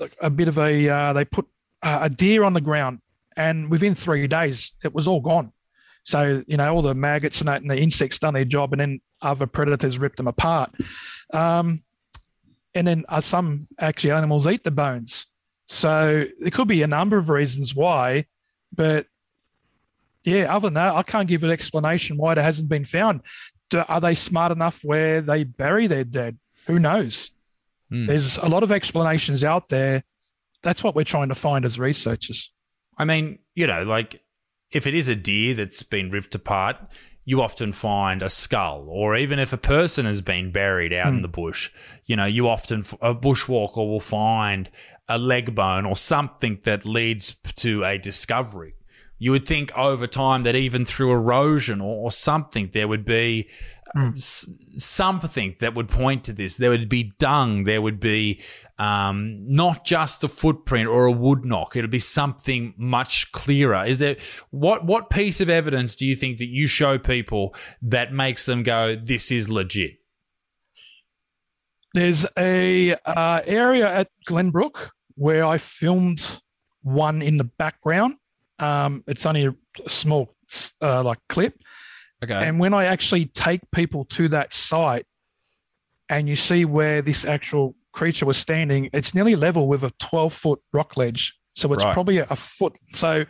a, 0.00 0.10
a 0.20 0.30
bit 0.30 0.48
of 0.48 0.58
a 0.58 0.88
uh, 0.88 1.12
they 1.12 1.24
put 1.24 1.46
a 1.82 2.08
deer 2.08 2.44
on 2.44 2.52
the 2.52 2.60
ground, 2.60 3.00
and 3.36 3.70
within 3.70 3.94
three 3.94 4.26
days 4.26 4.72
it 4.84 4.94
was 4.94 5.08
all 5.08 5.20
gone. 5.20 5.52
So 6.04 6.42
you 6.46 6.56
know 6.56 6.74
all 6.74 6.82
the 6.82 6.94
maggots 6.94 7.40
and 7.40 7.48
that 7.48 7.62
and 7.62 7.70
the 7.70 7.76
insects 7.76 8.18
done 8.18 8.34
their 8.34 8.44
job, 8.44 8.72
and 8.72 8.80
then 8.80 9.00
other 9.20 9.46
predators 9.46 9.98
ripped 9.98 10.16
them 10.16 10.28
apart. 10.28 10.74
Um, 11.32 11.82
and 12.74 12.86
then 12.86 13.04
uh, 13.08 13.20
some 13.20 13.68
actually 13.78 14.12
animals 14.12 14.46
eat 14.46 14.64
the 14.64 14.70
bones. 14.70 15.26
So 15.66 16.26
there 16.40 16.50
could 16.50 16.68
be 16.68 16.82
a 16.82 16.86
number 16.86 17.16
of 17.16 17.28
reasons 17.28 17.74
why, 17.74 18.26
but 18.74 19.06
yeah, 20.24 20.54
other 20.54 20.68
than 20.68 20.74
that, 20.74 20.94
I 20.94 21.02
can't 21.02 21.28
give 21.28 21.42
an 21.44 21.50
explanation 21.50 22.16
why 22.16 22.32
it 22.32 22.38
hasn't 22.38 22.68
been 22.68 22.84
found. 22.84 23.22
Do, 23.72 23.82
are 23.88 24.02
they 24.02 24.14
smart 24.14 24.52
enough 24.52 24.82
where 24.84 25.22
they 25.22 25.44
bury 25.44 25.86
their 25.86 26.04
dead? 26.04 26.36
Who 26.66 26.78
knows? 26.78 27.30
Hmm. 27.88 28.04
There's 28.04 28.36
a 28.36 28.46
lot 28.46 28.62
of 28.62 28.70
explanations 28.70 29.44
out 29.44 29.70
there. 29.70 30.04
That's 30.62 30.84
what 30.84 30.94
we're 30.94 31.04
trying 31.04 31.30
to 31.30 31.34
find 31.34 31.64
as 31.64 31.78
researchers. 31.78 32.52
I 32.98 33.06
mean, 33.06 33.38
you 33.54 33.66
know, 33.66 33.82
like 33.82 34.22
if 34.72 34.86
it 34.86 34.92
is 34.92 35.08
a 35.08 35.16
deer 35.16 35.54
that's 35.54 35.82
been 35.82 36.10
ripped 36.10 36.34
apart, 36.34 36.76
you 37.24 37.40
often 37.40 37.72
find 37.72 38.20
a 38.20 38.28
skull, 38.28 38.86
or 38.90 39.16
even 39.16 39.38
if 39.38 39.54
a 39.54 39.56
person 39.56 40.04
has 40.04 40.20
been 40.20 40.52
buried 40.52 40.92
out 40.92 41.14
in 41.14 41.22
the 41.22 41.28
bush, 41.28 41.70
you 42.04 42.14
know, 42.14 42.26
you 42.26 42.48
often 42.48 42.80
a 43.00 43.14
bushwalker 43.14 43.76
will 43.76 44.00
find 44.00 44.68
a 45.08 45.18
leg 45.18 45.54
bone 45.54 45.86
or 45.86 45.96
something 45.96 46.60
that 46.64 46.84
leads 46.84 47.36
to 47.56 47.84
a 47.84 47.96
discovery. 47.96 48.74
You 49.22 49.30
would 49.30 49.46
think 49.46 49.70
over 49.78 50.08
time 50.08 50.42
that 50.42 50.56
even 50.56 50.84
through 50.84 51.12
erosion 51.12 51.80
or, 51.80 52.06
or 52.06 52.10
something, 52.10 52.70
there 52.72 52.88
would 52.88 53.04
be 53.04 53.48
s- 54.16 54.50
something 54.74 55.54
that 55.60 55.76
would 55.76 55.86
point 55.86 56.24
to 56.24 56.32
this. 56.32 56.56
There 56.56 56.70
would 56.70 56.88
be 56.88 57.12
dung. 57.20 57.62
There 57.62 57.80
would 57.80 58.00
be 58.00 58.40
um, 58.80 59.44
not 59.46 59.84
just 59.84 60.24
a 60.24 60.28
footprint 60.28 60.88
or 60.88 61.06
a 61.06 61.12
wood 61.12 61.44
knock. 61.44 61.76
It'll 61.76 61.88
be 61.88 62.00
something 62.00 62.74
much 62.76 63.30
clearer. 63.30 63.84
Is 63.84 64.00
there 64.00 64.16
what 64.50 64.86
what 64.86 65.08
piece 65.08 65.40
of 65.40 65.48
evidence 65.48 65.94
do 65.94 66.04
you 66.04 66.16
think 66.16 66.38
that 66.38 66.48
you 66.48 66.66
show 66.66 66.98
people 66.98 67.54
that 67.80 68.12
makes 68.12 68.44
them 68.46 68.64
go, 68.64 68.96
"This 68.96 69.30
is 69.30 69.48
legit"? 69.48 69.98
There's 71.94 72.26
a 72.36 72.96
uh, 73.06 73.42
area 73.46 73.88
at 73.88 74.08
Glenbrook 74.28 74.88
where 75.14 75.44
I 75.44 75.58
filmed 75.58 76.40
one 76.82 77.22
in 77.22 77.36
the 77.36 77.44
background. 77.44 78.14
Um, 78.58 79.02
it's 79.06 79.26
only 79.26 79.46
a 79.46 79.90
small 79.90 80.34
uh, 80.80 81.02
like 81.02 81.18
clip, 81.28 81.54
Okay. 82.22 82.34
and 82.34 82.58
when 82.60 82.72
I 82.74 82.84
actually 82.84 83.26
take 83.26 83.60
people 83.72 84.04
to 84.06 84.28
that 84.28 84.52
site, 84.52 85.06
and 86.08 86.28
you 86.28 86.36
see 86.36 86.64
where 86.64 87.02
this 87.02 87.24
actual 87.24 87.74
creature 87.92 88.26
was 88.26 88.36
standing, 88.36 88.88
it's 88.92 89.14
nearly 89.14 89.34
level 89.34 89.66
with 89.66 89.82
a 89.82 89.90
12 89.98 90.32
foot 90.32 90.60
rock 90.72 90.96
ledge. 90.96 91.38
So 91.54 91.72
it's 91.72 91.84
Right. 91.84 91.92
probably 91.92 92.18
a, 92.18 92.26
a 92.30 92.36
foot. 92.36 92.78
So 92.86 93.24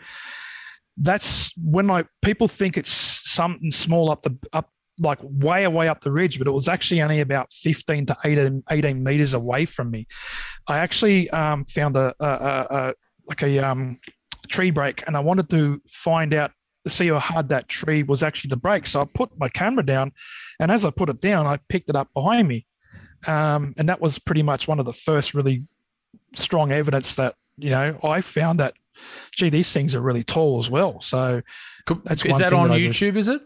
that's 0.97 1.53
when 1.57 1.91
I 1.91 2.05
people 2.23 2.49
think 2.49 2.77
it's 2.77 2.91
something 2.91 3.71
small 3.71 4.11
up 4.11 4.23
the 4.23 4.37
up 4.53 4.69
like 5.01 5.19
way 5.23 5.65
away 5.65 5.89
up 5.89 6.01
the 6.03 6.13
ridge, 6.13 6.39
but 6.39 6.47
it 6.47 6.51
was 6.53 6.69
actually 6.69 7.01
only 7.01 7.21
about 7.21 7.51
15 7.53 8.07
to 8.07 8.17
18, 8.25 8.63
18 8.71 9.03
meters 9.03 9.33
away 9.35 9.65
from 9.65 9.91
me. 9.91 10.07
I 10.69 10.79
actually 10.79 11.31
um, 11.31 11.65
found 11.65 11.97
a, 11.97 12.15
a, 12.21 12.27
a, 12.29 12.67
a 12.71 12.95
like 13.27 13.43
a 13.43 13.59
um, 13.59 13.99
tree 14.53 14.71
break, 14.71 15.03
and 15.07 15.17
I 15.17 15.21
wanted 15.21 15.49
to 15.51 15.81
find 15.89 16.33
out 16.35 16.53
to 16.85 16.91
see 16.91 17.09
how 17.09 17.19
hard 17.19 17.49
that 17.49 17.69
tree 17.69 18.03
was 18.03 18.23
actually 18.23 18.51
to 18.51 18.57
break. 18.57 18.87
So 18.87 19.01
I 19.01 19.05
put 19.15 19.31
my 19.39 19.49
camera 19.49 19.85
down, 19.85 20.13
and 20.61 20.71
as 20.71 20.85
I 20.85 20.91
put 20.91 21.09
it 21.09 21.21
down, 21.21 21.47
I 21.47 21.59
picked 21.69 21.89
it 21.89 21.97
up 21.97 22.09
behind 22.15 22.47
me, 22.49 22.67
um, 23.27 23.75
and 23.79 23.89
that 23.89 24.01
was 24.01 24.19
pretty 24.19 24.43
much 24.43 24.69
one 24.69 24.79
of 24.79 24.87
the 24.87 24.93
first 24.93 25.35
really 25.35 25.67
strong 26.37 26.73
evidence 26.73 27.15
that 27.17 27.35
you 27.59 27.71
know 27.71 27.99
I 28.03 28.21
found 28.21 28.61
that 28.61 28.75
gee 29.33 29.49
these 29.49 29.73
things 29.73 29.95
are 29.95 30.01
really 30.01 30.25
tall 30.25 30.59
as 30.61 30.71
well. 30.71 31.01
So 31.01 31.43
Could- 31.87 32.03
is 32.11 32.39
that 32.39 32.53
on 32.53 32.69
that 32.69 32.79
YouTube? 32.79 33.17
Is 33.17 33.29
it? 33.29 33.43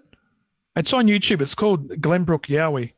it's 0.77 0.93
on 0.93 1.07
YouTube. 1.07 1.41
It's 1.41 1.55
called 1.55 1.89
Glenbrook 1.89 2.47
Yowie. 2.47 2.93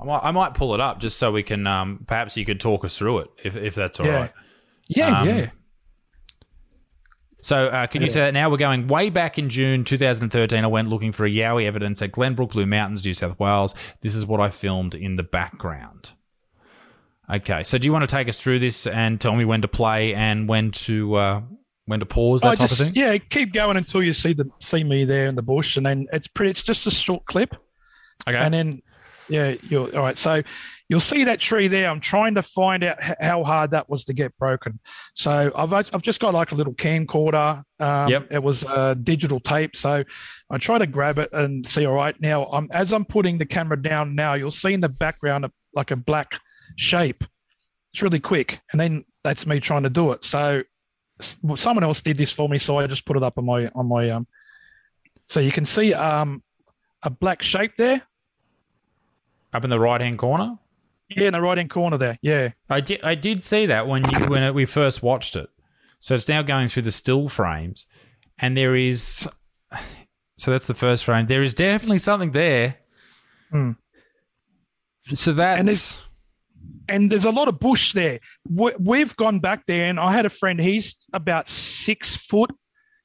I 0.00 0.04
might, 0.04 0.20
I 0.22 0.30
might 0.30 0.54
pull 0.54 0.72
it 0.74 0.80
up 0.80 0.98
just 1.00 1.18
so 1.18 1.30
we 1.32 1.42
can. 1.42 1.66
Um, 1.66 2.04
perhaps 2.06 2.36
you 2.36 2.44
could 2.44 2.60
talk 2.60 2.84
us 2.84 2.96
through 2.98 3.18
it 3.18 3.28
if 3.44 3.56
if 3.56 3.74
that's 3.74 4.00
all 4.00 4.06
right. 4.06 4.30
Yeah. 4.88 5.08
Yeah, 5.08 5.20
Um, 5.20 5.28
yeah. 5.28 5.50
So, 7.42 7.66
uh, 7.68 7.86
can 7.86 8.02
you 8.02 8.08
Yeah. 8.08 8.12
say 8.12 8.20
that 8.20 8.34
now? 8.34 8.50
We're 8.50 8.56
going 8.58 8.86
way 8.88 9.10
back 9.10 9.38
in 9.38 9.48
June 9.48 9.84
2013. 9.84 10.62
I 10.64 10.66
went 10.66 10.88
looking 10.88 11.12
for 11.12 11.24
a 11.24 11.30
Yowie 11.30 11.64
evidence 11.66 12.02
at 12.02 12.12
Glenbrook 12.12 12.50
Blue 12.52 12.66
Mountains, 12.66 13.04
New 13.04 13.14
South 13.14 13.38
Wales. 13.38 13.74
This 14.02 14.14
is 14.14 14.26
what 14.26 14.40
I 14.40 14.50
filmed 14.50 14.94
in 14.94 15.16
the 15.16 15.22
background. 15.22 16.10
Okay, 17.32 17.62
so 17.62 17.78
do 17.78 17.86
you 17.86 17.92
want 17.92 18.02
to 18.08 18.14
take 18.14 18.28
us 18.28 18.40
through 18.40 18.58
this 18.58 18.86
and 18.86 19.20
tell 19.20 19.36
me 19.36 19.44
when 19.44 19.62
to 19.62 19.68
play 19.68 20.14
and 20.14 20.48
when 20.48 20.72
to 20.72 21.14
uh, 21.14 21.42
when 21.86 22.00
to 22.00 22.06
pause 22.06 22.42
that 22.42 22.48
I 22.48 22.54
type 22.56 22.68
just, 22.68 22.80
of 22.80 22.86
thing? 22.88 22.94
Yeah, 22.96 23.16
keep 23.18 23.52
going 23.52 23.76
until 23.76 24.02
you 24.02 24.12
see 24.14 24.32
the 24.32 24.50
see 24.60 24.82
me 24.82 25.04
there 25.04 25.26
in 25.26 25.36
the 25.36 25.42
bush, 25.42 25.76
and 25.76 25.86
then 25.86 26.08
it's 26.12 26.26
pretty. 26.26 26.50
It's 26.50 26.62
just 26.62 26.86
a 26.88 26.90
short 26.90 27.24
clip, 27.26 27.54
Okay, 28.28 28.36
and 28.36 28.52
then 28.52 28.82
yeah, 29.28 29.54
you're 29.68 29.94
all 29.96 30.02
right. 30.02 30.18
So 30.18 30.42
you'll 30.90 31.00
see 31.00 31.22
that 31.24 31.38
tree 31.38 31.68
there. 31.68 31.88
I'm 31.88 32.00
trying 32.00 32.34
to 32.34 32.42
find 32.42 32.82
out 32.82 32.98
how 33.20 33.44
hard 33.44 33.70
that 33.70 33.88
was 33.88 34.04
to 34.06 34.12
get 34.12 34.36
broken. 34.38 34.80
So 35.14 35.52
I've 35.54 35.72
I've 35.72 36.02
just 36.02 36.20
got 36.20 36.34
like 36.34 36.50
a 36.50 36.56
little 36.56 36.74
camcorder. 36.74 37.62
Um, 37.78 38.10
Yep. 38.10 38.26
It 38.30 38.42
was 38.42 38.64
uh, 38.66 38.94
digital 38.94 39.38
tape, 39.40 39.76
so 39.76 40.04
I 40.50 40.58
try 40.58 40.78
to 40.78 40.86
grab 40.86 41.18
it 41.18 41.32
and 41.32 41.64
see. 41.66 41.86
All 41.86 41.94
right, 41.94 42.20
now 42.20 42.46
I'm 42.46 42.68
as 42.72 42.92
I'm 42.92 43.04
putting 43.04 43.38
the 43.38 43.46
camera 43.46 43.80
down 43.80 44.14
now, 44.14 44.34
you'll 44.34 44.50
see 44.50 44.74
in 44.74 44.80
the 44.80 44.88
background 44.88 45.44
a, 45.44 45.52
like 45.72 45.92
a 45.92 45.96
black 45.96 46.40
shape. 46.76 47.24
It's 47.92 48.02
really 48.02 48.20
quick, 48.20 48.60
and 48.72 48.80
then 48.80 49.04
that's 49.22 49.46
me 49.46 49.60
trying 49.60 49.84
to 49.84 49.90
do 49.90 50.10
it. 50.12 50.24
So 50.24 50.62
someone 51.20 51.84
else 51.84 52.02
did 52.02 52.16
this 52.16 52.32
for 52.32 52.48
me, 52.48 52.58
so 52.58 52.78
I 52.78 52.86
just 52.88 53.06
put 53.06 53.16
it 53.16 53.22
up 53.22 53.38
on 53.38 53.46
my 53.46 53.68
on 53.76 53.86
my 53.86 54.10
um. 54.10 54.26
So 55.28 55.38
you 55.38 55.52
can 55.52 55.64
see 55.64 55.94
um 55.94 56.42
a 57.04 57.10
black 57.10 57.42
shape 57.42 57.76
there. 57.78 58.02
up 59.52 59.62
in 59.64 59.70
the 59.70 59.78
right 59.78 60.00
hand 60.00 60.18
corner. 60.18 60.58
Yeah, 61.16 61.26
in 61.26 61.32
the 61.32 61.40
right 61.40 61.58
hand 61.58 61.70
corner 61.70 61.98
there. 61.98 62.18
Yeah. 62.22 62.50
I 62.68 62.80
did 62.80 63.02
I 63.02 63.14
did 63.14 63.42
see 63.42 63.66
that 63.66 63.86
when 63.88 64.08
you 64.08 64.26
when 64.26 64.42
it, 64.42 64.54
we 64.54 64.64
first 64.64 65.02
watched 65.02 65.34
it. 65.36 65.48
So 65.98 66.14
it's 66.14 66.28
now 66.28 66.42
going 66.42 66.68
through 66.68 66.82
the 66.84 66.90
still 66.90 67.28
frames, 67.28 67.86
and 68.38 68.56
there 68.56 68.74
is. 68.76 69.28
So 70.38 70.50
that's 70.50 70.66
the 70.66 70.74
first 70.74 71.04
frame. 71.04 71.26
There 71.26 71.42
is 71.42 71.52
definitely 71.52 71.98
something 71.98 72.30
there. 72.32 72.76
Hmm. 73.50 73.72
So 75.02 75.32
that's 75.32 75.64
there's- 75.66 76.02
and 76.88 77.10
there's 77.12 77.24
a 77.24 77.30
lot 77.30 77.46
of 77.48 77.60
bush 77.60 77.92
there. 77.92 78.18
We- 78.48 78.72
We've 78.78 79.14
gone 79.16 79.38
back 79.40 79.66
there, 79.66 79.88
and 79.90 80.00
I 80.00 80.12
had 80.12 80.26
a 80.26 80.30
friend. 80.30 80.58
He's 80.60 80.96
about 81.12 81.48
six 81.48 82.16
foot, 82.16 82.50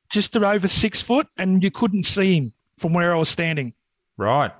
just 0.09 0.35
over 0.37 0.67
six 0.67 1.01
foot, 1.01 1.27
and 1.37 1.61
you 1.63 1.69
couldn't 1.71 2.03
see 2.03 2.37
him 2.37 2.51
from 2.79 2.93
where 2.93 3.13
I 3.13 3.17
was 3.19 3.29
standing. 3.29 3.73
right. 4.17 4.51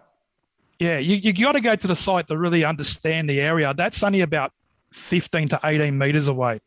Yeah, 0.79 0.97
you 0.99 1.15
you 1.15 1.31
got 1.33 1.53
to 1.53 1.61
go 1.61 1.75
to 1.75 1.87
the 1.87 1.95
site 1.95 2.27
to 2.27 2.37
really 2.37 2.65
understand 2.65 3.29
the 3.29 3.39
area. 3.39 3.73
That's 3.73 4.03
only 4.03 4.21
about 4.21 4.51
fifteen 4.91 5.47
to 5.49 5.59
eighteen 5.63 5.97
meters 5.97 6.27
away, 6.27 6.59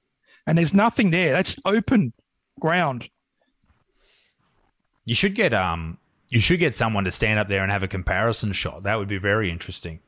and 0.46 0.56
there's 0.56 0.72
nothing 0.74 1.10
there. 1.10 1.32
That's 1.32 1.56
open 1.64 2.12
ground. 2.60 3.08
You 5.04 5.14
should 5.14 5.34
get 5.34 5.52
um 5.54 5.98
you 6.30 6.40
should 6.40 6.60
get 6.60 6.74
someone 6.74 7.04
to 7.04 7.10
stand 7.10 7.38
up 7.38 7.48
there 7.48 7.62
and 7.62 7.72
have 7.72 7.82
a 7.82 7.88
comparison 7.88 8.52
shot. 8.52 8.82
That 8.82 8.98
would 8.98 9.08
be 9.08 9.18
very 9.18 9.50
interesting 9.50 10.00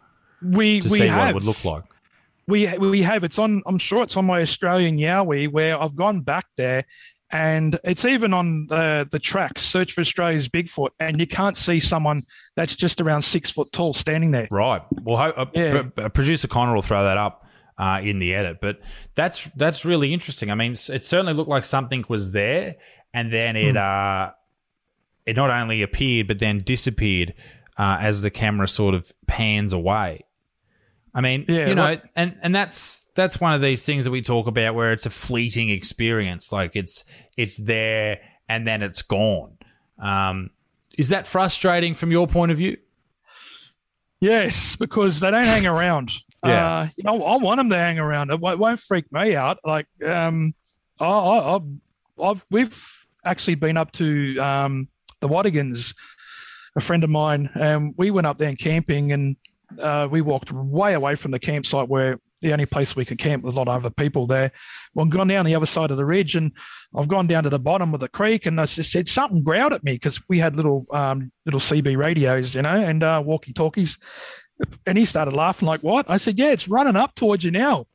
We 0.42 0.80
to 0.80 0.88
we 0.90 0.98
see 0.98 1.06
have 1.06 1.18
what 1.18 1.28
it 1.28 1.34
would 1.34 1.44
look 1.44 1.64
like. 1.64 1.84
we 2.46 2.68
we 2.78 3.02
have 3.02 3.22
it's 3.24 3.38
on 3.38 3.62
i'm 3.66 3.78
sure 3.78 4.02
it's 4.02 4.16
on 4.16 4.24
my 4.26 4.40
australian 4.40 4.96
yowie 4.98 5.50
where 5.50 5.80
i've 5.80 5.94
gone 5.96 6.20
back 6.20 6.46
there 6.56 6.84
and 7.32 7.78
it's 7.84 8.04
even 8.04 8.32
on 8.34 8.66
the 8.66 9.06
the 9.10 9.18
track 9.18 9.58
search 9.58 9.92
for 9.92 10.00
australia's 10.00 10.48
bigfoot 10.48 10.90
and 10.98 11.20
you 11.20 11.26
can't 11.26 11.56
see 11.56 11.78
someone 11.78 12.24
that's 12.56 12.74
just 12.74 13.00
around 13.00 13.22
six 13.22 13.50
foot 13.50 13.70
tall 13.72 13.94
standing 13.94 14.30
there 14.32 14.48
Right. 14.50 14.82
Well, 15.02 15.16
ho- 15.16 15.34
uh, 15.36 15.46
Yeah. 15.54 15.82
p- 15.82 16.02
uh, 16.02 16.08
producer 16.08 16.48
Connor 16.48 16.74
will 16.74 16.82
throw 16.82 17.04
that 17.04 17.16
up 17.16 17.46
uh, 17.78 18.00
in 18.02 18.18
the 18.18 18.34
edit. 18.34 18.58
But 18.60 18.80
that's 19.14 19.44
that's 19.56 19.84
really 19.86 20.12
interesting. 20.12 20.50
I 20.50 20.54
mean, 20.54 20.72
it 20.72 21.04
certainly 21.04 21.32
looked 21.32 21.48
like 21.48 21.64
something 21.64 22.04
was 22.08 22.32
there, 22.32 22.74
and 23.14 23.32
then 23.32 23.56
it 23.56 23.70
Hmm. 23.72 23.76
uh, 23.78 24.30
it 25.24 25.34
not 25.36 25.50
only 25.50 25.80
appeared 25.82 26.26
but 26.26 26.38
then 26.40 26.58
disappeared 26.58 27.32
uh, 27.78 27.96
as 28.00 28.20
the 28.22 28.30
camera 28.30 28.68
sort 28.68 28.94
of 28.94 29.12
pans 29.26 29.72
away. 29.72 30.20
I 31.14 31.20
mean, 31.22 31.44
Yeah, 31.48 31.68
you 31.68 31.74
know, 31.74 31.96
and 32.14 32.36
and 32.42 32.54
that's 32.54 33.06
that's 33.20 33.40
one 33.40 33.52
of 33.52 33.60
these 33.60 33.84
things 33.84 34.06
that 34.06 34.10
we 34.10 34.22
talk 34.22 34.46
about 34.46 34.74
where 34.74 34.92
it's 34.92 35.04
a 35.04 35.10
fleeting 35.10 35.68
experience. 35.68 36.50
Like 36.52 36.74
it's 36.74 37.04
it's 37.36 37.58
there 37.58 38.20
and 38.48 38.66
then 38.66 38.82
it's 38.82 39.02
gone. 39.02 39.58
Um, 39.98 40.50
is 40.96 41.10
that 41.10 41.26
frustrating 41.26 41.94
from 41.94 42.10
your 42.10 42.26
point 42.26 42.50
of 42.50 42.58
view? 42.58 42.78
Yes, 44.20 44.76
because 44.76 45.20
they 45.20 45.30
don't 45.30 45.44
hang 45.44 45.66
around. 45.66 46.12
Yeah. 46.42 46.78
Uh, 46.78 46.88
you 46.96 47.04
know, 47.04 47.22
I 47.22 47.36
want 47.36 47.58
them 47.58 47.68
to 47.68 47.76
hang 47.76 47.98
around. 47.98 48.30
It 48.30 48.40
won't, 48.40 48.80
freak 48.80 49.12
me 49.12 49.36
out. 49.36 49.58
Like, 49.62 49.86
um, 50.02 50.54
I, 50.98 51.04
I, 51.04 51.56
I've, 51.56 51.62
I've, 52.18 52.46
we've 52.50 53.06
actually 53.26 53.56
been 53.56 53.76
up 53.76 53.92
to 53.92 54.38
um, 54.38 54.88
the 55.20 55.28
Watagans, 55.28 55.94
a 56.76 56.80
friend 56.80 57.04
of 57.04 57.10
mine, 57.10 57.50
and 57.54 57.92
we 57.98 58.10
went 58.10 58.26
up 58.26 58.38
there 58.38 58.48
and 58.48 58.58
camping, 58.58 59.12
and 59.12 59.36
uh, 59.78 60.08
we 60.10 60.22
walked 60.22 60.50
way 60.50 60.94
away 60.94 61.14
from 61.14 61.30
the 61.30 61.38
campsite 61.38 61.90
where 61.90 62.18
the 62.40 62.52
only 62.52 62.66
place 62.66 62.96
we 62.96 63.04
could 63.04 63.18
camp 63.18 63.42
with 63.42 63.54
a 63.54 63.58
lot 63.58 63.68
of 63.68 63.84
other 63.84 63.90
people 63.90 64.26
there. 64.26 64.52
Well, 64.94 65.04
I've 65.04 65.12
gone 65.12 65.28
down 65.28 65.44
the 65.44 65.54
other 65.54 65.66
side 65.66 65.90
of 65.90 65.96
the 65.96 66.04
ridge, 66.04 66.36
and 66.36 66.52
I've 66.94 67.08
gone 67.08 67.26
down 67.26 67.42
to 67.44 67.50
the 67.50 67.58
bottom 67.58 67.94
of 67.94 68.00
the 68.00 68.08
creek, 68.08 68.46
and 68.46 68.60
I 68.60 68.66
just 68.66 68.90
said 68.90 69.08
something 69.08 69.42
growled 69.42 69.72
at 69.72 69.84
me 69.84 69.92
because 69.92 70.20
we 70.28 70.38
had 70.38 70.56
little 70.56 70.86
um, 70.90 71.32
little 71.44 71.60
CB 71.60 71.96
radios, 71.96 72.54
you 72.54 72.62
know, 72.62 72.80
and 72.80 73.02
uh, 73.02 73.22
walkie 73.24 73.52
talkies. 73.52 73.98
And 74.86 74.98
he 74.98 75.04
started 75.04 75.34
laughing, 75.34 75.66
like, 75.66 75.80
what? 75.80 76.10
I 76.10 76.18
said, 76.18 76.38
yeah, 76.38 76.50
it's 76.50 76.68
running 76.68 76.96
up 76.96 77.14
towards 77.14 77.44
you 77.44 77.50
now. 77.50 77.86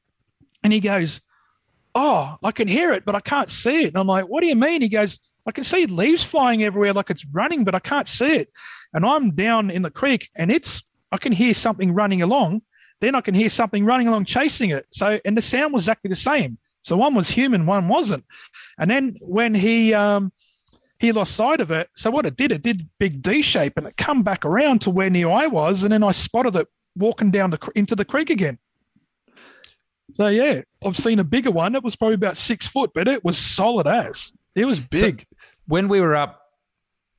And 0.63 0.73
he 0.73 0.79
goes, 0.79 1.21
oh, 1.93 2.37
I 2.43 2.51
can 2.51 2.67
hear 2.67 2.91
it, 2.91 3.05
but 3.05 3.15
I 3.15 3.19
can't 3.21 3.49
see 3.49 3.83
it. 3.83 3.87
And 3.87 3.97
I'm 3.97 4.07
like, 4.07 4.25
what 4.25 4.41
do 4.41 4.47
you 4.47 4.55
mean? 4.55 4.81
He 4.81 4.89
goes, 4.89 5.19
I 5.45 5.51
can 5.51 5.63
see 5.63 5.85
leaves 5.85 6.23
flying 6.23 6.63
everywhere 6.63 6.93
like 6.93 7.09
it's 7.09 7.25
running, 7.31 7.63
but 7.63 7.75
I 7.75 7.79
can't 7.79 8.09
see 8.09 8.35
it. 8.37 8.49
And 8.93 9.05
I'm 9.05 9.31
down 9.31 9.69
in 9.69 9.81
the 9.81 9.91
creek 9.91 10.29
and 10.35 10.51
it's, 10.51 10.83
I 11.11 11.17
can 11.17 11.31
hear 11.31 11.53
something 11.53 11.93
running 11.93 12.21
along. 12.21 12.61
Then 13.01 13.15
I 13.15 13.21
can 13.21 13.35
hear 13.35 13.49
something 13.49 13.85
running 13.85 14.07
along 14.07 14.25
chasing 14.25 14.69
it. 14.69 14.87
So, 14.91 15.19
and 15.25 15.37
the 15.37 15.41
sound 15.41 15.73
was 15.73 15.83
exactly 15.83 16.09
the 16.09 16.15
same. 16.15 16.57
So 16.83 16.95
one 16.95 17.15
was 17.15 17.29
human, 17.29 17.65
one 17.65 17.87
wasn't. 17.87 18.25
And 18.77 18.89
then 18.89 19.17
when 19.21 19.53
he, 19.53 19.93
um, 19.93 20.31
he 20.99 21.11
lost 21.11 21.35
sight 21.35 21.59
of 21.59 21.71
it. 21.71 21.89
So 21.95 22.09
what 22.09 22.25
it 22.25 22.37
did, 22.37 22.51
it 22.51 22.61
did 22.61 22.87
big 22.99 23.21
D 23.21 23.41
shape 23.41 23.77
and 23.77 23.87
it 23.87 23.97
come 23.97 24.23
back 24.23 24.45
around 24.45 24.79
to 24.81 24.89
where 24.89 25.09
near 25.09 25.29
I 25.29 25.47
was, 25.47 25.83
and 25.83 25.91
then 25.91 26.03
I 26.03 26.11
spotted 26.11 26.55
it 26.55 26.67
walking 26.95 27.31
down 27.31 27.51
the, 27.51 27.71
into 27.75 27.95
the 27.95 28.05
creek 28.05 28.29
again. 28.29 28.59
So 30.13 30.27
yeah, 30.27 30.61
I've 30.85 30.95
seen 30.95 31.19
a 31.19 31.23
bigger 31.23 31.51
one. 31.51 31.75
It 31.75 31.83
was 31.83 31.95
probably 31.95 32.15
about 32.15 32.37
six 32.37 32.65
foot, 32.67 32.91
but 32.93 33.07
it 33.07 33.25
was 33.25 33.37
solid 33.37 33.87
as. 33.87 34.31
It 34.55 34.65
was 34.65 34.79
big. 34.79 35.25
when 35.67 35.87
we 35.87 35.99
were 35.99 36.15
up 36.15 36.41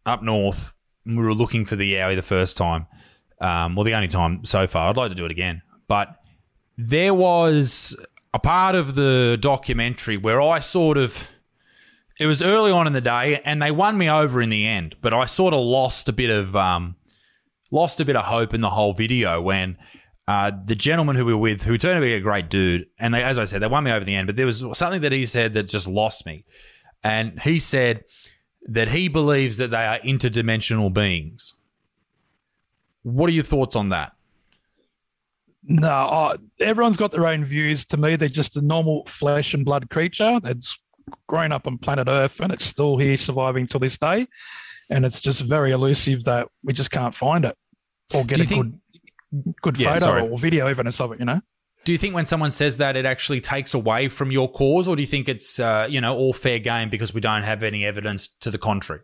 up 0.06 0.22
north, 0.22 0.72
and 1.04 1.18
we 1.18 1.24
were 1.24 1.34
looking 1.34 1.66
for 1.66 1.76
the 1.76 1.94
Yowie 1.94 2.16
the 2.16 2.22
first 2.22 2.56
time. 2.56 2.86
Um, 3.40 3.74
well, 3.74 3.84
the 3.84 3.94
only 3.94 4.08
time 4.08 4.44
so 4.44 4.66
far. 4.66 4.88
I'd 4.88 4.96
like 4.96 5.10
to 5.10 5.16
do 5.16 5.26
it 5.26 5.30
again, 5.30 5.62
but 5.88 6.24
there 6.76 7.14
was 7.14 7.96
a 8.34 8.38
part 8.38 8.74
of 8.74 8.94
the 8.94 9.38
documentary 9.40 10.16
where 10.16 10.40
I 10.40 10.58
sort 10.58 10.98
of. 10.98 11.30
It 12.18 12.26
was 12.26 12.42
early 12.42 12.70
on 12.70 12.86
in 12.86 12.94
the 12.94 13.02
day, 13.02 13.42
and 13.44 13.60
they 13.60 13.70
won 13.70 13.98
me 13.98 14.08
over 14.08 14.40
in 14.40 14.48
the 14.48 14.66
end. 14.66 14.96
But 15.02 15.12
I 15.12 15.26
sort 15.26 15.52
of 15.52 15.60
lost 15.60 16.08
a 16.08 16.12
bit 16.12 16.30
of 16.30 16.56
um, 16.56 16.96
lost 17.70 18.00
a 18.00 18.04
bit 18.04 18.16
of 18.16 18.24
hope 18.24 18.54
in 18.54 18.62
the 18.62 18.70
whole 18.70 18.94
video 18.94 19.40
when 19.40 19.76
uh, 20.28 20.50
the 20.64 20.74
gentleman 20.74 21.16
who 21.16 21.24
we 21.24 21.34
were 21.34 21.40
with, 21.40 21.62
who 21.62 21.78
turned 21.78 21.96
out 21.96 22.00
to 22.00 22.06
be 22.06 22.14
a 22.14 22.20
great 22.20 22.48
dude, 22.48 22.86
and 22.98 23.14
they, 23.14 23.22
as 23.22 23.38
I 23.38 23.44
said, 23.44 23.60
they 23.60 23.66
won 23.66 23.84
me 23.84 23.92
over 23.92 24.04
the 24.04 24.14
end. 24.14 24.26
But 24.26 24.36
there 24.36 24.46
was 24.46 24.64
something 24.72 25.02
that 25.02 25.12
he 25.12 25.26
said 25.26 25.54
that 25.54 25.68
just 25.68 25.86
lost 25.86 26.26
me, 26.26 26.44
and 27.04 27.40
he 27.40 27.58
said 27.58 28.04
that 28.66 28.88
he 28.88 29.08
believes 29.08 29.58
that 29.58 29.70
they 29.70 29.84
are 29.86 29.98
interdimensional 30.00 30.92
beings. 30.92 31.54
What 33.02 33.28
are 33.28 33.34
your 33.34 33.44
thoughts 33.44 33.76
on 33.76 33.90
that? 33.90 34.15
No, 35.68 36.34
everyone's 36.60 36.96
got 36.96 37.10
their 37.10 37.26
own 37.26 37.44
views. 37.44 37.84
To 37.86 37.96
me, 37.96 38.16
they're 38.16 38.28
just 38.28 38.56
a 38.56 38.60
normal 38.60 39.04
flesh 39.06 39.52
and 39.52 39.64
blood 39.64 39.90
creature 39.90 40.38
that's 40.40 40.78
grown 41.28 41.52
up 41.52 41.66
on 41.66 41.78
planet 41.78 42.06
Earth 42.08 42.40
and 42.40 42.52
it's 42.52 42.64
still 42.64 42.96
here 42.96 43.16
surviving 43.16 43.66
to 43.68 43.78
this 43.78 43.98
day. 43.98 44.26
And 44.90 45.04
it's 45.04 45.20
just 45.20 45.40
very 45.42 45.72
elusive 45.72 46.24
that 46.24 46.48
we 46.62 46.72
just 46.72 46.90
can't 46.92 47.14
find 47.14 47.44
it 47.44 47.56
or 48.14 48.24
get 48.24 48.38
a 48.40 48.44
think- 48.44 48.64
good 48.66 48.80
good 49.60 49.76
Yeah, 49.76 49.94
photo 49.94 50.04
sorry. 50.04 50.22
or 50.22 50.38
video 50.38 50.66
evidence 50.68 51.00
of 51.00 51.12
it, 51.12 51.18
you 51.18 51.24
know? 51.26 51.40
Do 51.84 51.92
you 51.92 51.98
think 51.98 52.14
when 52.14 52.26
someone 52.26 52.50
says 52.52 52.78
that, 52.78 52.96
it 52.96 53.04
actually 53.04 53.40
takes 53.40 53.74
away 53.74 54.08
from 54.08 54.30
your 54.30 54.50
cause, 54.50 54.88
or 54.88 54.96
do 54.96 55.02
you 55.02 55.06
think 55.06 55.28
it's 55.28 55.58
uh, 55.60 55.86
you 55.90 56.00
know 56.00 56.16
all 56.16 56.32
fair 56.32 56.58
game 56.58 56.88
because 56.88 57.12
we 57.12 57.20
don't 57.20 57.42
have 57.42 57.62
any 57.62 57.84
evidence 57.84 58.28
to 58.40 58.50
the 58.50 58.58
contrary? 58.58 59.02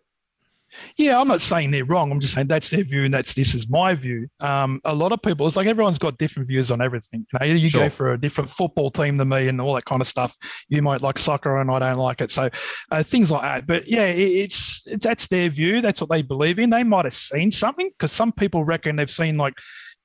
Yeah, 0.97 1.21
I'm 1.21 1.29
not 1.29 1.41
saying 1.41 1.71
they're 1.71 1.85
wrong. 1.85 2.11
I'm 2.11 2.21
just 2.21 2.35
saying 2.35 2.47
that's 2.47 2.71
their 2.71 2.85
view 2.85 3.05
and 3.05 3.13
that's 3.15 3.35
this 3.35 3.55
is 3.55 3.69
my 3.69 3.95
view. 3.95 4.29
Um, 4.41 4.81
a 4.85 4.95
lot 4.95 5.13
of 5.13 5.21
people, 5.23 5.47
it's 5.47 5.57
like 5.57 5.67
everyone's 5.67 5.99
got 5.99 6.19
different 6.19 6.49
views 6.49 6.71
on 6.71 6.81
everything. 6.81 7.27
You 7.41 7.49
know, 7.49 7.55
you 7.55 7.69
Sure. 7.69 7.85
go 7.85 7.89
for 7.91 8.13
a 8.13 8.21
different 8.21 8.51
football 8.51 8.91
team 8.91 9.17
than 9.17 9.29
me 9.29 9.49
and 9.49 9.61
all 9.61 9.75
that 9.75 9.85
kind 9.85 10.01
of 10.01 10.09
stuff. 10.09 10.37
You 10.69 10.83
might 10.83 11.03
like 11.03 11.19
soccer 11.19 11.61
and 11.61 11.71
I 11.71 11.79
don't 11.79 11.97
like 11.97 12.21
it. 12.21 12.31
So 12.31 12.51
uh, 12.91 13.03
things 13.03 13.31
like 13.31 13.43
that. 13.43 13.67
But 13.67 13.87
yeah, 13.89 14.07
it, 14.07 14.19
it's, 14.21 14.83
it's 14.87 15.05
that's 15.05 15.29
their 15.29 15.49
view. 15.49 15.81
That's 15.81 16.01
what 16.01 16.11
they 16.11 16.23
believe 16.23 16.59
in. 16.59 16.71
They 16.71 16.85
might 16.85 17.05
have 17.05 17.15
seen 17.15 17.51
something 17.51 17.91
because 17.91 18.13
some 18.13 18.33
people 18.33 18.65
reckon 18.65 18.97
they've 18.97 19.11
seen 19.11 19.37
like 19.37 19.55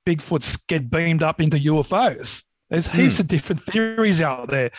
Bigfoots 0.06 0.66
get 0.66 0.90
beamed 0.90 1.22
up 1.22 1.40
into 1.40 1.58
UFOs. 1.58 2.42
There's 2.70 2.88
heaps 2.88 3.20
of 3.20 3.28
different 3.28 3.62
theories 3.62 4.20
out 4.20 4.50
there. 4.50 4.70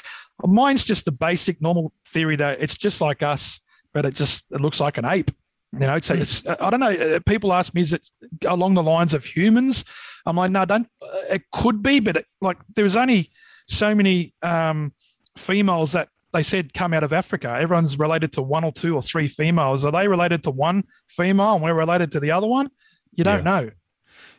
Mine's 0.43 0.83
just 0.83 1.05
the 1.05 1.11
basic 1.11 1.61
normal 1.61 1.91
theory 2.07 2.35
that 2.37 2.61
it's 2.61 2.75
just 2.77 3.01
like 3.01 3.21
us, 3.23 3.59
but 3.93 4.05
it 4.05 4.13
just 4.13 4.45
it 4.51 4.61
looks 4.61 4.79
like 4.79 4.97
an 4.97 5.05
ape. 5.05 5.31
You 5.73 5.79
know, 5.85 5.99
so 5.99 6.15
it's 6.15 6.47
I 6.47 6.69
don't 6.69 6.79
know. 6.79 6.89
uh, 7.15 7.19
People 7.27 7.53
ask 7.53 7.73
me, 7.73 7.81
is 7.81 7.93
it 7.93 8.09
along 8.45 8.73
the 8.73 8.81
lines 8.83 9.13
of 9.13 9.23
humans? 9.23 9.85
I'm 10.25 10.35
like, 10.35 10.51
no, 10.51 10.65
don't. 10.65 10.87
uh, 11.01 11.07
It 11.35 11.43
could 11.51 11.83
be, 11.83 11.99
but 11.99 12.17
it, 12.17 12.25
like 12.41 12.57
there's 12.75 12.97
only 12.97 13.29
so 13.67 13.93
many 13.93 14.33
um, 14.41 14.93
females 15.37 15.91
that 15.91 16.09
they 16.33 16.41
said 16.43 16.73
come 16.73 16.93
out 16.93 17.03
of 17.03 17.13
Africa. 17.13 17.49
Everyone's 17.59 17.99
related 17.99 18.33
to 18.33 18.41
one 18.41 18.63
or 18.63 18.71
two 18.71 18.95
or 18.95 19.01
three 19.01 19.27
females. 19.27 19.85
Are 19.85 19.91
they 19.91 20.07
related 20.07 20.43
to 20.45 20.51
one 20.51 20.83
female 21.07 21.53
and 21.53 21.63
we're 21.63 21.73
related 21.75 22.11
to 22.13 22.19
the 22.19 22.31
other 22.31 22.47
one? 22.47 22.69
You 23.13 23.23
don't 23.23 23.43
know. 23.43 23.69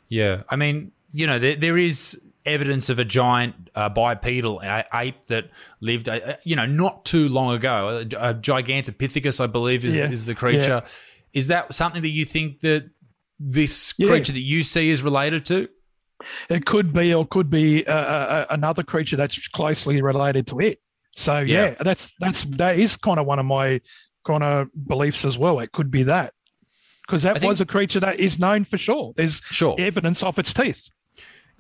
Yeah, 0.09 0.43
I 0.49 0.57
mean, 0.57 0.93
you 1.13 1.27
know, 1.27 1.39
there, 1.39 1.55
there 1.57 1.79
is 1.79 2.21
evidence 2.47 2.89
of 2.89 2.99
a 2.99 3.05
giant 3.05 3.71
uh, 3.75 3.89
bipedal 3.89 4.61
ape 4.95 5.27
that 5.27 5.51
lived, 5.81 6.09
uh, 6.09 6.37
you 6.45 6.57
know, 6.57 6.67
not 6.67 7.05
too 7.05 7.29
long 7.29 7.55
ago. 7.55 7.89
A, 7.89 8.31
a 8.31 8.35
Gigantopithecus, 8.35 9.41
I 9.41 9.47
believe, 9.47 9.85
is, 9.85 9.95
Yeah. 9.97 10.11
is 10.11 10.25
the 10.25 10.35
creature. 10.35 10.83
Is 11.33 11.49
that 11.49 11.73
something 11.75 12.03
that 12.03 12.09
you 12.11 12.25
think 12.25 12.61
that 12.61 12.91
this 13.39 13.95
Yeah. 13.99 14.09
creature 14.09 14.33
that 14.33 14.41
you 14.41 14.65
see 14.65 14.91
is 14.91 15.03
related 15.03 15.45
to? 15.47 15.69
It 16.51 16.67
could 16.67 16.93
be, 16.93 17.15
or 17.15 17.27
could 17.27 17.49
be 17.49 17.87
uh, 17.87 17.93
uh, 17.95 18.47
another 18.51 18.83
creature 18.83 19.17
that's 19.17 19.49
closely 19.49 20.03
related 20.03 20.47
to 20.49 20.61
it. 20.61 20.81
So 21.17 21.39
yeah, 21.39 21.71
Yeah. 21.71 21.75
that's 21.81 22.13
that's 22.21 22.45
that 22.45 22.79
is 22.79 22.97
kind 22.97 23.19
of 23.19 23.27
one 23.27 23.39
of 23.39 23.47
my 23.47 23.81
kind 24.25 24.43
of 24.43 24.69
beliefs 24.87 25.25
as 25.25 25.39
well. 25.39 25.61
It 25.61 25.73
could 25.73 25.91
be 25.91 26.03
that 26.05 26.35
because 27.07 27.23
that 27.23 27.39
think- 27.41 27.49
was 27.49 27.61
a 27.61 27.67
creature 27.67 28.01
that 28.01 28.21
is 28.21 28.39
known 28.39 28.65
for 28.65 28.77
sure. 28.79 29.13
There's 29.17 29.41
Sure. 29.51 29.75
evidence 29.79 30.23
of 30.23 30.39
its 30.39 30.53
teeth. 30.53 30.91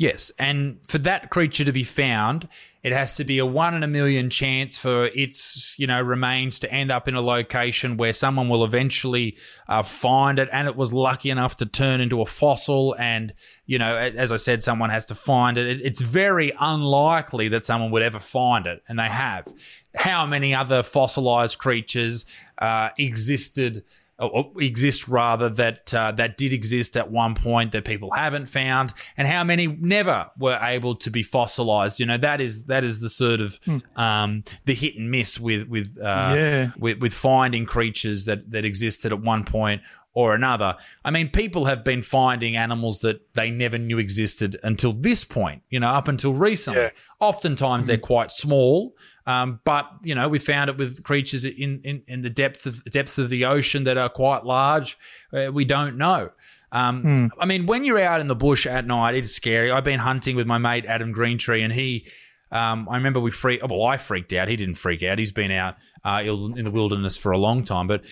Yes, 0.01 0.33
and 0.39 0.79
for 0.87 0.97
that 0.97 1.29
creature 1.29 1.63
to 1.63 1.73
be 1.73 1.85
found, 1.85 2.49
it 2.83 2.95
has 2.95 3.17
to 3.17 3.25
be 3.25 3.37
a 3.37 3.45
one 3.45 3.75
in 3.75 3.83
a 3.83 3.87
million 3.87 4.31
chance 4.31 4.79
for 4.79 5.11
its 5.15 5.75
you 5.79 5.87
know 5.87 6.01
remains 6.01 6.59
to 6.61 6.73
end 6.73 6.91
up 6.91 7.07
in 7.07 7.15
a 7.15 7.21
location 7.21 7.99
where 7.99 8.15
someone 8.15 8.49
will 8.49 8.65
eventually 8.65 9.37
uh, 9.69 9.83
find 9.83 10.39
it, 10.39 10.49
and 10.53 10.67
it 10.67 10.75
was 10.75 10.95
lucky 10.95 11.29
enough 11.29 11.59
to 11.59 11.67
turn 11.67 12.01
into 12.01 12.23
a 12.23 12.25
fossil. 12.25 12.97
And 12.99 13.35
you 13.67 13.79
know, 13.79 13.95
as 13.95 14.33
I 14.33 14.37
said, 14.37 14.63
someone 14.63 14.89
has 14.89 15.05
to 15.05 15.15
find 15.15 15.59
it. 15.59 15.67
it 15.67 15.85
it's 15.85 16.01
very 16.01 16.55
unlikely 16.59 17.49
that 17.49 17.67
someone 17.67 17.91
would 17.91 18.03
ever 18.03 18.19
find 18.19 18.67
it, 18.67 18.83
and 18.89 18.99
they 18.99 19.09
have. 19.09 19.49
How 19.95 20.25
many 20.25 20.55
other 20.55 20.83
fossilized 20.83 21.59
creatures 21.59 22.25
uh, 22.57 22.89
existed? 22.97 23.85
Or 24.27 24.53
exist 24.61 25.09
rather 25.09 25.49
that 25.49 25.93
uh, 25.95 26.13
that 26.13 26.37
did 26.37 26.53
exist 26.53 26.97
at 26.97 27.11
one 27.11 27.35
point 27.35 27.73
that 27.73 27.85
people 27.85 28.11
haven't 28.13 28.47
found, 28.47 28.93
and 29.17 29.27
how 29.29 29.43
many 29.45 29.67
never 29.67 30.31
were 30.39 30.59
able 30.63 30.95
to 30.97 31.11
be 31.11 31.23
fossilized. 31.23 31.99
You 32.01 32.07
know 32.07 32.19
that 32.19 32.41
is 32.41 32.65
that 32.67 32.85
is 32.85 33.01
the 33.01 33.09
sort 33.09 33.41
of 33.41 33.59
um, 33.97 34.45
the 34.65 34.75
hit 34.75 34.97
and 34.97 35.11
miss 35.11 35.41
with 35.41 35.69
with, 35.69 35.97
uh, 35.99 36.33
Yeah. 36.37 36.71
with 36.79 36.99
with 36.99 37.15
finding 37.15 37.67
creatures 37.67 38.25
that 38.27 38.51
that 38.51 38.65
existed 38.65 39.13
at 39.13 39.21
one 39.21 39.45
point 39.45 39.83
or 40.13 40.35
another. 40.35 40.77
I 41.05 41.13
mean, 41.13 41.29
people 41.29 41.67
have 41.67 41.85
been 41.85 42.03
finding 42.03 42.57
animals 42.57 42.99
that 43.01 43.33
they 43.35 43.49
never 43.49 43.79
knew 43.79 43.99
existed 43.99 44.57
until 44.65 44.93
this 44.93 45.23
point. 45.25 45.63
You 45.71 45.79
know, 45.81 45.89
up 45.91 46.09
until 46.09 46.33
recently. 46.35 46.81
Yeah. 46.83 46.91
Oftentimes 47.21 47.87
they're 47.87 47.97
quite 47.99 48.33
small, 48.33 48.95
um, 49.31 49.61
but 49.65 49.85
you 50.03 50.15
know 50.15 50.27
we 50.35 50.39
found 50.39 50.67
it 50.71 50.77
with 50.77 51.03
creatures 51.11 51.45
in, 51.45 51.81
in, 51.91 52.03
in 52.07 52.21
the 52.23 52.31
depth 52.31 52.67
of 52.67 52.75
depths 52.85 53.17
of 53.19 53.29
the 53.31 53.45
ocean 53.45 53.85
that 53.85 53.97
are 53.97 54.09
quite 54.09 54.43
large. 54.45 54.99
Uh, 55.33 55.51
we 55.53 55.65
don't 55.65 55.97
know. 55.97 56.31
Um, 56.73 57.31
I 57.43 57.47
mean, 57.47 57.67
when 57.67 57.85
you're 57.85 58.01
out 58.11 58.21
in 58.21 58.29
the 58.29 58.37
bush 58.37 58.67
at 58.67 58.87
night, 58.87 59.15
it's 59.15 59.33
scary. 59.33 59.71
I've 59.73 59.89
been 59.93 60.01
hunting 60.01 60.37
with 60.37 60.47
my 60.47 60.59
mate 60.59 60.85
Adam 60.87 61.13
Greentree, 61.13 61.63
and 61.65 61.73
he 61.73 62.07
Um, 62.53 62.89
I 62.91 62.97
remember 62.97 63.21
we 63.21 63.31
freaked. 63.31 63.63
Well, 63.69 63.85
I 63.85 63.97
freaked 63.97 64.33
out. 64.33 64.49
He 64.49 64.57
didn't 64.57 64.75
freak 64.77 65.03
out. 65.03 65.19
He's 65.19 65.33
been 65.33 65.53
out 65.53 65.75
uh, 66.05 66.23
in 66.57 66.65
the 66.65 66.71
wilderness 66.71 67.17
for 67.17 67.31
a 67.33 67.39
long 67.39 67.65
time. 67.65 67.87
But 67.87 68.05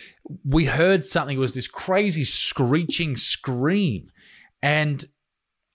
we 0.44 0.66
heard 0.66 1.04
something. 1.04 1.36
It 1.36 1.40
was 1.40 1.54
this 1.54 1.66
crazy 1.68 2.24
screeching 2.24 3.16
scream, 3.16 4.10
and 4.62 5.04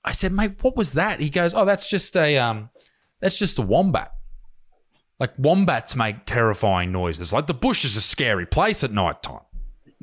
I 0.06 0.14
said, 0.14 0.32
"Mate, 0.32 0.64
what 0.64 0.76
was 0.78 0.94
that?" 0.94 1.20
He 1.20 1.30
goes, 1.30 1.54
"Oh, 1.54 1.66
that's 1.66 1.89
just 1.89 2.16
a 2.16 2.38
um, 2.38 2.70
that's 3.22 3.39
just 3.39 3.60
a 3.60 3.62
wombat." 3.62 4.12
Like 5.24 5.32
wombats 5.38 5.95
make 5.95 6.26
terrifying 6.26 6.91
noises. 6.91 7.32
Like 7.32 7.47
the 7.47 7.53
bush 7.53 7.86
is 7.86 7.95
a 7.95 8.01
scary 8.01 8.45
place 8.45 8.84
at 8.84 8.91
night 8.91 9.24
time. 9.24 9.39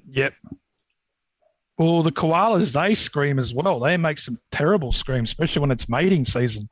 Yep. 0.09 0.33
Well, 1.77 2.03
the 2.03 2.11
koalas 2.11 2.73
they 2.73 2.95
scream 2.95 3.39
as 3.39 3.53
well. 3.53 3.81
They 3.81 3.99
make 3.99 4.19
some 4.19 4.39
terrible 4.51 4.93
screams, 4.93 5.29
especially 5.29 5.61
when 5.61 5.73
it's 5.73 5.91
mating 5.91 6.25
season. 6.25 6.71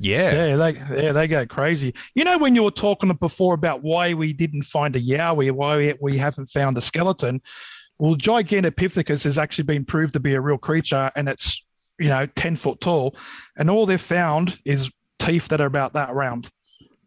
Yeah, 0.00 0.48
yeah, 0.48 0.56
they 0.56 1.02
yeah 1.02 1.12
they 1.12 1.28
go 1.28 1.46
crazy. 1.46 1.94
You 2.14 2.24
know 2.24 2.36
when 2.36 2.54
you 2.54 2.62
were 2.62 2.70
talking 2.70 3.10
before 3.14 3.54
about 3.54 3.82
why 3.82 4.12
we 4.12 4.34
didn't 4.34 4.64
find 4.64 4.94
a 4.94 5.00
yowie, 5.00 5.50
why 5.50 5.76
we, 5.78 5.94
we 5.98 6.18
haven't 6.18 6.50
found 6.50 6.76
a 6.76 6.82
skeleton. 6.82 7.40
Well, 7.98 8.16
Gigantopithecus 8.16 9.24
has 9.24 9.38
actually 9.38 9.64
been 9.64 9.86
proved 9.86 10.12
to 10.12 10.20
be 10.20 10.34
a 10.34 10.42
real 10.42 10.58
creature, 10.58 11.10
and 11.16 11.26
it's 11.26 11.64
you 11.98 12.08
know 12.08 12.26
ten 12.26 12.54
foot 12.54 12.82
tall, 12.82 13.16
and 13.56 13.70
all 13.70 13.86
they've 13.86 13.98
found 13.98 14.60
is 14.66 14.90
teeth 15.18 15.48
that 15.48 15.62
are 15.62 15.66
about 15.66 15.94
that 15.94 16.12
round. 16.12 16.50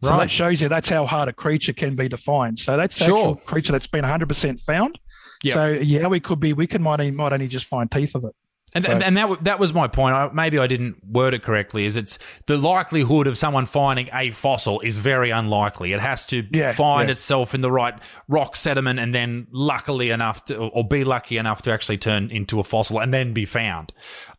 So 0.02 0.10
right. 0.10 0.20
that 0.20 0.30
shows 0.30 0.60
you 0.60 0.68
that's 0.68 0.88
how 0.88 1.06
hard 1.06 1.28
a 1.28 1.32
creature 1.32 1.72
can 1.72 1.94
be 1.94 2.08
defined. 2.08 2.58
So 2.58 2.76
that's 2.76 2.96
sure. 2.96 3.16
actual 3.16 3.36
creature 3.36 3.72
that's 3.72 3.86
been 3.86 4.04
100% 4.04 4.60
found. 4.60 4.98
Yep. 5.44 5.54
So 5.54 5.68
yeah, 5.68 6.06
we 6.08 6.20
could 6.20 6.40
be 6.40 6.52
we 6.52 6.66
can 6.66 6.82
might, 6.82 7.00
might 7.14 7.32
only 7.32 7.48
just 7.48 7.66
find 7.66 7.90
teeth 7.90 8.14
of 8.14 8.24
it. 8.24 8.34
And, 8.74 8.84
so. 8.84 8.92
and 8.92 9.16
that 9.16 9.44
that 9.44 9.58
was 9.58 9.74
my 9.74 9.86
point. 9.86 10.14
I, 10.14 10.30
maybe 10.32 10.58
I 10.58 10.66
didn't 10.66 10.96
word 11.06 11.34
it 11.34 11.42
correctly. 11.42 11.84
Is 11.84 11.96
it's 11.96 12.18
the 12.46 12.56
likelihood 12.56 13.26
of 13.26 13.36
someone 13.36 13.66
finding 13.66 14.08
a 14.14 14.30
fossil 14.30 14.80
is 14.80 14.96
very 14.96 15.30
unlikely. 15.30 15.92
It 15.92 16.00
has 16.00 16.24
to 16.26 16.46
yeah, 16.50 16.72
find 16.72 17.08
yeah. 17.08 17.12
itself 17.12 17.54
in 17.54 17.60
the 17.60 17.70
right 17.70 17.94
rock 18.28 18.56
sediment, 18.56 18.98
and 18.98 19.14
then 19.14 19.46
luckily 19.50 20.08
enough 20.08 20.46
to, 20.46 20.56
or 20.56 20.88
be 20.88 21.04
lucky 21.04 21.36
enough 21.36 21.60
to 21.62 21.70
actually 21.72 21.98
turn 21.98 22.30
into 22.30 22.60
a 22.60 22.64
fossil 22.64 22.98
and 22.98 23.12
then 23.12 23.34
be 23.34 23.44
found. 23.44 23.92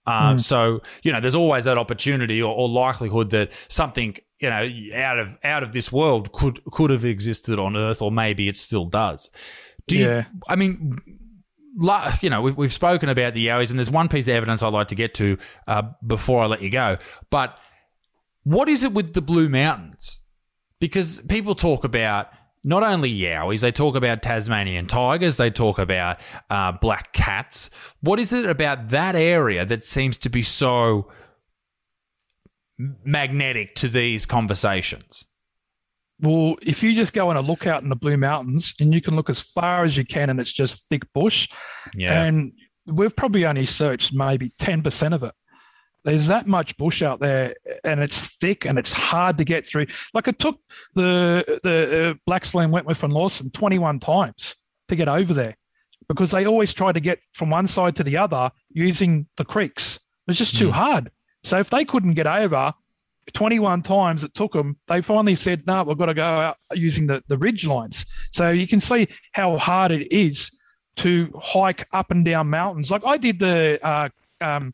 Um, 0.07 0.37
mm. 0.37 0.41
So 0.41 0.81
you 1.03 1.11
know, 1.11 1.19
there's 1.19 1.35
always 1.35 1.65
that 1.65 1.77
opportunity 1.77 2.41
or, 2.41 2.55
or 2.55 2.67
likelihood 2.67 3.29
that 3.29 3.51
something 3.67 4.17
you 4.43 4.49
know 4.49 4.97
out 4.97 5.17
of 5.17 5.37
out 5.43 5.63
of 5.63 5.71
this 5.71 5.91
world 5.91 6.31
could 6.33 6.61
could 6.71 6.91
have 6.91 7.05
existed 7.05 7.59
on 7.59 7.75
Earth, 7.75 8.01
or 8.01 8.11
maybe 8.11 8.47
it 8.47 8.57
still 8.57 8.85
does. 8.85 9.29
Do 9.87 9.97
yeah. 9.97 10.17
you? 10.17 10.25
I 10.47 10.55
mean, 10.55 10.99
you 12.21 12.29
know, 12.29 12.41
we've, 12.41 12.55
we've 12.55 12.73
spoken 12.73 13.09
about 13.09 13.33
the 13.33 13.47
Yowies, 13.47 13.69
and 13.69 13.79
there's 13.79 13.89
one 13.89 14.07
piece 14.07 14.27
of 14.27 14.33
evidence 14.33 14.61
I'd 14.61 14.73
like 14.73 14.89
to 14.89 14.95
get 14.95 15.13
to 15.15 15.37
uh, 15.67 15.83
before 16.05 16.43
I 16.43 16.47
let 16.47 16.61
you 16.61 16.69
go. 16.69 16.97
But 17.29 17.57
what 18.43 18.69
is 18.69 18.83
it 18.83 18.93
with 18.93 19.13
the 19.13 19.21
Blue 19.21 19.49
Mountains? 19.49 20.19
Because 20.79 21.21
people 21.21 21.55
talk 21.55 21.83
about 21.83 22.27
not 22.63 22.83
only 22.83 23.13
Yowies, 23.13 23.61
they 23.61 23.71
talk 23.71 23.95
about 23.95 24.21
Tasmanian 24.21 24.87
tigers, 24.87 25.37
they 25.37 25.49
talk 25.49 25.79
about 25.79 26.17
uh, 26.49 26.73
black 26.73 27.11
cats. 27.13 27.69
What 28.01 28.19
is 28.19 28.31
it 28.31 28.45
about 28.45 28.89
that 28.89 29.15
area 29.15 29.65
that 29.65 29.83
seems 29.83 30.17
to 30.19 30.29
be 30.29 30.43
so 30.43 31.09
magnetic 33.03 33.75
to 33.75 33.87
these 33.87 34.25
conversations? 34.25 35.25
Well, 36.19 36.55
if 36.61 36.83
you 36.83 36.95
just 36.95 37.13
go 37.13 37.29
on 37.29 37.37
a 37.37 37.41
lookout 37.41 37.83
in 37.83 37.89
the 37.89 37.95
Blue 37.95 38.17
Mountains 38.17 38.73
and 38.79 38.93
you 38.93 39.01
can 39.01 39.15
look 39.15 39.29
as 39.29 39.41
far 39.41 39.83
as 39.83 39.97
you 39.97 40.05
can 40.05 40.29
and 40.29 40.39
it's 40.39 40.51
just 40.51 40.87
thick 40.87 41.03
bush, 41.13 41.49
yeah. 41.93 42.23
and 42.23 42.53
we've 42.85 43.15
probably 43.15 43.45
only 43.45 43.65
searched 43.65 44.13
maybe 44.13 44.53
10% 44.59 45.13
of 45.13 45.23
it. 45.23 45.33
There's 46.05 46.27
that 46.27 46.47
much 46.47 46.77
bush 46.77 47.01
out 47.01 47.19
there 47.19 47.55
and 47.83 48.01
it's 48.01 48.37
thick 48.37 48.65
and 48.65 48.77
it's 48.77 48.91
hard 48.91 49.37
to 49.37 49.45
get 49.45 49.65
through. 49.65 49.87
Like 50.13 50.27
it 50.27 50.37
took 50.37 50.59
the 50.95 51.59
the 51.63 52.09
uh, 52.09 52.29
Blaxland 52.29 52.71
Wentworth 52.71 53.03
and 53.03 53.13
Lawson 53.13 53.49
21 53.51 53.99
times 53.99 54.57
to 54.89 54.97
get 54.97 55.07
over 55.07 55.33
there 55.33 55.55
because 56.09 56.31
they 56.31 56.45
always 56.45 56.73
try 56.73 56.91
to 56.91 56.99
get 56.99 57.23
from 57.33 57.49
one 57.49 57.67
side 57.67 57.95
to 57.95 58.03
the 58.03 58.17
other 58.17 58.51
using 58.69 59.27
the 59.37 59.45
creeks. 59.45 59.99
It's 60.27 60.37
just 60.37 60.57
too 60.57 60.69
mm. 60.69 60.73
hard. 60.73 61.11
So 61.43 61.59
if 61.59 61.69
they 61.69 61.85
couldn't 61.85 62.13
get 62.13 62.27
over, 62.27 62.73
21 63.33 63.81
times 63.81 64.23
it 64.23 64.33
took 64.33 64.53
them, 64.53 64.77
they 64.87 65.01
finally 65.01 65.35
said, 65.35 65.65
no, 65.65 65.83
we've 65.83 65.97
got 65.97 66.07
to 66.07 66.13
go 66.13 66.23
out 66.23 66.57
using 66.73 67.07
the, 67.07 67.23
the 67.27 67.37
ridge 67.37 67.65
lines. 67.65 68.05
So 68.31 68.49
you 68.49 68.67
can 68.67 68.81
see 68.81 69.07
how 69.31 69.57
hard 69.57 69.91
it 69.91 70.11
is 70.11 70.51
to 70.97 71.31
hike 71.41 71.85
up 71.93 72.11
and 72.11 72.23
down 72.25 72.49
mountains. 72.49 72.91
Like 72.91 73.03
I 73.05 73.17
did 73.17 73.39
the 73.39 73.79
uh, 73.85 74.09
um, 74.41 74.73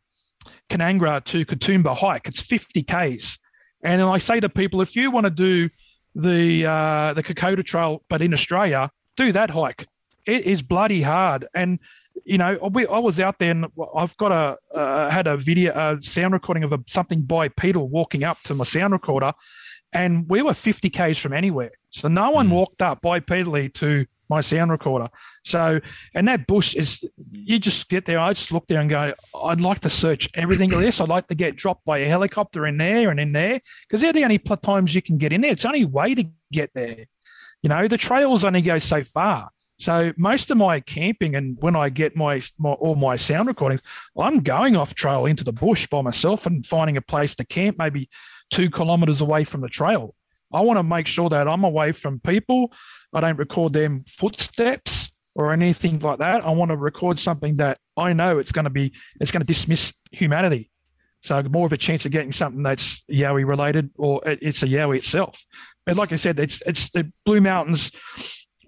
Kanangra 0.69 1.23
to 1.25 1.45
Katoomba 1.45 1.95
hike, 1.95 2.27
it's 2.27 2.41
50 2.41 2.83
Ks. 2.83 3.39
And 3.83 4.01
I 4.01 4.17
say 4.17 4.39
to 4.39 4.49
people, 4.49 4.81
if 4.81 4.95
you 4.95 5.11
want 5.11 5.25
to 5.25 5.31
do 5.31 5.69
the 6.15 6.65
uh, 6.65 7.13
the 7.13 7.23
Kokoda 7.23 7.63
Trail, 7.63 8.03
but 8.09 8.21
in 8.21 8.33
Australia, 8.33 8.91
do 9.15 9.31
that 9.31 9.49
hike. 9.49 9.87
It 10.25 10.45
is 10.45 10.61
bloody 10.61 11.01
hard. 11.01 11.47
And 11.53 11.79
you 12.25 12.37
know, 12.37 12.57
we, 12.71 12.87
I 12.87 12.99
was 12.99 13.19
out 13.19 13.39
there 13.39 13.51
and 13.51 13.67
I've 13.95 14.15
got 14.17 14.31
a 14.31 14.77
uh, 14.77 15.09
had 15.09 15.27
a 15.27 15.37
video, 15.37 15.73
a 15.73 16.01
sound 16.01 16.33
recording 16.33 16.63
of 16.63 16.73
a, 16.73 16.79
something 16.87 17.21
bipedal 17.21 17.87
walking 17.89 18.23
up 18.23 18.41
to 18.43 18.53
my 18.53 18.63
sound 18.63 18.93
recorder, 18.93 19.33
and 19.93 20.27
we 20.29 20.41
were 20.41 20.53
50 20.53 20.89
k's 20.89 21.17
from 21.17 21.33
anywhere. 21.33 21.71
So 21.89 22.07
no 22.07 22.31
one 22.31 22.47
mm. 22.47 22.51
walked 22.51 22.81
up 22.81 23.01
bipedally 23.01 23.73
to 23.75 24.05
my 24.29 24.41
sound 24.41 24.71
recorder. 24.71 25.09
So, 25.43 25.79
and 26.13 26.27
that 26.27 26.45
bush 26.45 26.75
is, 26.75 27.03
you 27.31 27.57
just 27.57 27.89
get 27.89 28.05
there. 28.05 28.19
I 28.19 28.33
just 28.33 28.51
look 28.51 28.67
there 28.67 28.79
and 28.79 28.89
go, 28.89 29.13
I'd 29.35 29.61
like 29.61 29.79
to 29.79 29.89
search 29.89 30.29
everything 30.35 30.71
of 30.71 30.79
this. 30.79 31.01
I'd 31.01 31.09
like 31.09 31.27
to 31.27 31.35
get 31.35 31.55
dropped 31.55 31.83
by 31.83 31.97
a 31.99 32.07
helicopter 32.07 32.67
in 32.67 32.77
there 32.77 33.09
and 33.09 33.19
in 33.19 33.31
there 33.31 33.59
because 33.87 34.01
they're 34.01 34.13
the 34.13 34.23
only 34.23 34.37
times 34.37 34.93
you 34.93 35.01
can 35.01 35.17
get 35.17 35.33
in 35.33 35.41
there. 35.41 35.51
It's 35.51 35.63
the 35.63 35.69
only 35.69 35.85
way 35.85 36.13
to 36.13 36.25
get 36.51 36.69
there. 36.75 37.05
You 37.63 37.69
know, 37.69 37.87
the 37.87 37.97
trails 37.97 38.45
only 38.45 38.61
go 38.61 38.77
so 38.79 39.03
far. 39.03 39.49
So 39.79 40.11
most 40.17 40.51
of 40.51 40.57
my 40.57 40.81
camping 40.81 41.35
and 41.35 41.57
when 41.61 41.75
I 41.75 41.89
get 41.89 42.15
my, 42.15 42.41
my 42.57 42.71
all 42.71 42.95
my 42.95 43.15
sound 43.15 43.47
recordings, 43.47 43.81
I'm 44.17 44.41
going 44.41 44.75
off 44.75 44.93
trail 44.93 45.25
into 45.25 45.45
the 45.45 45.53
bush 45.53 45.87
by 45.87 46.01
myself 46.01 46.45
and 46.45 46.65
finding 46.65 46.97
a 46.97 47.01
place 47.01 47.33
to 47.35 47.45
camp, 47.45 47.77
maybe 47.79 48.09
two 48.51 48.69
kilometers 48.69 49.21
away 49.21 49.45
from 49.45 49.61
the 49.61 49.69
trail. 49.69 50.15
I 50.53 50.61
want 50.61 50.79
to 50.79 50.83
make 50.83 51.07
sure 51.07 51.29
that 51.29 51.47
I'm 51.47 51.63
away 51.63 51.93
from 51.93 52.19
people. 52.19 52.73
I 53.13 53.21
don't 53.21 53.37
record 53.37 53.71
them 53.71 54.03
footsteps 54.05 55.11
or 55.35 55.53
anything 55.53 55.99
like 55.99 56.19
that. 56.19 56.45
I 56.45 56.51
want 56.51 56.71
to 56.71 56.77
record 56.77 57.17
something 57.17 57.55
that 57.57 57.77
I 57.95 58.11
know 58.11 58.37
it's 58.37 58.51
going 58.51 58.65
to 58.65 58.69
be 58.69 58.91
it's 59.21 59.31
going 59.31 59.41
to 59.41 59.47
dismiss 59.47 59.93
humanity. 60.11 60.69
So 61.21 61.41
more 61.43 61.65
of 61.65 61.73
a 61.73 61.77
chance 61.77 62.05
of 62.05 62.11
getting 62.11 62.31
something 62.31 62.63
that's 62.63 63.01
Yowie 63.09 63.47
related 63.47 63.91
or 63.97 64.21
it's 64.25 64.63
a 64.63 64.67
Yowie 64.67 64.97
itself. 64.97 65.45
But 65.85 65.95
like 65.95 66.11
I 66.11 66.15
said, 66.15 66.39
it's 66.39 66.61
it's 66.65 66.89
the 66.89 67.11
Blue 67.25 67.39
Mountains 67.39 67.91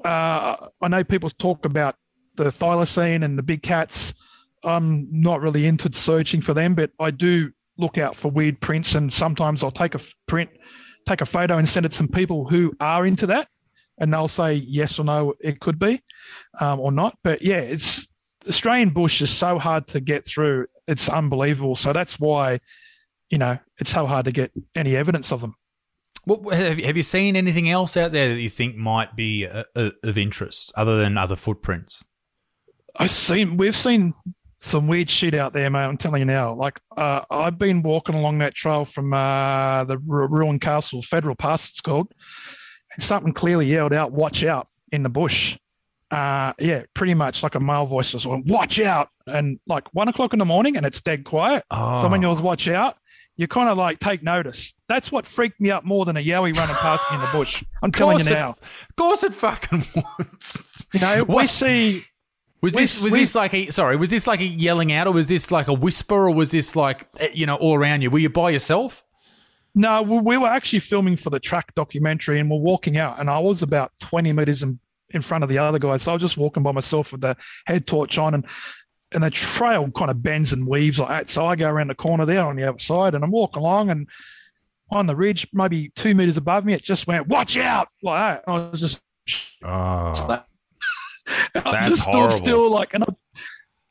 uh, 0.06 0.70
I 0.82 0.88
know 0.88 1.04
people 1.04 1.30
talk 1.30 1.66
about 1.66 1.96
the 2.36 2.46
thylacine 2.46 3.24
and 3.24 3.38
the 3.38 3.44
big 3.44 3.62
cats. 3.64 4.14
I'm 4.64 5.08
not 5.12 5.42
really 5.42 5.66
into 5.66 5.92
searching 5.92 6.42
for 6.42 6.54
them, 6.54 6.76
but 6.76 6.92
I 7.00 7.12
do 7.12 7.52
look 7.78 7.98
out 7.98 8.16
for 8.16 8.30
weird 8.30 8.60
prints, 8.60 8.96
and 8.96 9.12
sometimes 9.12 9.64
I'll 9.64 9.72
take 9.72 9.96
a 9.96 10.00
print, 10.28 10.50
take 11.08 11.22
a 11.22 11.26
photo, 11.26 11.58
and 11.58 11.68
send 11.68 11.86
it 11.86 11.90
to 11.90 11.98
some 11.98 12.08
people 12.08 12.48
who 12.48 12.74
are 12.80 13.06
into 13.06 13.28
that, 13.28 13.48
and 13.98 14.14
they'll 14.14 14.28
say 14.28 14.54
yes 14.54 15.00
or 15.00 15.06
no, 15.06 15.34
it 15.40 15.60
could 15.60 15.80
be, 15.80 16.02
um, 16.60 16.80
or 16.80 16.92
not. 16.92 17.18
But 17.24 17.42
yeah, 17.42 17.58
it's 17.58 18.08
Australian 18.48 18.90
bush 18.90 19.22
is 19.22 19.30
so 19.30 19.60
hard 19.60 19.88
to 19.88 20.00
get 20.00 20.26
through; 20.26 20.68
it's 20.88 21.10
unbelievable. 21.10 21.76
So 21.76 21.92
that's 21.92 22.20
why, 22.20 22.60
you 23.30 23.38
know, 23.38 23.58
it's 23.80 23.92
so 23.92 24.06
hard 24.06 24.26
to 24.26 24.32
get 24.32 24.52
any 24.76 24.96
evidence 24.96 25.32
of 25.32 25.42
them. 25.42 25.56
What, 26.26 26.54
have 26.54 26.98
you 26.98 27.04
seen 27.04 27.36
anything 27.36 27.70
else 27.70 27.98
out 27.98 28.12
there 28.12 28.30
that 28.30 28.40
you 28.40 28.50
think 28.50 28.76
might 28.76 29.16
be 29.16 29.48
uh, 29.48 29.64
uh, 29.76 29.90
of 30.04 30.18
interest 30.18 30.72
other 30.76 30.98
than 30.98 31.18
other 31.18 31.36
footprints? 31.36 32.04
I've 32.96 33.12
seen 33.12 33.58
we've 33.58 33.76
seen 33.76 34.14
some 34.60 34.88
weird 34.88 35.10
shit 35.10 35.34
out 35.34 35.54
there, 35.54 35.70
mate. 35.70 35.86
I'm 35.86 35.98
telling 35.98 36.20
you 36.20 36.26
now. 36.26 36.54
Like 36.54 36.80
uh, 36.96 37.22
I've 37.30 37.58
been 37.58 37.82
walking 37.82 38.16
along 38.16 38.38
that 38.40 38.54
trail 38.54 38.86
from 38.86 39.14
uh, 39.14 39.84
the 39.86 39.98
ruined 39.98 40.62
castle, 40.62 41.02
Federal 41.02 41.36
Pass, 41.36 41.70
it's 41.70 41.82
called, 41.82 42.14
and 42.94 43.04
something 43.04 43.34
clearly 43.34 43.68
yelled 43.68 43.94
out, 43.94 44.12
"Watch 44.12 44.44
out!" 44.44 44.68
in 44.92 45.04
the 45.04 45.10
bush. 45.10 45.58
Uh, 46.12 46.52
yeah, 46.60 46.84
pretty 46.94 47.14
much 47.14 47.42
like 47.42 47.56
a 47.56 47.60
male 47.60 47.86
voice 47.86 48.14
was 48.14 48.26
going, 48.26 48.44
"Watch 48.46 48.80
out!" 48.80 49.08
and 49.26 49.60
like 49.66 49.88
one 49.94 50.08
o'clock 50.08 50.34
in 50.34 50.40
the 50.40 50.46
morning, 50.46 50.78
and 50.78 50.86
it's 50.86 51.02
dead 51.02 51.24
quiet. 51.24 51.64
Oh. 51.72 52.00
Someone 52.00 52.22
yells, 52.22 52.42
"Watch 52.42 52.68
out!" 52.68 52.98
You 53.42 53.48
kind 53.48 53.68
of 53.70 53.76
like 53.76 53.98
take 53.98 54.22
notice. 54.22 54.76
That's 54.88 55.12
what 55.12 55.26
freaked 55.26 55.60
me 55.60 55.72
up 55.72 55.84
more 55.84 56.06
than 56.06 56.16
a 56.16 56.20
yowie 56.20 56.56
running 56.56 56.76
past 56.76 57.10
me 57.10 57.16
in 57.16 57.22
the 57.22 57.30
bush. 57.32 57.64
I'm 57.82 57.92
telling 57.92 58.20
you 58.20 58.26
now. 58.26 58.52
of 58.52 58.96
course 58.96 59.24
it 59.24 59.34
fucking 59.34 59.84
was. 59.96 60.86
You 60.94 61.00
know, 61.00 61.24
what? 61.24 61.42
we 61.42 61.48
see. 61.48 62.06
Was 62.62 62.76
we, 62.76 62.82
this 62.84 63.02
was 63.02 63.12
we, 63.12 63.22
this 63.22 63.34
like 63.34 63.56
a 63.56 63.72
sorry? 63.72 63.96
Was 63.96 64.12
this 64.12 64.28
like 64.28 64.42
a 64.42 64.46
yelling 64.46 64.92
out, 64.92 65.08
or 65.08 65.14
was 65.14 65.26
this 65.26 65.50
like 65.50 65.68
a 65.68 65.74
whisper, 65.74 66.28
or 66.28 66.36
was 66.36 66.52
this 66.52 66.76
like 66.76 67.08
eh, 67.18 67.30
you 67.34 67.48
know 67.48 67.56
all 67.56 67.74
around 67.74 68.04
you? 68.04 68.12
Were 68.12 68.20
you 68.20 68.30
by 68.30 68.52
yourself? 68.52 69.04
No, 69.74 70.04
we 70.04 70.38
were 70.38 70.48
actually 70.48 70.80
filming 70.80 71.16
for 71.16 71.32
the 71.32 71.40
track 71.40 71.74
documentary, 71.74 72.40
and 72.40 72.48
we're 72.48 72.60
walking 72.60 73.00
out, 73.00 73.20
and 73.20 73.28
I 73.28 73.40
was 73.40 73.64
about 73.64 73.92
twenty 74.00 74.32
meters 74.34 74.62
in, 74.62 74.80
in 75.10 75.24
front 75.24 75.44
of 75.44 75.50
the 75.50 75.58
other 75.58 75.80
guys, 75.80 76.04
so 76.04 76.12
I 76.12 76.14
was 76.14 76.22
just 76.22 76.38
walking 76.38 76.62
by 76.62 76.74
myself 76.74 77.12
with 77.12 77.22
the 77.22 77.36
head 77.66 77.88
torch 77.88 78.20
on, 78.20 78.36
and 78.36 78.46
and 79.14 79.24
the 79.24 79.30
trail 79.30 79.90
kind 79.92 80.10
of 80.12 80.22
bends 80.24 80.54
and 80.54 80.68
weaves 80.68 81.00
like 81.00 81.10
that. 81.10 81.30
So 81.30 81.46
I 81.46 81.56
go 81.56 81.70
around 81.70 81.90
the 81.90 81.96
corner 81.96 82.26
there 82.26 82.46
on 82.46 82.56
the 82.56 82.64
other 82.68 82.80
side 82.80 83.14
and 83.16 83.24
I'm 83.24 83.32
walking 83.32 83.62
along 83.62 83.90
and 83.90 84.08
on 84.90 85.08
the 85.08 85.16
ridge, 85.16 85.48
maybe 85.54 85.90
two 85.96 86.14
meters 86.16 86.38
above 86.38 86.66
me. 86.66 86.74
It 86.74 86.84
just 86.84 87.08
went, 87.08 87.28
watch 87.28 87.58
out, 87.58 87.88
like 88.04 88.44
that. 88.46 88.52
I 88.52 88.70
was 88.70 88.80
just, 88.80 89.02
ah. 89.64 90.12
Oh, 90.30 90.44
I 91.56 91.72
That's 91.72 91.88
just 91.88 92.08
stood 92.08 92.32
still, 92.32 92.70
like, 92.72 92.94
and 92.94 93.04
I, 93.04 93.08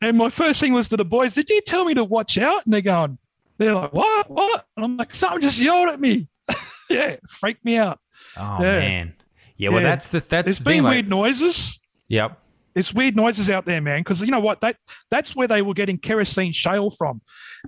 and 0.02 0.16
my 0.18 0.28
first 0.30 0.60
thing 0.60 0.72
was 0.72 0.88
to 0.90 0.96
the 0.96 1.04
boys, 1.04 1.34
did 1.34 1.48
you 1.50 1.60
tell 1.62 1.84
me 1.84 1.94
to 1.94 2.04
watch 2.04 2.36
out? 2.38 2.64
And 2.64 2.72
they're 2.74 2.80
going, 2.80 3.18
they're 3.58 3.74
like, 3.74 3.92
what, 3.92 4.30
what? 4.30 4.64
And 4.76 4.84
I'm 4.84 4.96
like, 4.96 5.14
someone 5.14 5.40
just 5.42 5.58
yelled 5.58 5.88
at 5.90 6.00
me. 6.00 6.28
yeah, 6.90 7.08
it 7.08 7.20
freaked 7.28 7.64
me 7.64 7.76
out. 7.76 7.98
oh 8.36 8.58
Yeah. 8.62 8.78
man. 8.78 9.14
Yeah, 9.56 9.68
well, 9.70 9.82
Yeah. 9.82 9.88
that's 9.90 10.06
the 10.08 10.20
that's 10.20 10.44
There's 10.46 10.58
the 10.58 10.64
thing. 10.64 10.76
been 10.78 10.84
Like, 10.84 10.92
weird 10.94 11.08
noises. 11.08 11.78
yep. 12.08 12.39
There's 12.74 12.94
weird 12.94 13.16
noises 13.16 13.50
out 13.50 13.64
there, 13.66 13.80
man. 13.80 14.00
Because 14.00 14.20
you 14.20 14.30
know 14.30 14.40
what? 14.40 14.60
That 14.60 14.76
that's 15.10 15.34
where 15.34 15.48
they 15.48 15.62
were 15.62 15.74
getting 15.74 15.98
kerosene 15.98 16.52
shale 16.52 16.90
from, 16.90 17.20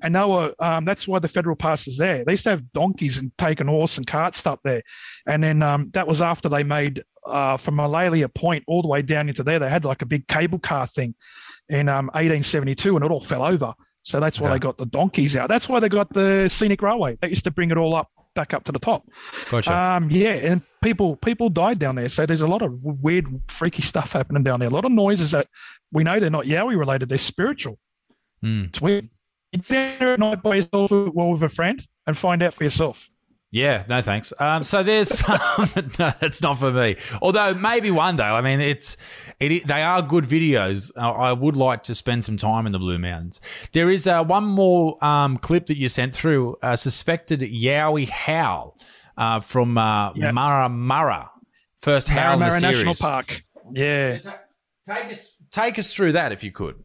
and 0.02 0.14
they 0.14 0.24
were. 0.24 0.54
Um, 0.58 0.84
that's 0.84 1.08
why 1.08 1.18
the 1.18 1.28
federal 1.28 1.56
pass 1.56 1.88
is 1.88 1.98
there. 1.98 2.24
They 2.24 2.32
used 2.32 2.44
to 2.44 2.50
have 2.50 2.72
donkeys 2.72 3.18
and 3.18 3.36
taken 3.38 3.66
horse 3.66 3.98
and 3.98 4.06
carts 4.06 4.46
up 4.46 4.60
there, 4.64 4.82
and 5.26 5.42
then 5.42 5.62
um, 5.62 5.90
that 5.94 6.06
was 6.06 6.22
after 6.22 6.48
they 6.48 6.62
made 6.62 7.02
uh, 7.26 7.56
from 7.56 7.76
Malaita 7.76 8.32
Point 8.34 8.64
all 8.66 8.82
the 8.82 8.88
way 8.88 9.02
down 9.02 9.28
into 9.28 9.42
there. 9.42 9.58
They 9.58 9.68
had 9.70 9.84
like 9.84 10.02
a 10.02 10.06
big 10.06 10.28
cable 10.28 10.58
car 10.58 10.86
thing 10.86 11.14
in 11.68 11.88
um, 11.88 12.06
1872, 12.06 12.96
and 12.96 13.04
it 13.04 13.10
all 13.10 13.20
fell 13.20 13.42
over. 13.42 13.72
So 14.04 14.18
that's 14.20 14.40
why 14.40 14.48
Okay. 14.48 14.54
they 14.54 14.58
got 14.60 14.78
the 14.78 14.86
donkeys 14.86 15.36
out. 15.36 15.48
That's 15.48 15.68
why 15.68 15.78
they 15.80 15.88
got 15.88 16.12
the 16.12 16.48
scenic 16.48 16.82
railway. 16.82 17.16
They 17.20 17.28
used 17.28 17.44
to 17.44 17.50
bring 17.52 17.70
it 17.70 17.76
all 17.76 17.94
up 17.94 18.08
back 18.34 18.54
up 18.54 18.64
to 18.64 18.72
the 18.72 18.78
top. 18.78 19.08
Gotcha. 19.50 19.74
Um, 19.74 20.10
yeah, 20.10 20.32
and 20.32 20.62
people 20.82 21.16
people 21.16 21.48
died 21.48 21.78
down 21.78 21.96
there. 21.96 22.08
So 22.08 22.26
there's 22.26 22.40
a 22.40 22.46
lot 22.46 22.62
of 22.62 22.82
weird, 22.82 23.26
freaky 23.48 23.82
stuff 23.82 24.12
happening 24.12 24.42
down 24.42 24.60
there. 24.60 24.68
A 24.68 24.72
lot 24.72 24.84
of 24.84 24.92
noises 24.92 25.32
that 25.32 25.46
we 25.92 26.04
know 26.04 26.18
they're 26.20 26.30
not 26.30 26.44
Yowie 26.44 26.78
related. 26.78 27.08
They're 27.08 27.18
spiritual. 27.18 27.78
Hmm. 28.40 28.64
It's 28.64 28.80
weird. 28.80 29.08
You 29.52 29.60
get 29.60 29.98
there 29.98 30.14
at 30.14 30.18
night 30.18 30.42
by 30.42 30.56
yourself 30.56 30.90
or 30.92 31.10
with 31.10 31.42
a 31.42 31.48
friend 31.48 31.86
and 32.06 32.16
find 32.16 32.42
out 32.42 32.54
for 32.54 32.64
yourself. 32.64 33.10
Yeah, 33.54 33.84
no 33.86 34.00
thanks. 34.00 34.32
Um, 34.40 34.62
so 34.64 34.82
there's 34.82 35.10
some, 35.18 35.38
no, 35.98 36.12
that's 36.20 36.40
not 36.40 36.58
for 36.58 36.70
me. 36.72 36.96
Although 37.20 37.52
maybe 37.52 37.90
one 37.90 38.16
day. 38.16 38.24
I 38.24 38.40
mean, 38.40 38.60
it's 38.60 38.96
it. 39.38 39.66
They 39.66 39.82
are 39.82 40.00
good 40.00 40.24
videos. 40.24 40.90
I 40.96 41.34
would 41.34 41.54
like 41.56 41.82
to 41.84 41.94
spend 41.94 42.24
some 42.24 42.38
time 42.38 42.64
in 42.64 42.72
the 42.72 42.78
Blue 42.78 42.98
Mountains. 42.98 43.40
There 43.72 43.90
is 43.90 44.06
uh, 44.06 44.24
one 44.24 44.44
more 44.44 45.02
um, 45.04 45.36
clip 45.36 45.66
that 45.66 45.76
you 45.76 45.88
sent 45.90 46.14
through. 46.14 46.56
A 46.62 46.78
suspected 46.78 47.40
Yowie 47.40 48.08
howl 48.08 48.78
uh, 49.18 49.40
from 49.40 49.76
uh, 49.76 50.14
Yeah. 50.14 50.30
Marramarra. 50.30 51.28
First 51.76 52.08
howl 52.08 52.34
in 52.34 52.38
the 52.40 52.46
Marramarra 52.46 52.60
series. 52.60 52.76
National 52.78 52.94
Park. 52.94 53.44
Yeah. 53.74 54.18
Take 54.86 55.12
us, 55.12 55.36
take 55.50 55.78
us 55.78 55.92
through 55.94 56.12
that 56.12 56.32
if 56.32 56.42
you 56.42 56.52
could. 56.52 56.82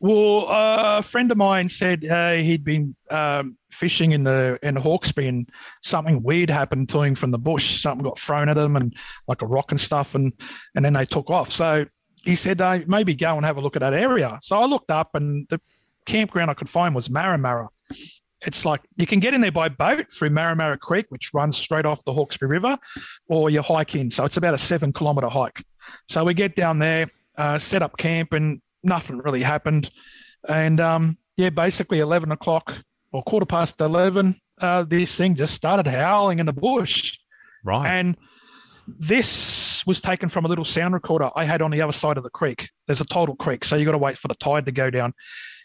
Well, 0.00 0.48
uh, 0.48 0.98
a 0.98 1.02
friend 1.02 1.30
of 1.32 1.38
mine 1.38 1.68
said 1.68 2.04
uh, 2.04 2.34
he'd 2.34 2.62
been 2.62 2.94
um, 3.10 3.56
fishing 3.70 4.12
in 4.12 4.22
the 4.22 4.58
in 4.62 4.76
Hawkesbury 4.76 5.26
and 5.26 5.48
something 5.82 6.22
weird 6.22 6.50
happened 6.50 6.88
to 6.90 7.02
him 7.02 7.16
from 7.16 7.32
the 7.32 7.38
bush. 7.38 7.80
Something 7.80 8.04
got 8.04 8.18
thrown 8.18 8.48
at 8.48 8.56
him 8.56 8.76
and 8.76 8.94
like 9.26 9.42
a 9.42 9.46
rock 9.46 9.72
and 9.72 9.80
stuff, 9.80 10.14
and 10.14 10.32
and 10.76 10.84
then 10.84 10.92
they 10.92 11.04
took 11.04 11.30
off. 11.30 11.50
So 11.50 11.84
he 12.24 12.36
said 12.36 12.60
uh, 12.60 12.80
maybe 12.86 13.14
go 13.14 13.36
and 13.36 13.44
have 13.44 13.56
a 13.56 13.60
look 13.60 13.74
at 13.74 13.80
that 13.80 13.94
area. 13.94 14.38
So 14.40 14.60
I 14.60 14.66
looked 14.66 14.92
up, 14.92 15.14
and 15.14 15.48
the 15.48 15.60
campground 16.06 16.50
I 16.50 16.54
could 16.54 16.70
find 16.70 16.94
was 16.94 17.08
Marramarra. 17.08 17.68
It's 18.42 18.64
like 18.64 18.82
you 18.96 19.06
can 19.06 19.18
get 19.18 19.34
in 19.34 19.40
there 19.40 19.50
by 19.50 19.68
boat 19.68 20.12
through 20.12 20.30
Marramarra 20.30 20.78
Creek, 20.78 21.06
which 21.08 21.34
runs 21.34 21.56
straight 21.56 21.86
off 21.86 22.04
the 22.04 22.12
Hawkesbury 22.12 22.50
River, 22.50 22.78
or 23.26 23.50
you 23.50 23.62
hike 23.62 23.96
in. 23.96 24.12
So 24.12 24.24
it's 24.24 24.36
about 24.36 24.54
a 24.54 24.58
seven 24.58 24.92
kilometre 24.92 25.28
hike. 25.28 25.64
So 26.06 26.22
we 26.22 26.34
get 26.34 26.54
down 26.54 26.78
there, 26.78 27.10
uh, 27.36 27.58
set 27.58 27.82
up 27.82 27.96
camp, 27.96 28.32
and 28.32 28.60
nothing 28.82 29.18
really 29.18 29.42
happened. 29.42 29.90
And 30.48 30.80
um, 30.80 31.18
yeah, 31.36 31.50
basically 31.50 32.00
11 32.00 32.32
o'clock 32.32 32.82
or 33.12 33.22
quarter 33.22 33.46
past 33.46 33.80
11, 33.80 34.40
uh, 34.60 34.84
this 34.84 35.16
thing 35.16 35.34
just 35.34 35.54
started 35.54 35.86
howling 35.86 36.38
in 36.38 36.46
the 36.46 36.52
bush. 36.52 37.18
Right. 37.64 37.88
And 37.88 38.16
this 38.86 39.84
was 39.86 40.00
taken 40.00 40.28
from 40.28 40.44
a 40.44 40.48
little 40.48 40.64
sound 40.64 40.94
recorder 40.94 41.30
I 41.36 41.44
had 41.44 41.62
on 41.62 41.70
the 41.70 41.82
other 41.82 41.92
side 41.92 42.16
of 42.16 42.22
the 42.22 42.30
creek. 42.30 42.70
There's 42.86 43.00
a 43.00 43.06
tidal 43.06 43.36
creek, 43.36 43.64
so 43.64 43.76
you 43.76 43.84
got 43.84 43.92
to 43.92 43.98
wait 43.98 44.16
for 44.16 44.28
the 44.28 44.34
tide 44.34 44.66
to 44.66 44.72
go 44.72 44.90
down. 44.90 45.12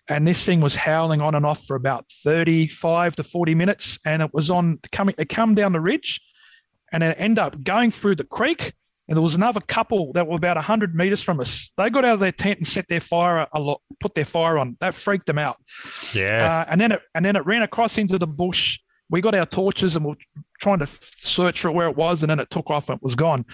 And 0.09 0.27
this 0.27 0.45
thing 0.45 0.59
was 0.59 0.75
howling 0.75 1.21
on 1.21 1.33
and 1.33 1.45
off 1.45 1.63
for 1.63 1.75
about 1.75 2.05
35 2.23 3.15
to 3.17 3.23
40 3.23 3.55
minutes. 3.55 3.99
And 4.05 4.21
it 4.21 4.33
was 4.33 4.51
on 4.51 4.79
coming, 4.91 5.15
it 5.17 5.29
come 5.29 5.55
down 5.55 5.71
the 5.71 5.79
ridge 5.79 6.21
and 6.91 7.03
it 7.03 7.15
ended 7.17 7.39
up 7.39 7.63
going 7.63 7.91
through 7.91 8.15
the 8.15 8.25
creek. 8.25 8.73
And 9.07 9.17
there 9.17 9.21
was 9.21 9.35
another 9.35 9.59
couple 9.59 10.13
that 10.13 10.27
were 10.27 10.37
about 10.37 10.55
100 10.55 10.95
meters 10.95 11.21
from 11.21 11.39
us. 11.41 11.71
They 11.77 11.89
got 11.89 12.05
out 12.05 12.15
of 12.15 12.19
their 12.21 12.31
tent 12.31 12.59
and 12.59 12.67
set 12.67 12.87
their 12.87 13.01
fire 13.01 13.47
a 13.53 13.59
lot, 13.59 13.81
put 13.99 14.15
their 14.15 14.25
fire 14.25 14.57
on. 14.57 14.77
That 14.79 14.95
freaked 14.95 15.25
them 15.25 15.37
out. 15.37 15.57
yeah. 16.13 16.63
Uh, 16.65 16.71
and 16.71 16.79
then 16.79 16.93
it 16.93 17.01
and 17.13 17.25
then 17.25 17.35
it 17.35 17.45
ran 17.45 17.63
across 17.63 17.97
into 17.97 18.17
the 18.17 18.27
bush. 18.27 18.79
We 19.09 19.19
got 19.19 19.35
our 19.35 19.45
torches 19.45 19.95
and 19.95 20.05
we 20.05 20.11
are 20.13 20.17
trying 20.61 20.79
to 20.79 20.87
search 20.87 21.61
for 21.61 21.71
where 21.71 21.89
it 21.89 21.97
was, 21.97 22.23
and 22.23 22.29
then 22.29 22.39
it 22.39 22.49
took 22.49 22.69
off 22.69 22.89
and 22.89 22.97
it 22.97 23.03
was 23.03 23.15
gone. 23.15 23.45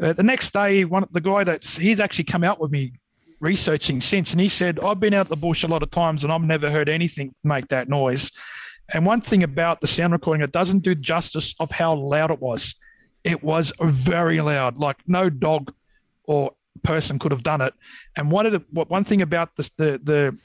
Uh, 0.00 0.12
the 0.12 0.22
next 0.22 0.52
day, 0.52 0.84
one 0.84 1.04
the 1.10 1.20
guy 1.20 1.42
that's 1.42 1.76
he's 1.76 1.98
actually 1.98 2.24
come 2.24 2.44
out 2.44 2.60
with 2.60 2.70
me 2.70 2.92
researching 3.40 4.00
since, 4.00 4.30
and 4.30 4.40
he 4.40 4.48
said 4.48 4.78
I've 4.78 5.00
been 5.00 5.14
out 5.14 5.28
the 5.28 5.36
bush 5.36 5.64
a 5.64 5.68
lot 5.68 5.82
of 5.82 5.90
times 5.90 6.22
and 6.22 6.32
I've 6.32 6.42
never 6.42 6.70
heard 6.70 6.88
anything 6.88 7.34
make 7.42 7.68
that 7.68 7.88
noise. 7.88 8.30
And 8.94 9.04
one 9.04 9.20
thing 9.20 9.42
about 9.42 9.80
the 9.80 9.86
sound 9.86 10.12
recording, 10.12 10.42
it 10.42 10.52
doesn't 10.52 10.80
do 10.80 10.94
justice 10.94 11.54
of 11.58 11.70
how 11.70 11.94
loud 11.94 12.30
it 12.30 12.40
was. 12.40 12.76
It 13.24 13.42
was 13.42 13.72
very 13.80 14.40
loud, 14.40 14.78
like 14.78 14.98
no 15.06 15.30
dog 15.30 15.72
or 16.24 16.52
person 16.82 17.18
could 17.18 17.32
have 17.32 17.42
done 17.42 17.60
it. 17.60 17.74
And 18.16 18.30
one 18.30 18.46
of 18.46 18.52
the 18.52 18.62
one 18.72 19.04
thing 19.04 19.22
about 19.22 19.56
the 19.56 19.70
the 19.76 20.00
the 20.02 20.38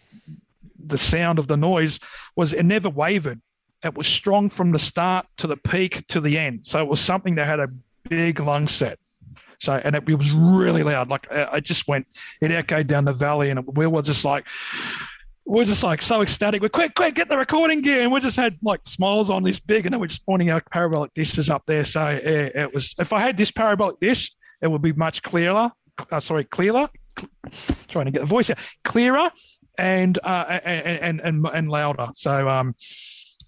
the 0.79 0.97
sound 0.97 1.39
of 1.39 1.47
the 1.47 1.57
noise 1.57 1.99
was 2.35 2.53
it 2.53 2.63
never 2.63 2.89
wavered. 2.89 3.41
It 3.83 3.95
was 3.95 4.07
strong 4.07 4.49
from 4.49 4.71
the 4.71 4.79
start 4.79 5.25
to 5.37 5.47
the 5.47 5.57
peak 5.57 6.05
to 6.07 6.19
the 6.21 6.37
end. 6.37 6.65
So 6.65 6.81
it 6.81 6.87
was 6.87 6.99
something 6.99 7.35
that 7.35 7.47
had 7.47 7.59
a 7.59 7.69
big 8.09 8.39
lung 8.39 8.67
set. 8.67 8.99
So 9.59 9.73
and 9.73 9.95
it, 9.95 10.03
it 10.07 10.15
was 10.15 10.31
really 10.31 10.83
loud. 10.83 11.09
Like 11.09 11.31
I 11.31 11.59
just 11.59 11.87
went, 11.87 12.07
it 12.41 12.51
echoed 12.51 12.87
down 12.87 13.05
the 13.05 13.13
valley, 13.13 13.49
and 13.49 13.65
we 13.75 13.87
were 13.87 14.01
just 14.01 14.23
like, 14.23 14.45
we're 15.47 15.65
just 15.65 15.83
like 15.83 16.01
so 16.01 16.21
ecstatic. 16.21 16.61
We're 16.61 16.69
quick, 16.69 16.93
quick, 16.93 17.15
get 17.15 17.29
the 17.29 17.37
recording 17.37 17.81
gear, 17.81 18.01
and 18.01 18.11
we 18.11 18.19
just 18.19 18.35
had 18.35 18.57
like 18.61 18.81
smiles 18.85 19.29
on 19.29 19.43
this 19.43 19.59
big, 19.59 19.85
and 19.85 19.93
then 19.93 20.01
we're 20.01 20.07
just 20.07 20.25
pointing 20.25 20.51
our 20.51 20.61
parabolic 20.71 21.13
dishes 21.13 21.49
up 21.49 21.63
there. 21.65 21.83
So 21.83 22.09
yeah, 22.09 22.63
it 22.63 22.73
was. 22.73 22.93
If 22.99 23.13
I 23.13 23.21
had 23.21 23.37
this 23.37 23.49
parabolic 23.49 23.99
dish, 23.99 24.31
it 24.61 24.67
would 24.67 24.81
be 24.81 24.93
much 24.93 25.23
clearer. 25.23 25.71
Uh, 26.11 26.19
sorry, 26.19 26.43
clearer. 26.43 26.89
Trying 27.87 28.05
to 28.05 28.11
get 28.11 28.19
the 28.19 28.27
voice 28.27 28.49
out, 28.49 28.57
clearer 28.83 29.31
and 29.77 30.19
uh, 30.23 30.59
and, 30.63 31.21
and 31.21 31.21
and 31.21 31.47
and 31.47 31.69
louder. 31.69 32.07
So 32.13 32.49
um, 32.49 32.75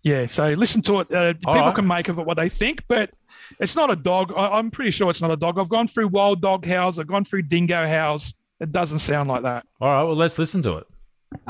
yeah. 0.04 0.26
So 0.28 0.54
listen 0.54 0.82
to 0.84 1.02
it. 1.02 1.12
Uh, 1.12 1.34
people 1.34 1.54
right. 1.54 1.76
can 1.76 1.86
make 1.86 2.08
of 2.08 2.18
it 2.18 2.26
what 2.26 2.38
they 2.38 2.50
think, 2.50 2.84
but 2.88 3.12
it's 3.60 3.76
not 3.76 3.92
a 3.92 3.96
dog. 3.96 4.34
I, 4.36 4.48
I'm 4.50 4.72
pretty 4.72 4.92
sure 4.92 5.10
it's 5.10 5.22
not 5.22 5.32
a 5.32 5.38
dog. 5.38 5.60
I've 5.60 5.70
gone 5.70 5.88
through 5.88 6.08
wild 6.08 6.42
dog 6.42 6.66
howls. 6.66 6.98
I've 6.98 7.08
gone 7.08 7.26
through 7.26 7.44
dingo 7.44 7.88
howls. 7.88 8.36
It 8.60 8.72
doesn't 8.72 9.00
sound 9.00 9.30
like 9.30 9.44
that. 9.44 9.66
All 9.82 9.90
right. 9.90 10.04
Well, 10.04 10.16
let's 10.16 10.40
listen 10.40 10.62
to 10.64 10.78
it. 10.78 10.88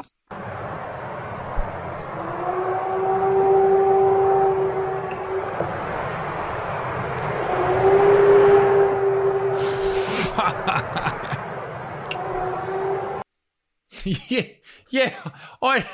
yeah, 14.03 14.43
yeah. 14.89 15.13
I'd, 15.61 15.85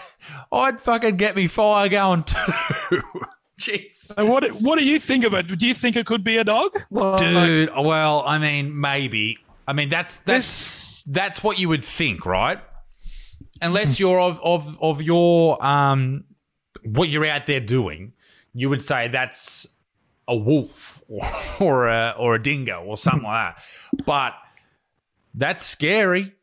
I'd 0.51 0.79
fucking 0.81 1.17
get 1.17 1.35
me 1.35 1.47
fire 1.47 1.89
going 1.89 2.23
too. 2.23 2.37
Jeez. 3.59 3.91
So 3.91 4.25
what 4.25 4.43
what 4.61 4.77
do 4.77 4.83
you 4.85 4.99
think 4.99 5.23
of 5.23 5.33
it? 5.33 5.47
Do 5.47 5.65
you 5.65 5.73
think 5.73 5.95
it 5.95 6.05
could 6.05 6.23
be 6.25 6.37
a 6.37 6.43
dog? 6.43 6.75
Like, 6.91 7.19
Dude, 7.19 7.69
well, 7.75 8.21
I 8.25 8.37
mean, 8.37 8.77
maybe. 8.79 9.37
I 9.67 9.73
mean, 9.73 9.89
that's 9.89 10.17
that's 10.17 10.45
this- 10.47 10.85
that's 11.07 11.43
what 11.43 11.59
you 11.59 11.69
would 11.69 11.83
think, 11.85 12.25
right? 12.25 12.59
Unless 13.61 13.99
you're 13.99 14.19
of 14.19 14.39
of 14.43 14.81
of 14.81 15.01
your 15.01 15.63
um 15.65 16.23
what 16.83 17.09
you're 17.09 17.25
out 17.25 17.45
there 17.45 17.59
doing, 17.59 18.13
you 18.53 18.69
would 18.69 18.81
say 18.81 19.07
that's 19.07 19.65
a 20.27 20.35
wolf 20.35 21.01
or, 21.07 21.21
or 21.59 21.87
a 21.87 22.15
or 22.17 22.35
a 22.35 22.41
dingo 22.41 22.83
or 22.83 22.97
something 22.97 23.23
like 23.23 23.55
that. 23.55 23.63
But 24.05 24.33
that's 25.33 25.65
scary. 25.65 26.33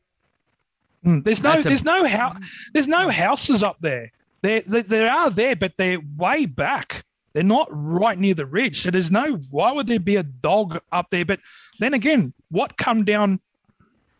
Mm, 1.05 1.25
There's 1.25 1.43
no, 1.43 1.53
That's 1.53 1.67
a- 1.67 1.69
there's 1.69 1.85
no 1.85 2.07
house, 2.07 2.37
there's 2.73 2.87
no 2.89 3.09
houses 3.09 3.63
up 3.63 3.77
there. 3.81 4.13
They, 4.43 4.61
they 4.61 4.83
they 4.83 5.09
are 5.09 5.31
there, 5.31 5.57
but 5.57 5.77
they're 5.77 5.99
way 6.17 6.47
back. 6.47 7.05
They're 7.33 7.43
not 7.43 7.69
right 7.71 8.19
near 8.19 8.35
the 8.35 8.45
ridge. 8.47 8.81
So 8.83 8.91
there's 8.91 9.11
no. 9.11 9.37
Why 9.51 9.73
would 9.73 9.87
there 9.87 9.99
be 10.01 10.17
a 10.17 10.23
dog 10.23 10.81
up 10.93 11.09
there? 11.11 11.25
But 11.25 11.41
then 11.79 11.95
again, 11.95 12.35
what 12.51 12.77
come 12.77 13.05
down 13.05 13.41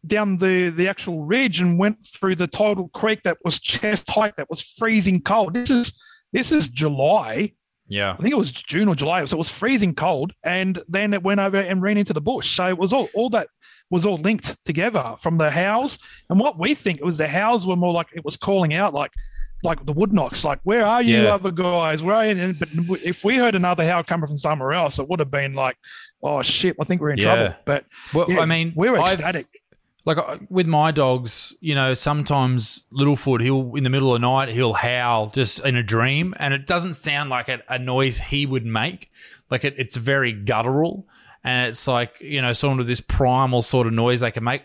down 0.07 0.37
the 0.39 0.71
the 0.71 0.89
actual 0.89 1.23
ridge 1.25 1.61
and 1.61 1.79
went 1.79 2.05
through 2.05 2.37
the 2.37 2.47
tidal 2.47 2.89
creek 2.89 3.23
that 3.25 3.39
was 3.45 3.59
chest 3.59 4.11
height 4.11 4.35
that 4.37 4.51
was 4.51 4.63
freezing 4.63 5.21
cold? 5.23 5.55
This 5.55 5.71
is 5.71 6.03
this 6.33 6.53
is 6.53 6.69
July. 6.69 7.53
Yeah. 7.89 8.13
I 8.13 8.17
think 8.23 8.33
it 8.33 8.39
was 8.39 8.53
June 8.53 8.89
or 8.89 8.95
July. 8.95 9.23
So 9.27 9.37
it 9.37 9.39
was 9.39 9.51
freezing 9.51 9.95
cold, 9.95 10.33
and 10.43 10.83
then 10.89 11.13
it 11.13 11.23
went 11.23 11.41
over 11.41 11.59
and 11.61 11.83
ran 11.83 11.99
into 11.99 12.13
the 12.15 12.21
bush. 12.23 12.49
So 12.57 12.69
it 12.69 12.79
was 12.79 12.93
all 12.93 13.09
all 13.15 13.29
that 13.31 13.49
was 13.91 14.07
all 14.07 14.17
linked 14.17 14.57
together 14.65 15.15
from 15.19 15.37
the 15.37 15.51
howls. 15.51 15.99
And 16.31 16.41
what 16.41 16.59
we 16.59 16.75
think 16.75 16.99
it 16.99 17.05
was 17.05 17.19
the 17.19 17.29
howls 17.29 17.67
were 17.67 17.77
more 17.77 17.93
like 17.93 18.07
it 18.15 18.25
was 18.25 18.39
calling 18.39 18.73
out 18.73 18.95
like, 18.95 19.11
like 19.63 19.85
the 19.85 19.93
wood 19.93 20.15
knocks. 20.15 20.45
Like, 20.45 20.61
where 20.63 20.87
are 20.87 21.03
you, 21.03 21.25
Yeah. 21.25 21.35
other 21.35 21.51
guys? 21.51 22.03
Where 22.03 22.17
are 22.17 22.27
you? 22.27 22.55
But 22.55 22.71
if 23.05 23.23
we 23.23 23.37
heard 23.37 23.55
another 23.55 23.87
howl 23.87 24.03
coming 24.03 24.27
from 24.29 24.39
somewhere 24.39 24.73
else, 24.73 24.99
it 24.99 25.07
would 25.11 25.19
have 25.19 25.31
been 25.31 25.53
like, 25.53 25.77
oh 26.23 26.41
shit, 26.41 26.75
I 26.81 26.85
think 26.85 27.03
we're 27.03 27.11
in 27.11 27.19
Yeah. 27.19 27.25
trouble. 27.25 27.55
But 27.67 27.85
Well, 28.15 28.31
yeah, 28.31 28.41
I 28.41 28.47
mean, 28.47 28.73
we 28.75 28.89
were 28.89 28.99
I've- 28.99 29.13
ecstatic. 29.13 29.47
Like 30.05 30.19
uh, 30.19 30.39
with 30.49 30.67
my 30.67 30.91
dogs, 30.91 31.55
you 31.61 31.75
know, 31.75 31.95
sometimes 31.95 32.85
Littlefoot, 32.93 33.41
he'll 33.43 33.75
in 33.77 33.85
the 33.85 33.91
middle 33.91 34.15
of 34.15 34.21
the 34.21 34.27
night 34.27 34.49
he'll 34.51 34.73
howl 34.75 35.29
just 35.31 35.65
in 35.65 35.77
a 35.77 35.83
dream, 35.83 36.35
and 36.39 36.53
it 36.55 36.67
doesn't 36.67 36.95
sound 36.95 37.31
like 37.31 37.49
a, 37.49 37.61
a 37.69 37.79
noise 37.79 38.19
he 38.19 38.47
would 38.47 38.67
make. 38.67 39.11
Like 39.51 39.65
it, 39.65 39.75
it's 39.79 39.97
very 39.97 40.33
guttural, 40.33 41.07
and 41.45 41.69
it's 41.69 41.87
like 41.87 42.21
you 42.21 42.41
know, 42.43 42.53
sort 42.53 42.81
of 42.81 42.87
this 42.87 43.01
primal 43.01 43.63
sort 43.63 43.87
of 43.87 43.93
noise 43.93 44.21
they 44.21 44.31
can 44.31 44.45
make. 44.45 44.63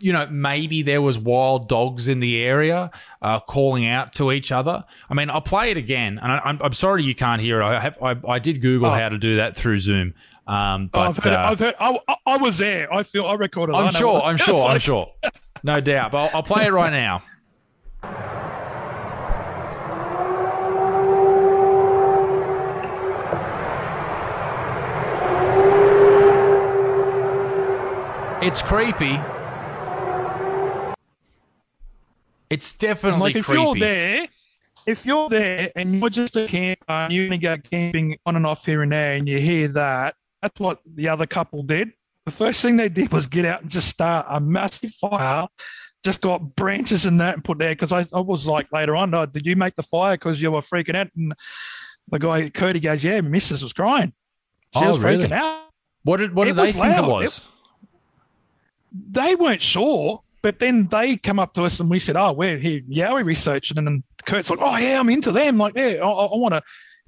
You 0.00 0.12
know, 0.12 0.26
maybe 0.28 0.82
there 0.82 1.00
was 1.00 1.16
wild 1.16 1.68
dogs 1.68 2.08
in 2.08 2.18
the 2.18 2.42
area 2.42 2.90
uh, 3.22 3.38
calling 3.38 3.86
out 3.86 4.12
to 4.14 4.32
each 4.32 4.50
other. 4.50 4.84
I 5.08 5.14
mean, 5.14 5.30
I'll 5.30 5.40
play 5.40 5.70
it 5.70 5.76
again, 5.76 6.18
and 6.20 6.32
I, 6.32 6.40
I'm, 6.44 6.60
I'm 6.60 6.72
sorry 6.72 7.04
you 7.04 7.14
can't 7.14 7.40
hear 7.40 7.60
it. 7.60 7.64
I 7.64 7.78
have 7.80 7.96
I, 8.02 8.16
I 8.28 8.38
did 8.40 8.60
Google 8.60 8.88
Oh. 8.88 8.92
how 8.94 9.08
to 9.08 9.16
do 9.18 9.36
that 9.36 9.54
through 9.56 9.78
Zoom, 9.78 10.14
um, 10.46 10.90
Oh, 10.94 10.98
but 10.98 11.08
I've 11.08 11.24
heard, 11.24 11.32
uh, 11.32 11.48
I've 11.50 11.58
heard 11.58 11.74
I, 11.80 11.98
I, 12.08 12.16
I 12.26 12.36
was 12.38 12.58
there. 12.58 12.92
I 12.92 13.02
feel 13.02 13.26
I 13.26 13.34
recorded. 13.34 13.74
I'm 13.74 13.92
sure. 13.92 14.20
I'm 14.22 14.36
sure. 14.36 14.66
I'm 14.66 14.78
sure. 14.78 15.12
No 15.62 15.80
doubt. 15.80 16.12
But 16.12 16.18
I'll, 16.18 16.30
I'll 16.36 16.42
play 16.42 16.66
it 16.66 16.72
right 16.72 16.92
now. 16.92 17.22
It's 28.42 28.62
creepy. 28.62 29.18
It's 32.48 32.74
definitely 32.74 33.20
Like 33.20 33.36
if 33.36 33.46
creepy. 33.46 33.60
you're 33.62 33.74
there, 33.76 34.28
if 34.86 35.04
you're 35.04 35.28
there 35.28 35.72
and 35.74 35.98
you're 35.98 36.10
just 36.10 36.36
a 36.36 36.46
camper 36.46 36.84
and 36.88 37.12
you're 37.12 37.26
gonna 37.28 37.38
go 37.38 37.56
camping 37.58 38.16
on 38.24 38.36
and 38.36 38.46
off 38.46 38.64
here 38.64 38.82
and 38.82 38.92
there, 38.92 39.14
and 39.16 39.26
you 39.26 39.40
hear 39.40 39.66
that, 39.68 40.14
that's 40.46 40.60
what 40.60 40.80
the 40.86 41.08
other 41.08 41.26
couple 41.26 41.62
did. 41.62 41.92
The 42.24 42.30
first 42.30 42.60
thing 42.62 42.76
they 42.76 42.88
did 42.88 43.12
was 43.12 43.26
get 43.26 43.44
out 43.44 43.62
and 43.62 43.70
just 43.70 43.88
start 43.88 44.26
a 44.28 44.40
massive 44.40 44.92
fire. 44.92 45.46
Just 46.04 46.20
got 46.20 46.54
branches 46.56 47.04
and 47.06 47.20
that 47.20 47.34
and 47.34 47.44
put 47.44 47.58
there 47.58 47.72
because 47.74 47.92
I, 47.92 48.04
I 48.12 48.20
was 48.20 48.46
like 48.46 48.70
later 48.72 48.94
on, 48.96 49.12
oh, 49.14 49.26
did 49.26 49.44
you 49.46 49.56
make 49.56 49.74
the 49.74 49.82
fire 49.82 50.14
because 50.16 50.40
you 50.40 50.50
were 50.52 50.60
freaking 50.60 50.94
out? 50.96 51.08
And 51.16 51.34
the 52.10 52.18
guy 52.18 52.48
Cody 52.50 52.78
goes, 52.80 53.02
yeah, 53.02 53.20
Mrs. 53.20 53.62
was 53.62 53.72
crying. 53.72 54.12
She 54.76 54.84
Oh, 54.84 54.88
was 54.90 54.98
freaking 54.98 55.04
really? 55.30 55.32
out. 55.32 55.68
What 56.04 56.18
did 56.18 56.34
what 56.34 56.46
It 56.46 56.52
did 56.54 56.64
they 56.64 56.72
think 56.72 56.96
it 56.96 57.00
loud. 57.02 57.08
was? 57.10 57.46
they 59.10 59.34
weren't 59.34 59.60
sure, 59.60 60.22
but 60.42 60.58
then 60.58 60.86
they 60.86 61.16
come 61.16 61.38
up 61.38 61.52
to 61.54 61.64
us 61.64 61.80
and 61.80 61.90
we 61.90 61.98
said, 61.98 62.16
"Oh, 62.16 62.32
we're 62.32 62.58
here 62.58 62.80
Yowie 62.82 63.24
researching," 63.24 63.78
and 63.78 63.86
then 63.86 64.02
Kurt's 64.24 64.48
like, 64.50 64.60
"Oh 64.62 64.76
yeah, 64.76 64.98
I'm 64.98 65.08
into 65.10 65.32
them. 65.32 65.58
Like, 65.58 65.74
yeah, 65.76 65.98
I 66.02 66.04
want 66.06 66.54
to, 66.54 66.62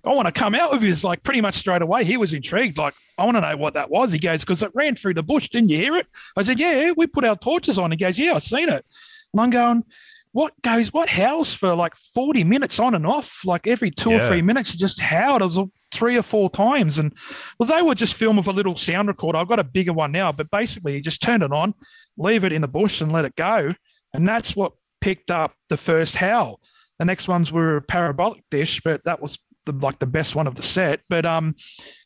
I 0.05 0.13
want 0.13 0.27
to 0.27 0.33
come 0.33 0.55
out 0.55 0.73
with 0.73 0.83
his 0.83 1.05
like 1.05 1.23
pretty 1.23 1.41
much 1.41 1.55
straight 1.55 1.83
away." 1.83 2.05
He 2.05 2.17
was 2.17 2.35
intrigued. 2.35 2.77
Like, 2.79 2.95
I 3.19 3.25
want 3.25 3.37
to 3.37 3.41
know 3.41 3.57
what 3.57 3.75
that 3.75 3.91
was. 3.91 4.13
He 4.13 4.19
goes, 4.19 4.43
"Because 4.43 4.63
it 4.63 4.71
ran 4.75 4.95
through 4.95 5.15
the 5.15 5.23
bush. 5.23 5.49
Didn't 5.49 5.71
you 5.71 5.79
hear 5.79 5.97
it?" 5.97 6.07
I 6.37 6.43
said, 6.43 6.61
"Yeah, 6.61 6.93
we 6.97 7.07
put 7.07 7.25
our 7.25 7.37
torches 7.37 7.79
on." 7.79 7.91
He 7.91 7.97
goes, 7.97 8.19
"Yeah, 8.19 8.35
I've 8.35 8.43
seen 8.43 8.69
it." 8.69 8.85
And 9.33 9.41
I'm 9.41 9.51
going. 9.51 9.85
What 10.33 10.53
goes? 10.63 10.93
What 10.93 11.09
howls 11.09 11.55
for 11.55 11.75
like 11.75 11.97
forty 11.97 12.45
minutes 12.45 12.79
on 12.79 12.95
and 12.95 13.07
off? 13.07 13.45
Like 13.47 13.67
every 13.67 13.91
two 13.91 14.13
or 14.13 14.21
three 14.21 14.43
minutes, 14.43 14.75
it 14.75 14.79
just 14.79 15.01
howled. 15.01 15.41
It 15.41 15.47
was 15.47 15.59
three 15.91 16.19
or 16.19 16.23
four 16.23 16.51
times, 16.51 16.99
and 16.99 17.15
well, 17.59 17.67
they 17.67 17.81
were 17.81 17.95
just 17.95 18.15
film 18.15 18.37
with 18.37 18.47
a 18.47 18.53
little 18.53 18.77
sound 18.77 19.09
recorder. 19.09 19.39
I've 19.39 19.49
got 19.49 19.59
a 19.59 19.65
bigger 19.65 19.95
one 19.95 20.13
now, 20.13 20.31
but 20.31 20.51
basically, 20.51 20.95
you 20.95 21.01
just 21.01 21.23
turned 21.23 21.43
it 21.43 21.53
on, 21.53 21.75
leave 22.19 22.45
it 22.45 22.53
in 22.53 22.61
the 22.61 22.69
bush, 22.69 23.01
and 23.01 23.11
let 23.11 23.25
it 23.25 23.37
go, 23.37 23.75
and 24.13 24.29
that's 24.29 24.55
what 24.55 24.75
picked 25.01 25.31
up 25.31 25.55
the 25.71 25.79
first 25.79 26.17
howl. 26.17 26.61
The 26.99 27.07
next 27.07 27.27
ones 27.27 27.51
were 27.51 27.77
a 27.77 27.83
parabolic 27.83 28.43
dish, 28.51 28.83
but 28.85 29.03
that 29.05 29.23
was 29.23 29.39
the, 29.69 29.87
like 29.87 29.99
the 29.99 30.07
best 30.07 30.35
one 30.35 30.49
of 30.49 30.55
the 30.57 30.63
set. 30.63 31.01
But 31.09 31.25
um, 31.25 31.55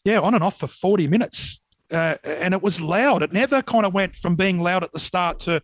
yeah, 0.05 0.21
on 0.21 0.35
and 0.35 0.45
off 0.45 0.59
for 0.59 0.67
forty 0.67 1.09
minutes, 1.09 1.61
uh, 1.91 2.17
and 2.23 2.53
it 2.55 2.63
was 2.63 2.81
loud. 2.81 3.23
It 3.23 3.33
never 3.33 3.63
kind 3.63 3.87
of 3.87 3.95
went 3.95 4.17
from 4.17 4.37
being 4.37 4.63
loud 4.63 4.85
at 4.85 4.93
the 4.93 5.01
start 5.01 5.41
to 5.41 5.63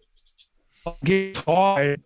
get 1.05 1.35
tired. 1.35 2.03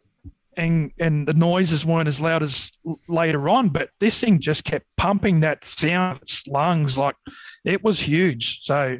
And, 0.54 0.92
and 0.98 1.26
the 1.26 1.32
noises 1.32 1.86
weren't 1.86 2.08
as 2.08 2.20
loud 2.20 2.42
as 2.42 2.72
later 3.08 3.48
on, 3.48 3.70
but 3.70 3.88
this 4.00 4.20
thing 4.20 4.38
just 4.38 4.64
kept 4.66 4.84
pumping 4.98 5.40
that 5.40 5.64
sound 5.64 6.20
its 6.20 6.46
lungs 6.46 6.98
like 6.98 7.16
it 7.64 7.82
was 7.82 8.00
huge. 8.00 8.60
So 8.60 8.98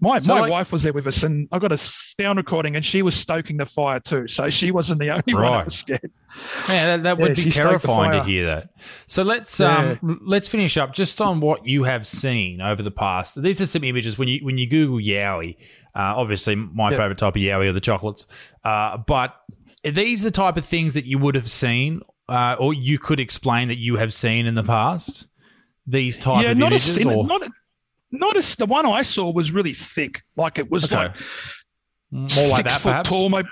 my 0.00 0.18
So, 0.20 0.34
my 0.34 0.40
like- 0.42 0.50
wife 0.50 0.72
was 0.72 0.82
there 0.84 0.92
with 0.92 1.06
us, 1.06 1.22
and 1.22 1.48
I 1.50 1.58
got 1.58 1.72
a 1.72 1.78
sound 1.78 2.36
recording, 2.36 2.76
and 2.76 2.84
she 2.84 3.02
was 3.02 3.14
stoking 3.14 3.56
the 3.56 3.66
fire 3.66 3.98
too. 4.00 4.28
So 4.28 4.48
she 4.50 4.70
wasn't 4.70 5.00
the 5.00 5.10
only 5.10 5.34
one 5.34 5.42
Right. 5.42 5.50
that 5.58 5.64
was 5.66 5.74
scared. 5.74 6.10
Man, 6.68 6.86
that, 6.86 7.02
that 7.02 7.18
would 7.18 7.30
Yeah, 7.30 7.34
be 7.34 7.40
she 7.42 7.50
stoked 7.50 7.82
the 7.82 7.88
terrifying 7.88 8.12
to 8.12 8.22
hear 8.24 8.46
that. 8.46 8.68
So 9.06 9.22
let's 9.24 9.58
Yeah. 9.58 9.96
um 10.02 10.20
let's 10.24 10.46
finish 10.48 10.76
up 10.76 10.92
just 10.92 11.20
on 11.20 11.40
what 11.40 11.66
you 11.66 11.82
have 11.84 12.06
seen 12.06 12.60
over 12.60 12.82
the 12.82 12.90
past. 12.92 13.42
These 13.42 13.60
are 13.60 13.66
some 13.66 13.82
images 13.82 14.18
when 14.18 14.28
you 14.28 14.40
when 14.44 14.56
you 14.58 14.68
Google 14.68 14.98
Yowie. 14.98 15.56
Uh, 15.94 16.14
obviously, 16.16 16.54
my 16.54 16.90
Yeah. 16.90 16.96
favorite 16.98 17.18
type 17.18 17.34
of 17.34 17.42
Yowie 17.42 17.68
are 17.68 17.72
the 17.72 17.80
chocolates. 17.80 18.26
Uh, 18.64 18.98
but 18.98 19.34
are 19.84 19.90
these 19.90 20.22
the 20.22 20.30
type 20.30 20.56
of 20.56 20.64
things 20.64 20.94
that 20.94 21.06
you 21.06 21.18
would 21.18 21.34
have 21.34 21.50
seen, 21.50 22.02
uh, 22.28 22.54
or 22.60 22.72
you 22.72 22.98
could 23.00 23.18
explain 23.18 23.66
that 23.68 23.78
you 23.78 23.96
have 23.96 24.12
seen 24.14 24.46
in 24.46 24.54
the 24.54 24.62
past. 24.62 25.26
These 25.88 26.18
type 26.18 26.44
yeah, 26.44 26.50
of 26.50 26.58
not 26.58 26.72
images, 26.72 26.98
as 26.98 27.04
or 27.06 27.26
not 27.26 27.42
a, 27.42 27.50
not 28.10 28.36
as 28.36 28.54
the 28.56 28.66
one 28.66 28.86
I 28.86 29.02
saw 29.02 29.30
was 29.30 29.52
really 29.52 29.72
thick, 29.74 30.22
like 30.36 30.58
it 30.58 30.70
was 30.70 30.84
Okay. 30.84 30.96
like 30.96 31.16
more 32.10 32.22
like 32.26 32.56
six 32.56 32.72
that, 32.72 32.80
foot 32.80 32.88
perhaps. 32.88 33.08
tall, 33.10 33.28
but 33.28 33.46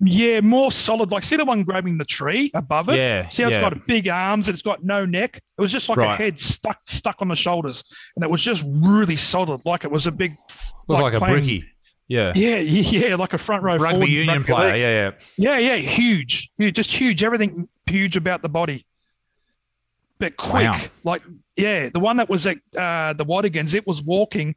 yeah, 0.00 0.40
more 0.40 0.72
solid. 0.72 1.10
Like 1.10 1.22
see 1.24 1.36
the 1.36 1.44
one 1.44 1.62
grabbing 1.64 1.98
the 1.98 2.04
tree 2.06 2.50
above 2.54 2.88
it. 2.88 2.96
Yeah, 2.96 3.28
See 3.28 3.42
how 3.42 3.50
yeah. 3.50 3.56
it's 3.56 3.62
got 3.62 3.86
big 3.86 4.08
arms 4.08 4.48
and 4.48 4.54
it's 4.54 4.62
got 4.62 4.82
no 4.82 5.04
neck. 5.04 5.36
It 5.36 5.60
was 5.60 5.70
just 5.70 5.88
like 5.90 5.98
a 5.98 6.16
head 6.16 6.40
stuck 6.40 6.78
stuck 6.86 7.16
on 7.20 7.28
the 7.28 7.36
shoulders, 7.36 7.84
and 8.16 8.24
it 8.24 8.30
was 8.30 8.40
just 8.42 8.64
really 8.66 9.16
solid, 9.16 9.60
like 9.66 9.84
it 9.84 9.90
was 9.90 10.06
a 10.06 10.12
big. 10.12 10.36
Look 10.88 11.00
like, 11.00 11.12
a 11.14 11.18
playing- 11.18 11.34
bricky. 11.34 11.64
Yeah. 12.08 12.32
Yeah, 12.34 12.56
yeah, 12.56 13.14
like 13.14 13.34
a 13.34 13.38
front 13.38 13.62
row 13.62 13.76
Rugby 13.76 13.90
forward 13.92 14.08
union 14.08 14.38
rugby 14.38 14.52
player. 14.52 14.72
league. 14.72 14.80
Yeah, 14.80 15.12
yeah. 15.38 15.58
Yeah, 15.60 15.76
yeah, 15.76 15.76
huge, 15.76 16.50
huge, 16.58 16.74
just 16.74 16.90
huge. 16.90 17.22
Everything 17.22 17.68
huge 17.86 18.16
about 18.16 18.42
the 18.42 18.48
body, 18.48 18.84
but 20.20 20.36
quick. 20.36 20.66
Wow. 20.66 20.80
Like, 21.02 21.22
yeah, 21.56 21.88
the 21.88 21.98
one 21.98 22.18
that 22.18 22.28
was 22.28 22.46
at 22.46 22.58
uh, 22.76 23.14
the 23.14 23.24
Watagans, 23.24 23.74
it 23.74 23.86
was 23.86 24.02
walking, 24.04 24.54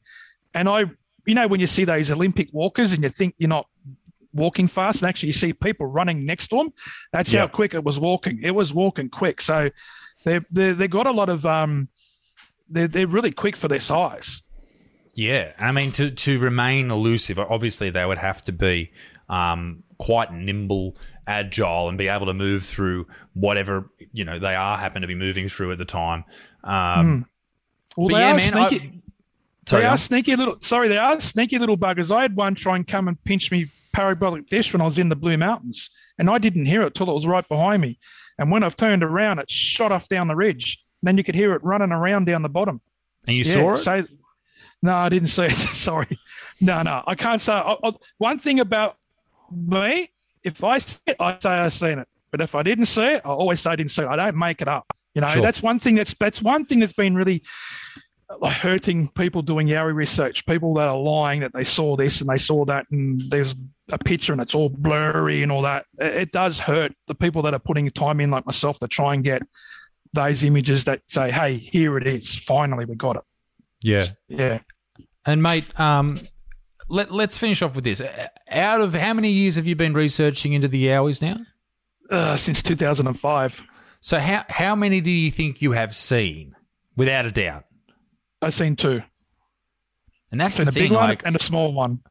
and 0.53 0.69
I, 0.69 0.81
you 1.25 1.33
know, 1.33 1.47
when 1.47 1.59
you 1.59 1.67
see 1.67 1.85
those 1.85 2.11
Olympic 2.11 2.49
walkers 2.53 2.91
and 2.91 3.01
you 3.01 3.09
think 3.09 3.33
you're 3.39 3.49
not 3.49 3.67
walking 4.33 4.67
fast, 4.67 5.01
and 5.01 5.09
actually 5.09 5.27
you 5.27 5.33
see 5.33 5.53
people 5.53 5.87
running 5.87 6.25
next 6.25 6.49
to 6.49 6.57
them, 6.57 6.69
that's 7.11 7.33
how 7.33 7.47
quick 7.47 7.73
it 7.73 7.83
was 7.83 7.99
walking. 7.99 8.43
It 8.43 8.51
was 8.51 8.73
walking 8.73 9.09
quick. 9.09 9.41
So 9.41 9.71
they 10.25 10.41
they 10.51 10.73
they 10.73 10.87
got 10.87 11.07
a 11.07 11.11
lot 11.11 11.29
of 11.29 11.45
um, 11.45 11.87
they're 12.69 12.87
they're 12.87 13.07
really 13.07 13.31
quick 13.31 13.55
for 13.55 13.67
their 13.67 13.79
size. 13.79 14.43
Yeah, 15.15 15.53
I 15.59 15.71
mean 15.71 15.91
to 15.93 16.11
to 16.11 16.39
remain 16.39 16.91
elusive, 16.91 17.39
obviously 17.39 17.89
they 17.89 18.05
would 18.05 18.17
have 18.17 18.41
to 18.43 18.51
be 18.51 18.91
um, 19.29 19.83
quite 19.97 20.33
nimble, 20.33 20.97
agile, 21.27 21.89
and 21.89 21.97
be 21.97 22.07
able 22.07 22.25
to 22.27 22.33
move 22.33 22.63
through 22.63 23.07
whatever 23.33 23.89
you 24.11 24.23
know 24.25 24.39
they 24.39 24.55
are 24.55 24.77
happen 24.77 25.01
to 25.01 25.07
be 25.07 25.15
moving 25.15 25.47
through 25.49 25.71
at 25.71 25.77
the 25.77 25.85
time. 25.85 26.23
Um, 26.63 27.25
Well, 27.97 28.09
they 28.09 28.15
yeah, 28.19 28.33
are 28.33 28.37
man, 28.37 28.53
I- 28.57 28.69
sorry, 28.69 29.81
they 29.81 29.85
are 29.85 29.97
sneaky 29.97 30.35
little. 30.35 30.57
Sorry, 30.61 30.87
they 30.87 30.97
are 30.97 31.19
sneaky 31.19 31.57
little 31.59 31.77
buggers. 31.77 32.13
I 32.15 32.21
had 32.23 32.35
one 32.35 32.55
try 32.55 32.75
and 32.75 32.87
come 32.87 33.07
and 33.07 33.21
pinch 33.23 33.51
me 33.51 33.69
parabolic 33.93 34.47
dish 34.49 34.73
when 34.73 34.81
I 34.81 34.85
was 34.85 34.97
in 34.97 35.09
the 35.09 35.15
Blue 35.15 35.37
Mountains, 35.37 35.89
and 36.17 36.29
I 36.29 36.37
didn't 36.39 36.65
hear 36.65 36.81
it 36.83 36.95
till 36.95 37.09
it 37.09 37.13
was 37.13 37.27
right 37.27 37.47
behind 37.47 37.81
me. 37.81 37.99
And 38.39 38.49
when 38.51 38.63
I've 38.63 38.75
turned 38.75 39.03
around, 39.03 39.39
it 39.39 39.49
shot 39.51 39.91
off 39.91 40.09
down 40.09 40.27
the 40.27 40.35
ridge. 40.35 40.83
then 41.03 41.17
you 41.17 41.23
could 41.23 41.35
hear 41.35 41.53
it 41.53 41.63
running 41.63 41.91
around 41.91 42.25
down 42.25 42.41
the 42.41 42.49
bottom. 42.49 42.79
and 43.27 43.35
you 43.35 43.43
Yeah, 43.43 43.53
saw 43.53 43.73
it. 43.73 43.77
So, 43.77 44.05
no, 44.81 44.95
I 44.95 45.09
didn't 45.09 45.27
see 45.27 45.43
it. 45.43 45.51
Sorry. 45.75 46.17
No, 46.61 46.81
no, 46.81 47.03
I 47.05 47.13
can't 47.15 47.39
say. 47.41 47.53
I, 47.53 47.75
I, 47.83 47.91
one 48.17 48.39
thing 48.39 48.59
about 48.59 48.97
me, 49.51 50.09
if 50.43 50.63
I 50.63 50.77
see 50.79 50.99
it, 51.07 51.17
I 51.19 51.37
say 51.39 51.49
I've 51.49 51.73
seen 51.73 51.99
it. 51.99 52.07
But 52.31 52.41
if 52.41 52.55
I 52.55 52.63
didn't 52.63 52.87
see 52.87 53.03
it, 53.03 53.21
I 53.23 53.29
always 53.29 53.59
say 53.61 53.71
I 53.71 53.75
didn't 53.75 53.91
see 53.91 54.01
it. 54.03 54.07
I 54.07 54.15
don't 54.15 54.35
make 54.35 54.61
it 54.61 54.67
up. 54.67 54.85
You 55.13 55.21
know, 55.21 55.27
Sure. 55.27 55.41
that's 55.41 55.61
one 55.61 55.77
thing 55.79 55.95
that's 55.95 56.13
that's 56.15 56.41
one 56.41 56.65
thing 56.65 56.79
that's 56.79 56.93
been 56.93 57.13
really 57.15 57.43
uh, 58.29 58.49
hurting 58.49 59.09
people 59.09 59.41
doing 59.43 59.67
Yowie 59.67 59.93
research. 59.93 60.45
People 60.47 60.73
that 60.75 60.87
are 60.87 60.97
lying 60.97 61.41
that 61.41 61.53
they 61.53 61.63
saw 61.63 61.95
this 61.95 62.19
and 62.21 62.29
they 62.29 62.37
saw 62.37 62.65
that, 62.65 62.87
and 62.91 63.21
there's 63.29 63.53
a 63.91 63.97
picture 63.99 64.33
and 64.33 64.41
it's 64.41 64.55
all 64.55 64.69
blurry 64.69 65.43
and 65.43 65.51
all 65.51 65.61
that. 65.61 65.85
It, 65.99 66.13
it 66.15 66.31
does 66.31 66.59
hurt 66.59 66.93
the 67.07 67.13
people 67.15 67.43
that 67.43 67.53
are 67.53 67.59
putting 67.59 67.87
time 67.91 68.19
in, 68.19 68.31
like 68.31 68.45
myself, 68.47 68.79
to 68.79 68.87
try 68.87 69.13
and 69.13 69.23
get 69.23 69.43
those 70.13 70.43
images 70.43 70.85
that 70.85 71.01
say, 71.09 71.29
"Hey, 71.31 71.57
here 71.57 71.97
it 71.97 72.07
is. 72.07 72.35
Finally, 72.35 72.85
we 72.85 72.95
got 72.95 73.17
it." 73.17 73.23
yeah, 73.83 74.05
Yeah. 74.29 74.59
and 75.25 75.43
mate, 75.43 75.65
um, 75.79 76.17
let 76.89 77.11
let's 77.11 77.37
finish 77.37 77.61
off 77.61 77.75
with 77.75 77.83
this. 77.83 78.01
Out 78.51 78.81
of 78.81 78.93
how 78.93 79.13
many 79.13 79.29
years 79.29 79.55
have 79.55 79.67
you 79.67 79.75
been 79.75 79.93
researching 79.93 80.53
into 80.53 80.67
the 80.67 80.87
Yowies 80.87 81.21
now? 81.21 81.37
Uh, 82.09 82.35
since 82.35 82.61
2005. 82.61 83.63
So 84.01 84.19
how 84.19 84.43
how 84.49 84.75
many 84.75 85.01
do 85.01 85.11
you 85.11 85.31
think 85.31 85.61
you 85.61 85.71
have 85.71 85.95
seen, 85.95 86.55
without 86.95 87.25
a 87.25 87.31
doubt? 87.31 87.65
I've 88.41 88.53
seen 88.53 88.75
two. 88.75 89.01
And 90.31 90.41
that's 90.41 90.57
the 90.57 90.63
a 90.63 90.71
thing, 90.71 90.83
big 90.83 90.91
one 90.91 91.09
like 91.09 91.25
and 91.25 91.35
a 91.35 91.41
small 91.41 91.73
one. 91.73 92.01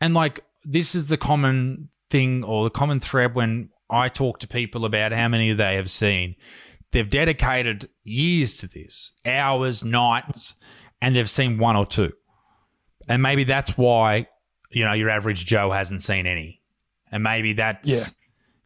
And 0.00 0.14
like 0.14 0.44
this 0.64 0.94
is 0.94 1.08
the 1.08 1.16
common 1.16 1.88
thing 2.10 2.44
or 2.44 2.64
the 2.64 2.70
common 2.70 3.00
thread 3.00 3.34
when 3.34 3.70
I 3.88 4.08
talk 4.08 4.38
to 4.40 4.48
people 4.48 4.84
about 4.84 5.12
how 5.12 5.28
many 5.28 5.52
they 5.52 5.76
have 5.76 5.90
seen, 5.90 6.36
they've 6.92 7.08
dedicated 7.08 7.88
years 8.04 8.56
to 8.58 8.68
this, 8.68 9.12
hours, 9.26 9.82
nights, 9.82 10.54
and 11.00 11.16
they've 11.16 11.30
seen 11.30 11.58
one 11.58 11.76
or 11.76 11.86
two. 11.86 12.12
And 13.08 13.22
maybe 13.22 13.44
that's 13.44 13.76
why, 13.76 14.26
you 14.70 14.84
know, 14.84 14.92
your 14.92 15.10
average 15.10 15.44
Joe 15.46 15.70
hasn't 15.70 16.02
seen 16.02 16.26
any. 16.26 16.60
And 17.10 17.22
maybe 17.22 17.54
that's 17.54 17.88
Yeah. 17.88 18.04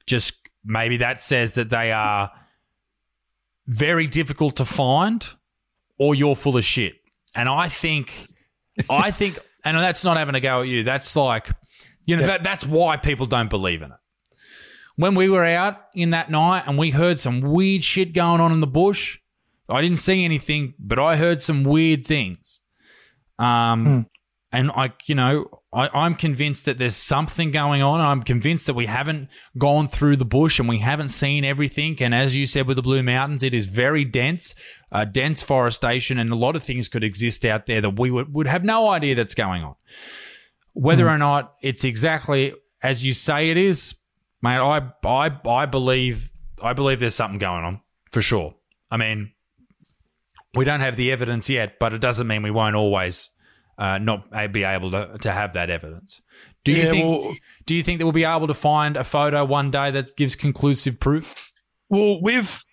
just 0.06 0.34
maybe 0.64 0.98
that 0.98 1.20
says 1.20 1.54
that 1.54 1.70
they 1.70 1.92
are 1.92 2.30
very 3.66 4.06
difficult 4.06 4.56
to 4.56 4.64
find 4.64 5.26
or 5.98 6.14
you're 6.14 6.36
full 6.36 6.56
of 6.56 6.64
shit. 6.64 6.96
And 7.34 7.48
I 7.48 7.68
think 7.68 8.12
I 8.90 9.10
think 9.20 9.38
and 9.64 9.76
that's 9.78 10.04
not 10.04 10.16
having 10.16 10.34
a 10.34 10.40
go 10.40 10.60
at 10.62 10.68
you. 10.68 10.82
That's 10.82 11.16
like 11.16 11.48
you 12.06 12.16
know, 12.16 12.22
Yeah. 12.22 12.28
that, 12.28 12.42
that's 12.42 12.66
why 12.66 12.98
people 12.98 13.24
don't 13.24 13.48
believe 13.48 13.80
in 13.80 13.90
it. 13.90 13.96
When 14.96 15.14
we 15.14 15.28
were 15.30 15.44
out 15.44 15.86
in 15.94 16.10
that 16.10 16.30
night 16.30 16.64
and 16.66 16.76
we 16.76 16.90
heard 16.90 17.18
some 17.18 17.40
weird 17.40 17.82
shit 17.82 18.12
going 18.12 18.40
on 18.42 18.52
in 18.52 18.60
the 18.60 18.66
bush, 18.66 19.18
I 19.70 19.80
didn't 19.80 19.98
see 19.98 20.22
anything, 20.24 20.74
but 20.78 20.98
I 20.98 21.16
heard 21.16 21.40
some 21.40 21.64
weird 21.64 22.04
things. 22.06 22.60
Um, 23.38 24.06
and 24.54 24.70
I, 24.70 24.92
you 25.06 25.16
know, 25.16 25.62
I, 25.72 25.90
I'm 25.92 26.14
convinced 26.14 26.64
that 26.66 26.78
there's 26.78 26.94
something 26.94 27.50
going 27.50 27.82
on. 27.82 28.00
I'm 28.00 28.22
convinced 28.22 28.66
that 28.66 28.74
we 28.74 28.86
haven't 28.86 29.28
gone 29.58 29.88
through 29.88 30.16
the 30.16 30.24
bush 30.24 30.60
and 30.60 30.68
we 30.68 30.78
haven't 30.78 31.08
seen 31.08 31.44
everything. 31.44 32.00
And 32.00 32.14
as 32.14 32.36
you 32.36 32.46
said 32.46 32.68
with 32.68 32.76
the 32.76 32.82
Blue 32.82 33.02
Mountains, 33.02 33.42
it 33.42 33.52
is 33.52 33.66
very 33.66 34.04
dense, 34.04 34.54
uh, 34.92 35.06
dense 35.06 35.42
forestation, 35.42 36.18
and 36.18 36.30
a 36.30 36.36
lot 36.36 36.54
of 36.54 36.62
things 36.62 36.86
could 36.88 37.02
exist 37.02 37.44
out 37.44 37.66
there 37.66 37.80
that 37.80 37.98
we 37.98 38.12
would, 38.12 38.32
would 38.32 38.46
have 38.46 38.62
no 38.62 38.90
idea 38.90 39.16
that's 39.16 39.34
going 39.34 39.64
on. 39.64 39.74
Whether 40.72 41.08
or 41.08 41.18
not 41.18 41.54
it's 41.60 41.82
exactly 41.82 42.54
as 42.84 43.04
you 43.04 43.14
say 43.14 43.50
it 43.50 43.56
is, 43.56 43.94
mate, 44.42 44.58
I, 44.58 44.92
I, 45.02 45.30
I 45.48 45.66
believe, 45.66 46.30
I 46.62 46.74
believe 46.74 47.00
there's 47.00 47.14
something 47.14 47.38
going 47.38 47.64
on 47.64 47.80
for 48.12 48.20
sure. 48.20 48.54
I 48.90 48.98
mean, 48.98 49.32
we 50.54 50.64
don't 50.64 50.80
have 50.80 50.96
the 50.96 51.10
evidence 51.10 51.50
yet, 51.50 51.80
but 51.80 51.92
it 51.92 52.00
doesn't 52.00 52.26
mean 52.26 52.42
we 52.42 52.50
won't 52.52 52.76
always 52.76 53.30
uh, 53.78 53.98
not 53.98 54.30
be 54.52 54.64
able 54.64 54.90
to, 54.92 55.16
to 55.20 55.32
have 55.32 55.52
that 55.54 55.70
evidence. 55.70 56.22
Do 56.64 56.72
you 56.72 56.82
Yeah, 56.84 56.90
think? 56.90 57.04
well- 57.22 57.34
do 57.66 57.74
you 57.74 57.82
think 57.82 57.98
that 57.98 58.06
we'll 58.06 58.12
be 58.12 58.24
able 58.24 58.46
to 58.46 58.54
find 58.54 58.96
a 58.96 59.04
photo 59.04 59.44
one 59.44 59.70
day 59.70 59.90
that 59.90 60.16
gives 60.16 60.34
conclusive 60.36 60.98
proof? 61.00 61.50
Well, 61.88 62.20
with 62.20 62.64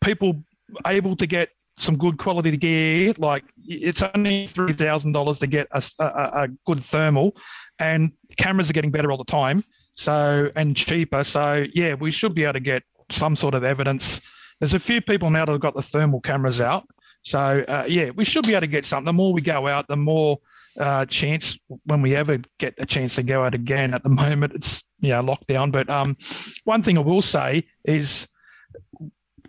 people 0.00 0.44
able 0.86 1.16
to 1.16 1.26
get 1.26 1.50
some 1.76 1.96
good 1.96 2.18
quality 2.18 2.56
gear, 2.56 3.14
like 3.18 3.44
it's 3.64 4.02
only 4.14 4.46
three 4.46 4.72
thousand 4.74 5.12
dollars 5.12 5.38
to 5.40 5.46
get 5.46 5.66
a, 5.72 5.82
a, 5.98 6.04
a 6.44 6.48
good 6.66 6.80
thermal, 6.80 7.34
and 7.78 8.12
cameras 8.36 8.68
are 8.70 8.72
getting 8.74 8.90
better 8.90 9.10
all 9.10 9.18
the 9.18 9.24
time. 9.24 9.64
So 9.94 10.50
and 10.54 10.76
cheaper. 10.76 11.24
So 11.24 11.64
yeah, 11.74 11.94
we 11.94 12.10
should 12.10 12.34
be 12.34 12.44
able 12.44 12.54
to 12.54 12.60
get 12.60 12.82
some 13.10 13.36
sort 13.36 13.54
of 13.54 13.64
evidence. 13.64 14.20
There's 14.60 14.74
a 14.74 14.78
few 14.78 15.00
people 15.00 15.30
now 15.30 15.44
that 15.44 15.52
have 15.52 15.60
got 15.60 15.74
the 15.74 15.82
thermal 15.82 16.20
cameras 16.20 16.60
out. 16.60 16.84
So 17.22 17.64
uh, 17.66 17.84
yeah, 17.88 18.10
we 18.10 18.24
should 18.24 18.46
be 18.46 18.52
able 18.52 18.62
to 18.62 18.66
get 18.66 18.84
something. 18.84 19.06
The 19.06 19.12
more 19.12 19.32
we 19.32 19.40
go 19.40 19.68
out, 19.68 19.88
the 19.88 19.96
more 19.96 20.38
uh, 20.78 21.06
chance 21.06 21.58
when 21.84 22.02
we 22.02 22.16
ever 22.16 22.40
get 22.58 22.74
a 22.78 22.86
chance 22.86 23.16
to 23.16 23.22
go 23.22 23.44
out 23.44 23.54
again. 23.54 23.94
At 23.94 24.02
the 24.02 24.08
moment, 24.24 24.54
it's 24.54 24.82
yeah 25.00 25.20
lockdown. 25.20 25.72
But 25.72 25.88
um, 25.88 26.16
one 26.64 26.82
thing 26.82 26.98
I 26.98 27.02
will 27.02 27.22
say 27.22 27.64
is 27.84 28.28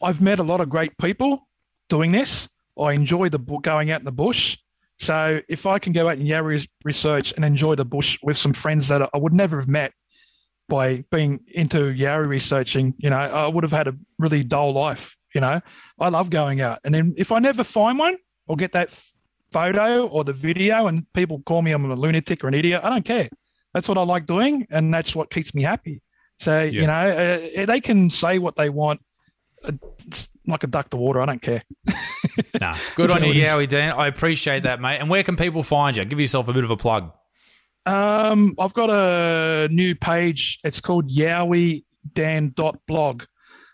I've 0.02 0.22
met 0.22 0.40
a 0.40 0.44
lot 0.44 0.62
of 0.62 0.70
great 0.70 0.98
people 0.98 1.48
doing 1.90 2.12
this. 2.12 2.50
I 2.80 2.94
enjoy 2.94 3.30
the 3.30 3.40
going 3.40 3.92
out 3.92 4.00
in 4.00 4.06
the 4.06 4.12
bush. 4.12 4.58
So 5.00 5.42
if 5.50 5.66
I 5.66 5.80
can 5.80 5.94
go 5.94 6.08
out 6.08 6.18
and 6.18 6.28
yeah 6.28 6.42
research 6.84 7.34
and 7.34 7.44
enjoy 7.44 7.76
the 7.76 7.86
bush 7.86 8.20
with 8.24 8.38
some 8.38 8.54
friends 8.54 8.88
that 8.88 9.10
I 9.14 9.18
would 9.18 9.34
never 9.34 9.60
have 9.60 9.68
met 9.68 9.92
by 10.70 11.04
being 11.12 11.40
into 11.48 11.94
Yowie 11.94 12.28
researching, 12.28 12.94
you 12.98 13.10
know, 13.10 13.18
I 13.18 13.48
would 13.48 13.64
have 13.64 13.72
had 13.72 13.88
a 13.88 13.96
really 14.18 14.44
dull 14.44 14.74
life. 14.74 15.18
You 15.34 15.42
know, 15.42 15.60
I 16.00 16.10
love 16.10 16.30
going 16.30 16.62
out, 16.62 16.80
and 16.84 16.94
then 16.94 17.14
if 17.18 17.32
I 17.32 17.40
never 17.40 17.64
find 17.64 17.98
one 17.98 18.18
or 18.48 18.56
get 18.56 18.72
that 18.74 18.90
photo 19.52 20.08
or 20.08 20.24
the 20.24 20.34
video, 20.34 20.88
and 20.88 21.06
people 21.14 21.42
call 21.46 21.62
me 21.62 21.72
I'm 21.72 21.90
a 21.90 21.96
lunatic 21.96 22.44
or 22.44 22.48
an 22.48 22.54
idiot, 22.54 22.82
I 22.84 22.90
don't 22.90 23.06
care. 23.06 23.30
That's 23.74 23.88
what 23.90 23.98
I 23.98 24.04
like 24.04 24.26
doing, 24.26 24.68
and 24.70 24.94
that's 24.94 25.16
what 25.16 25.30
keeps 25.32 25.56
me 25.56 25.64
happy. 25.64 26.02
So 26.40 26.62
you 26.62 26.88
know, 26.88 27.50
uh, 27.58 27.66
they 27.66 27.82
can 27.82 28.10
say 28.10 28.40
what 28.40 28.56
they 28.56 28.70
want. 28.70 29.02
Uh, 29.64 29.72
It's 30.08 30.30
like 30.46 30.64
a 30.64 30.68
duck 30.68 30.90
to 30.92 30.98
water. 30.98 31.22
I 31.22 31.26
don't 31.26 31.42
care. 31.42 31.64
Nah, 32.60 32.76
good 32.96 33.12
on 33.12 33.22
you, 33.22 33.28
what 33.28 33.38
it 33.38 33.44
is? 33.44 33.50
Yowie 33.50 33.70
Dan. 33.70 33.92
I 33.92 34.08
appreciate 34.08 34.64
that, 34.64 34.80
mate. 34.82 34.98
And 34.98 35.08
where 35.10 35.22
can 35.24 35.36
people 35.36 35.62
find 35.62 35.96
you? 35.98 36.04
Give 36.06 36.20
yourself 36.20 36.48
a 36.48 36.54
bit 36.54 36.64
of 36.64 36.72
a 36.72 36.78
plug. 36.78 37.12
Um, 37.86 38.56
I've 38.60 38.74
got 38.74 38.90
a 38.90 39.68
new 39.70 39.94
page. 39.94 40.58
It's 40.64 40.82
called 40.82 41.12
yowie.dan.blog. 41.12 43.24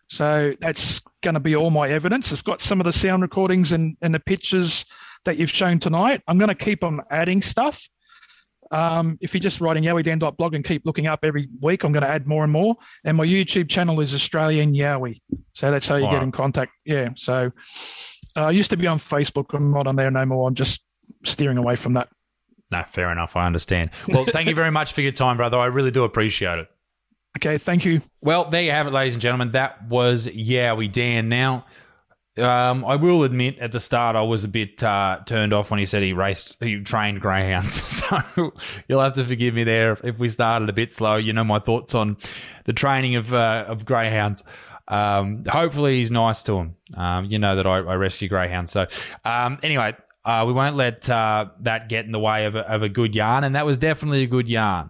So 0.10 0.56
that's 0.60 1.02
going 1.22 1.36
to 1.36 1.40
be 1.40 1.56
all 1.56 1.70
my 1.70 1.90
evidence. 1.90 2.32
It's 2.32 2.42
got 2.42 2.62
some 2.62 2.80
of 2.80 2.86
the 2.86 2.94
sound 2.94 3.22
recordings 3.22 3.72
and, 3.72 3.96
and 4.02 4.14
the 4.14 4.20
pictures 4.20 4.86
that 5.26 5.38
you've 5.38 5.50
shown 5.50 5.80
tonight. 5.80 6.22
I'm 6.28 6.38
going 6.38 6.50
to 6.50 6.56
keep 6.56 6.84
on 6.84 7.02
adding 7.12 7.42
stuff. 7.42 7.88
Um, 8.72 9.18
if 9.22 9.34
you're 9.34 9.42
just 9.42 9.62
writing 9.62 9.84
yowie.dan.blog 9.84 10.54
and 10.54 10.64
keep 10.64 10.86
looking 10.86 11.08
up 11.08 11.20
every 11.24 11.50
week, 11.62 11.84
I'm 11.84 11.92
going 11.92 12.04
to 12.04 12.10
add 12.10 12.28
more 12.28 12.44
and 12.44 12.52
more. 12.52 12.76
And 13.04 13.18
my 13.18 13.26
YouTube 13.26 13.70
channel 13.70 14.00
is 14.00 14.14
Australian 14.14 14.74
Yowie. 14.74 15.22
So 15.54 15.72
that's 15.72 15.88
how 15.88 15.96
you 15.96 16.06
All 16.06 16.12
get 16.12 16.24
in 16.24 16.32
contact. 16.32 16.72
Yeah. 16.86 17.10
So 17.16 17.52
uh, 18.36 18.46
I 18.46 18.52
used 18.52 18.70
to 18.72 18.78
be 18.78 18.88
on 18.88 19.00
Facebook. 19.00 19.54
I'm 19.54 19.72
not 19.72 19.88
on 19.88 19.96
there 19.96 20.12
no 20.12 20.26
more. 20.26 20.48
I'm 20.48 20.56
just 20.56 20.82
steering 21.26 21.58
away 21.58 21.76
from 21.76 21.94
that. 21.94 22.10
No, 22.72 22.84
fair 22.84 23.12
enough. 23.12 23.36
I 23.36 23.46
understand. 23.46 23.90
Well, 24.08 24.26
thank 24.26 24.48
you 24.48 24.56
very 24.56 24.72
much 24.72 24.94
for 24.94 25.02
your 25.02 25.12
time, 25.12 25.38
brother. 25.38 25.58
I 25.58 25.66
really 25.66 25.92
do 25.92 26.04
appreciate 26.04 26.60
it. 26.60 26.68
Okay. 27.38 27.58
Thank 27.58 27.86
you. 27.86 28.02
Well, 28.22 28.46
there 28.46 28.64
you 28.64 28.72
have 28.72 28.88
it, 28.88 28.92
ladies 28.92 29.14
and 29.14 29.22
gentlemen. 29.22 29.52
That 29.52 29.88
was 29.88 30.28
Yowie 30.28 30.92
Dan. 30.92 31.30
Now, 31.30 31.66
um, 32.38 32.86
I 32.86 32.96
will 32.96 33.24
admit 33.24 33.58
at 33.60 33.72
the 33.72 33.80
start 33.80 34.16
I 34.16 34.22
was 34.22 34.44
a 34.44 34.48
bit 34.48 34.82
uh, 34.84 35.20
turned 35.26 35.54
off 35.54 35.72
when 35.72 35.80
he 35.80 35.86
said 35.86 36.04
he 36.04 36.14
raced, 36.14 36.58
he 36.62 36.82
trained 36.82 37.22
greyhounds. 37.22 37.98
So 38.10 38.54
you'll 38.88 39.02
have 39.02 39.14
to 39.14 39.24
forgive 39.24 39.54
me 39.54 39.64
there 39.64 39.92
if, 39.92 40.04
if 40.04 40.18
we 40.18 40.30
started 40.30 40.68
a 40.68 40.74
bit 40.74 40.92
slow. 40.92 41.18
You 41.18 41.32
know 41.32 41.44
my 41.44 41.60
thoughts 41.60 41.94
on 41.94 42.18
the 42.66 42.74
training 42.74 43.16
of 43.16 43.36
uh, 43.36 43.66
of 43.68 43.86
greyhounds. 43.86 44.44
Um, 44.88 45.44
hopefully 45.46 46.00
he's 46.00 46.10
nice 46.10 46.42
to 46.44 46.58
him. 46.58 46.76
Um, 46.98 47.26
you 47.26 47.38
know 47.38 47.56
that 47.56 47.68
I, 47.68 47.78
I 47.78 47.96
rescue 47.96 48.28
greyhounds. 48.28 48.72
So 48.72 48.88
um, 49.24 49.60
anyway, 49.62 49.96
uh, 50.26 50.44
we 50.48 50.54
won't 50.54 50.76
let 50.76 51.08
uh, 51.08 51.50
that 51.60 51.88
get 51.88 52.06
in 52.06 52.12
the 52.12 52.20
way 52.20 52.46
of 52.46 52.56
a, 52.56 52.68
of 52.68 52.82
a 52.82 52.90
good 52.90 53.14
yarn, 53.14 53.44
and 53.44 53.54
that 53.56 53.68
was 53.68 53.78
definitely 53.78 54.24
a 54.24 54.28
good 54.28 54.50
yarn. 54.50 54.90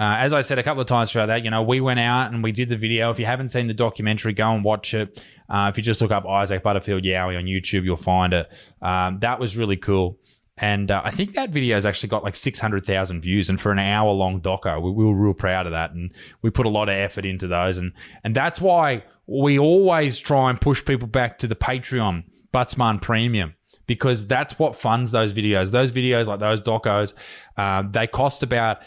Uh, 0.00 0.16
as 0.18 0.32
I 0.32 0.40
said 0.40 0.58
a 0.58 0.62
couple 0.62 0.80
of 0.80 0.86
times 0.86 1.12
throughout 1.12 1.26
that, 1.26 1.44
you 1.44 1.50
know, 1.50 1.62
we 1.62 1.82
went 1.82 2.00
out 2.00 2.32
and 2.32 2.42
we 2.42 2.52
did 2.52 2.70
the 2.70 2.76
video. 2.76 3.10
If 3.10 3.18
you 3.18 3.26
haven't 3.26 3.48
seen 3.48 3.66
the 3.66 3.74
documentary, 3.74 4.32
go 4.32 4.50
and 4.50 4.64
watch 4.64 4.94
it. 4.94 5.22
Uh, 5.46 5.68
if 5.70 5.76
you 5.76 5.82
just 5.82 6.00
look 6.00 6.10
up 6.10 6.26
Isaac 6.26 6.62
Butterfield 6.62 7.02
Yowie 7.02 7.36
on 7.36 7.44
YouTube, 7.44 7.84
you'll 7.84 7.98
find 7.98 8.32
it. 8.32 8.50
Um, 8.80 9.18
that 9.20 9.38
was 9.38 9.58
really 9.58 9.76
cool. 9.76 10.18
And 10.56 10.90
uh, 10.90 11.02
I 11.04 11.10
think 11.10 11.34
that 11.34 11.50
video 11.50 11.74
has 11.74 11.84
actually 11.84 12.08
got 12.08 12.24
like 12.24 12.34
600,000 12.34 13.20
views. 13.20 13.50
And 13.50 13.60
for 13.60 13.72
an 13.72 13.78
hour 13.78 14.10
long 14.12 14.40
doco, 14.40 14.80
we, 14.80 14.90
we 14.90 15.04
were 15.04 15.14
real 15.14 15.34
proud 15.34 15.66
of 15.66 15.72
that. 15.72 15.92
And 15.92 16.12
we 16.40 16.48
put 16.48 16.64
a 16.64 16.70
lot 16.70 16.88
of 16.88 16.94
effort 16.94 17.26
into 17.26 17.46
those. 17.46 17.76
And, 17.76 17.92
and 18.24 18.34
that's 18.34 18.58
why 18.58 19.04
we 19.26 19.58
always 19.58 20.18
try 20.18 20.48
and 20.48 20.58
push 20.58 20.82
people 20.82 21.08
back 21.08 21.38
to 21.40 21.46
the 21.46 21.56
Patreon, 21.56 22.24
Buttsman 22.52 23.00
Premium 23.00 23.54
because 23.90 24.24
that's 24.28 24.56
what 24.56 24.76
funds 24.76 25.10
those 25.10 25.32
videos. 25.32 25.72
Those 25.72 25.90
videos, 25.90 26.26
like 26.26 26.38
those 26.38 26.62
docos, 26.62 27.14
uh, 27.56 27.82
they 27.90 28.06
cost 28.06 28.44
about 28.44 28.82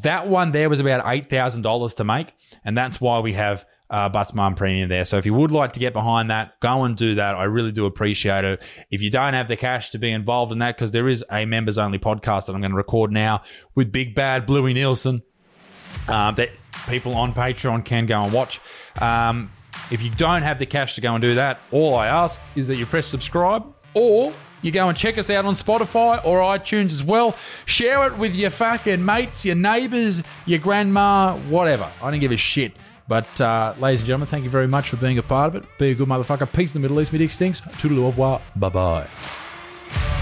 that 0.00 0.26
one 0.26 0.52
there 0.52 0.68
was 0.68 0.80
about 0.80 1.02
eight 1.06 1.28
thousand 1.28 1.62
dollars 1.62 1.94
to 1.94 2.04
make, 2.04 2.32
and 2.64 2.76
that's 2.76 3.00
why 3.00 3.20
we 3.20 3.34
have 3.34 3.66
uh, 3.90 4.08
Buttsman 4.08 4.56
Premium 4.56 4.88
there. 4.88 5.04
So 5.04 5.18
if 5.18 5.26
you 5.26 5.34
would 5.34 5.52
like 5.52 5.72
to 5.72 5.80
get 5.80 5.92
behind 5.92 6.30
that, 6.30 6.58
go 6.60 6.84
and 6.84 6.96
do 6.96 7.14
that. 7.16 7.34
I 7.34 7.44
really 7.44 7.72
do 7.72 7.84
appreciate 7.84 8.44
it. 8.44 8.62
If 8.90 9.02
you 9.02 9.10
don't 9.10 9.34
have 9.34 9.48
the 9.48 9.56
cash 9.56 9.90
to 9.90 9.98
be 9.98 10.10
involved 10.10 10.50
in 10.50 10.60
that, 10.60 10.76
because 10.76 10.92
there 10.92 11.08
is 11.08 11.22
a 11.30 11.44
members 11.44 11.76
only 11.76 11.98
podcast 11.98 12.46
that 12.46 12.54
I'm 12.54 12.62
going 12.62 12.70
to 12.70 12.76
record 12.76 13.12
now 13.12 13.42
with 13.74 13.92
Big 13.92 14.14
Bad 14.14 14.46
Bluey 14.46 14.72
Nielsen 14.72 15.22
uh, 16.08 16.30
that 16.32 16.50
people 16.88 17.14
on 17.14 17.34
Patreon 17.34 17.84
can 17.84 18.06
go 18.06 18.22
and 18.22 18.32
watch. 18.32 18.60
Um, 18.98 19.52
if 19.90 20.02
you 20.02 20.08
don't 20.08 20.42
have 20.42 20.58
the 20.58 20.66
cash 20.66 20.94
to 20.94 21.02
go 21.02 21.14
and 21.14 21.20
do 21.20 21.34
that, 21.34 21.60
all 21.70 21.94
I 21.94 22.06
ask 22.06 22.40
is 22.56 22.68
that 22.68 22.76
you 22.76 22.86
press 22.86 23.06
subscribe 23.06 23.78
or 23.92 24.32
you 24.62 24.70
go 24.70 24.88
and 24.88 24.96
check 24.96 25.18
us 25.18 25.28
out 25.28 25.44
on 25.44 25.54
Spotify 25.54 26.24
or 26.24 26.40
iTunes 26.40 26.92
as 26.92 27.04
well. 27.04 27.36
Share 27.66 28.06
it 28.06 28.16
with 28.16 28.34
your 28.34 28.50
fucking 28.50 29.04
mates, 29.04 29.44
your 29.44 29.56
neighbors, 29.56 30.22
your 30.46 30.58
grandma, 30.58 31.36
whatever. 31.48 31.90
I 32.02 32.10
don't 32.10 32.20
give 32.20 32.32
a 32.32 32.36
shit. 32.36 32.72
But, 33.08 33.40
uh, 33.40 33.74
ladies 33.78 34.00
and 34.00 34.06
gentlemen, 34.06 34.28
thank 34.28 34.44
you 34.44 34.50
very 34.50 34.68
much 34.68 34.88
for 34.88 34.96
being 34.96 35.18
a 35.18 35.22
part 35.22 35.48
of 35.48 35.56
it. 35.56 35.68
Be 35.78 35.90
a 35.90 35.94
good 35.94 36.08
motherfucker. 36.08 36.50
Peace 36.50 36.74
in 36.74 36.80
the 36.80 36.88
Middle 36.88 37.00
East. 37.00 37.12
Me 37.12 37.18
dick 37.18 37.30
stinks. 37.30 37.60
Toodaloo 37.60 38.04
au 38.04 38.06
revoir. 38.06 38.40
Bye 38.56 38.68
bye. 38.70 40.21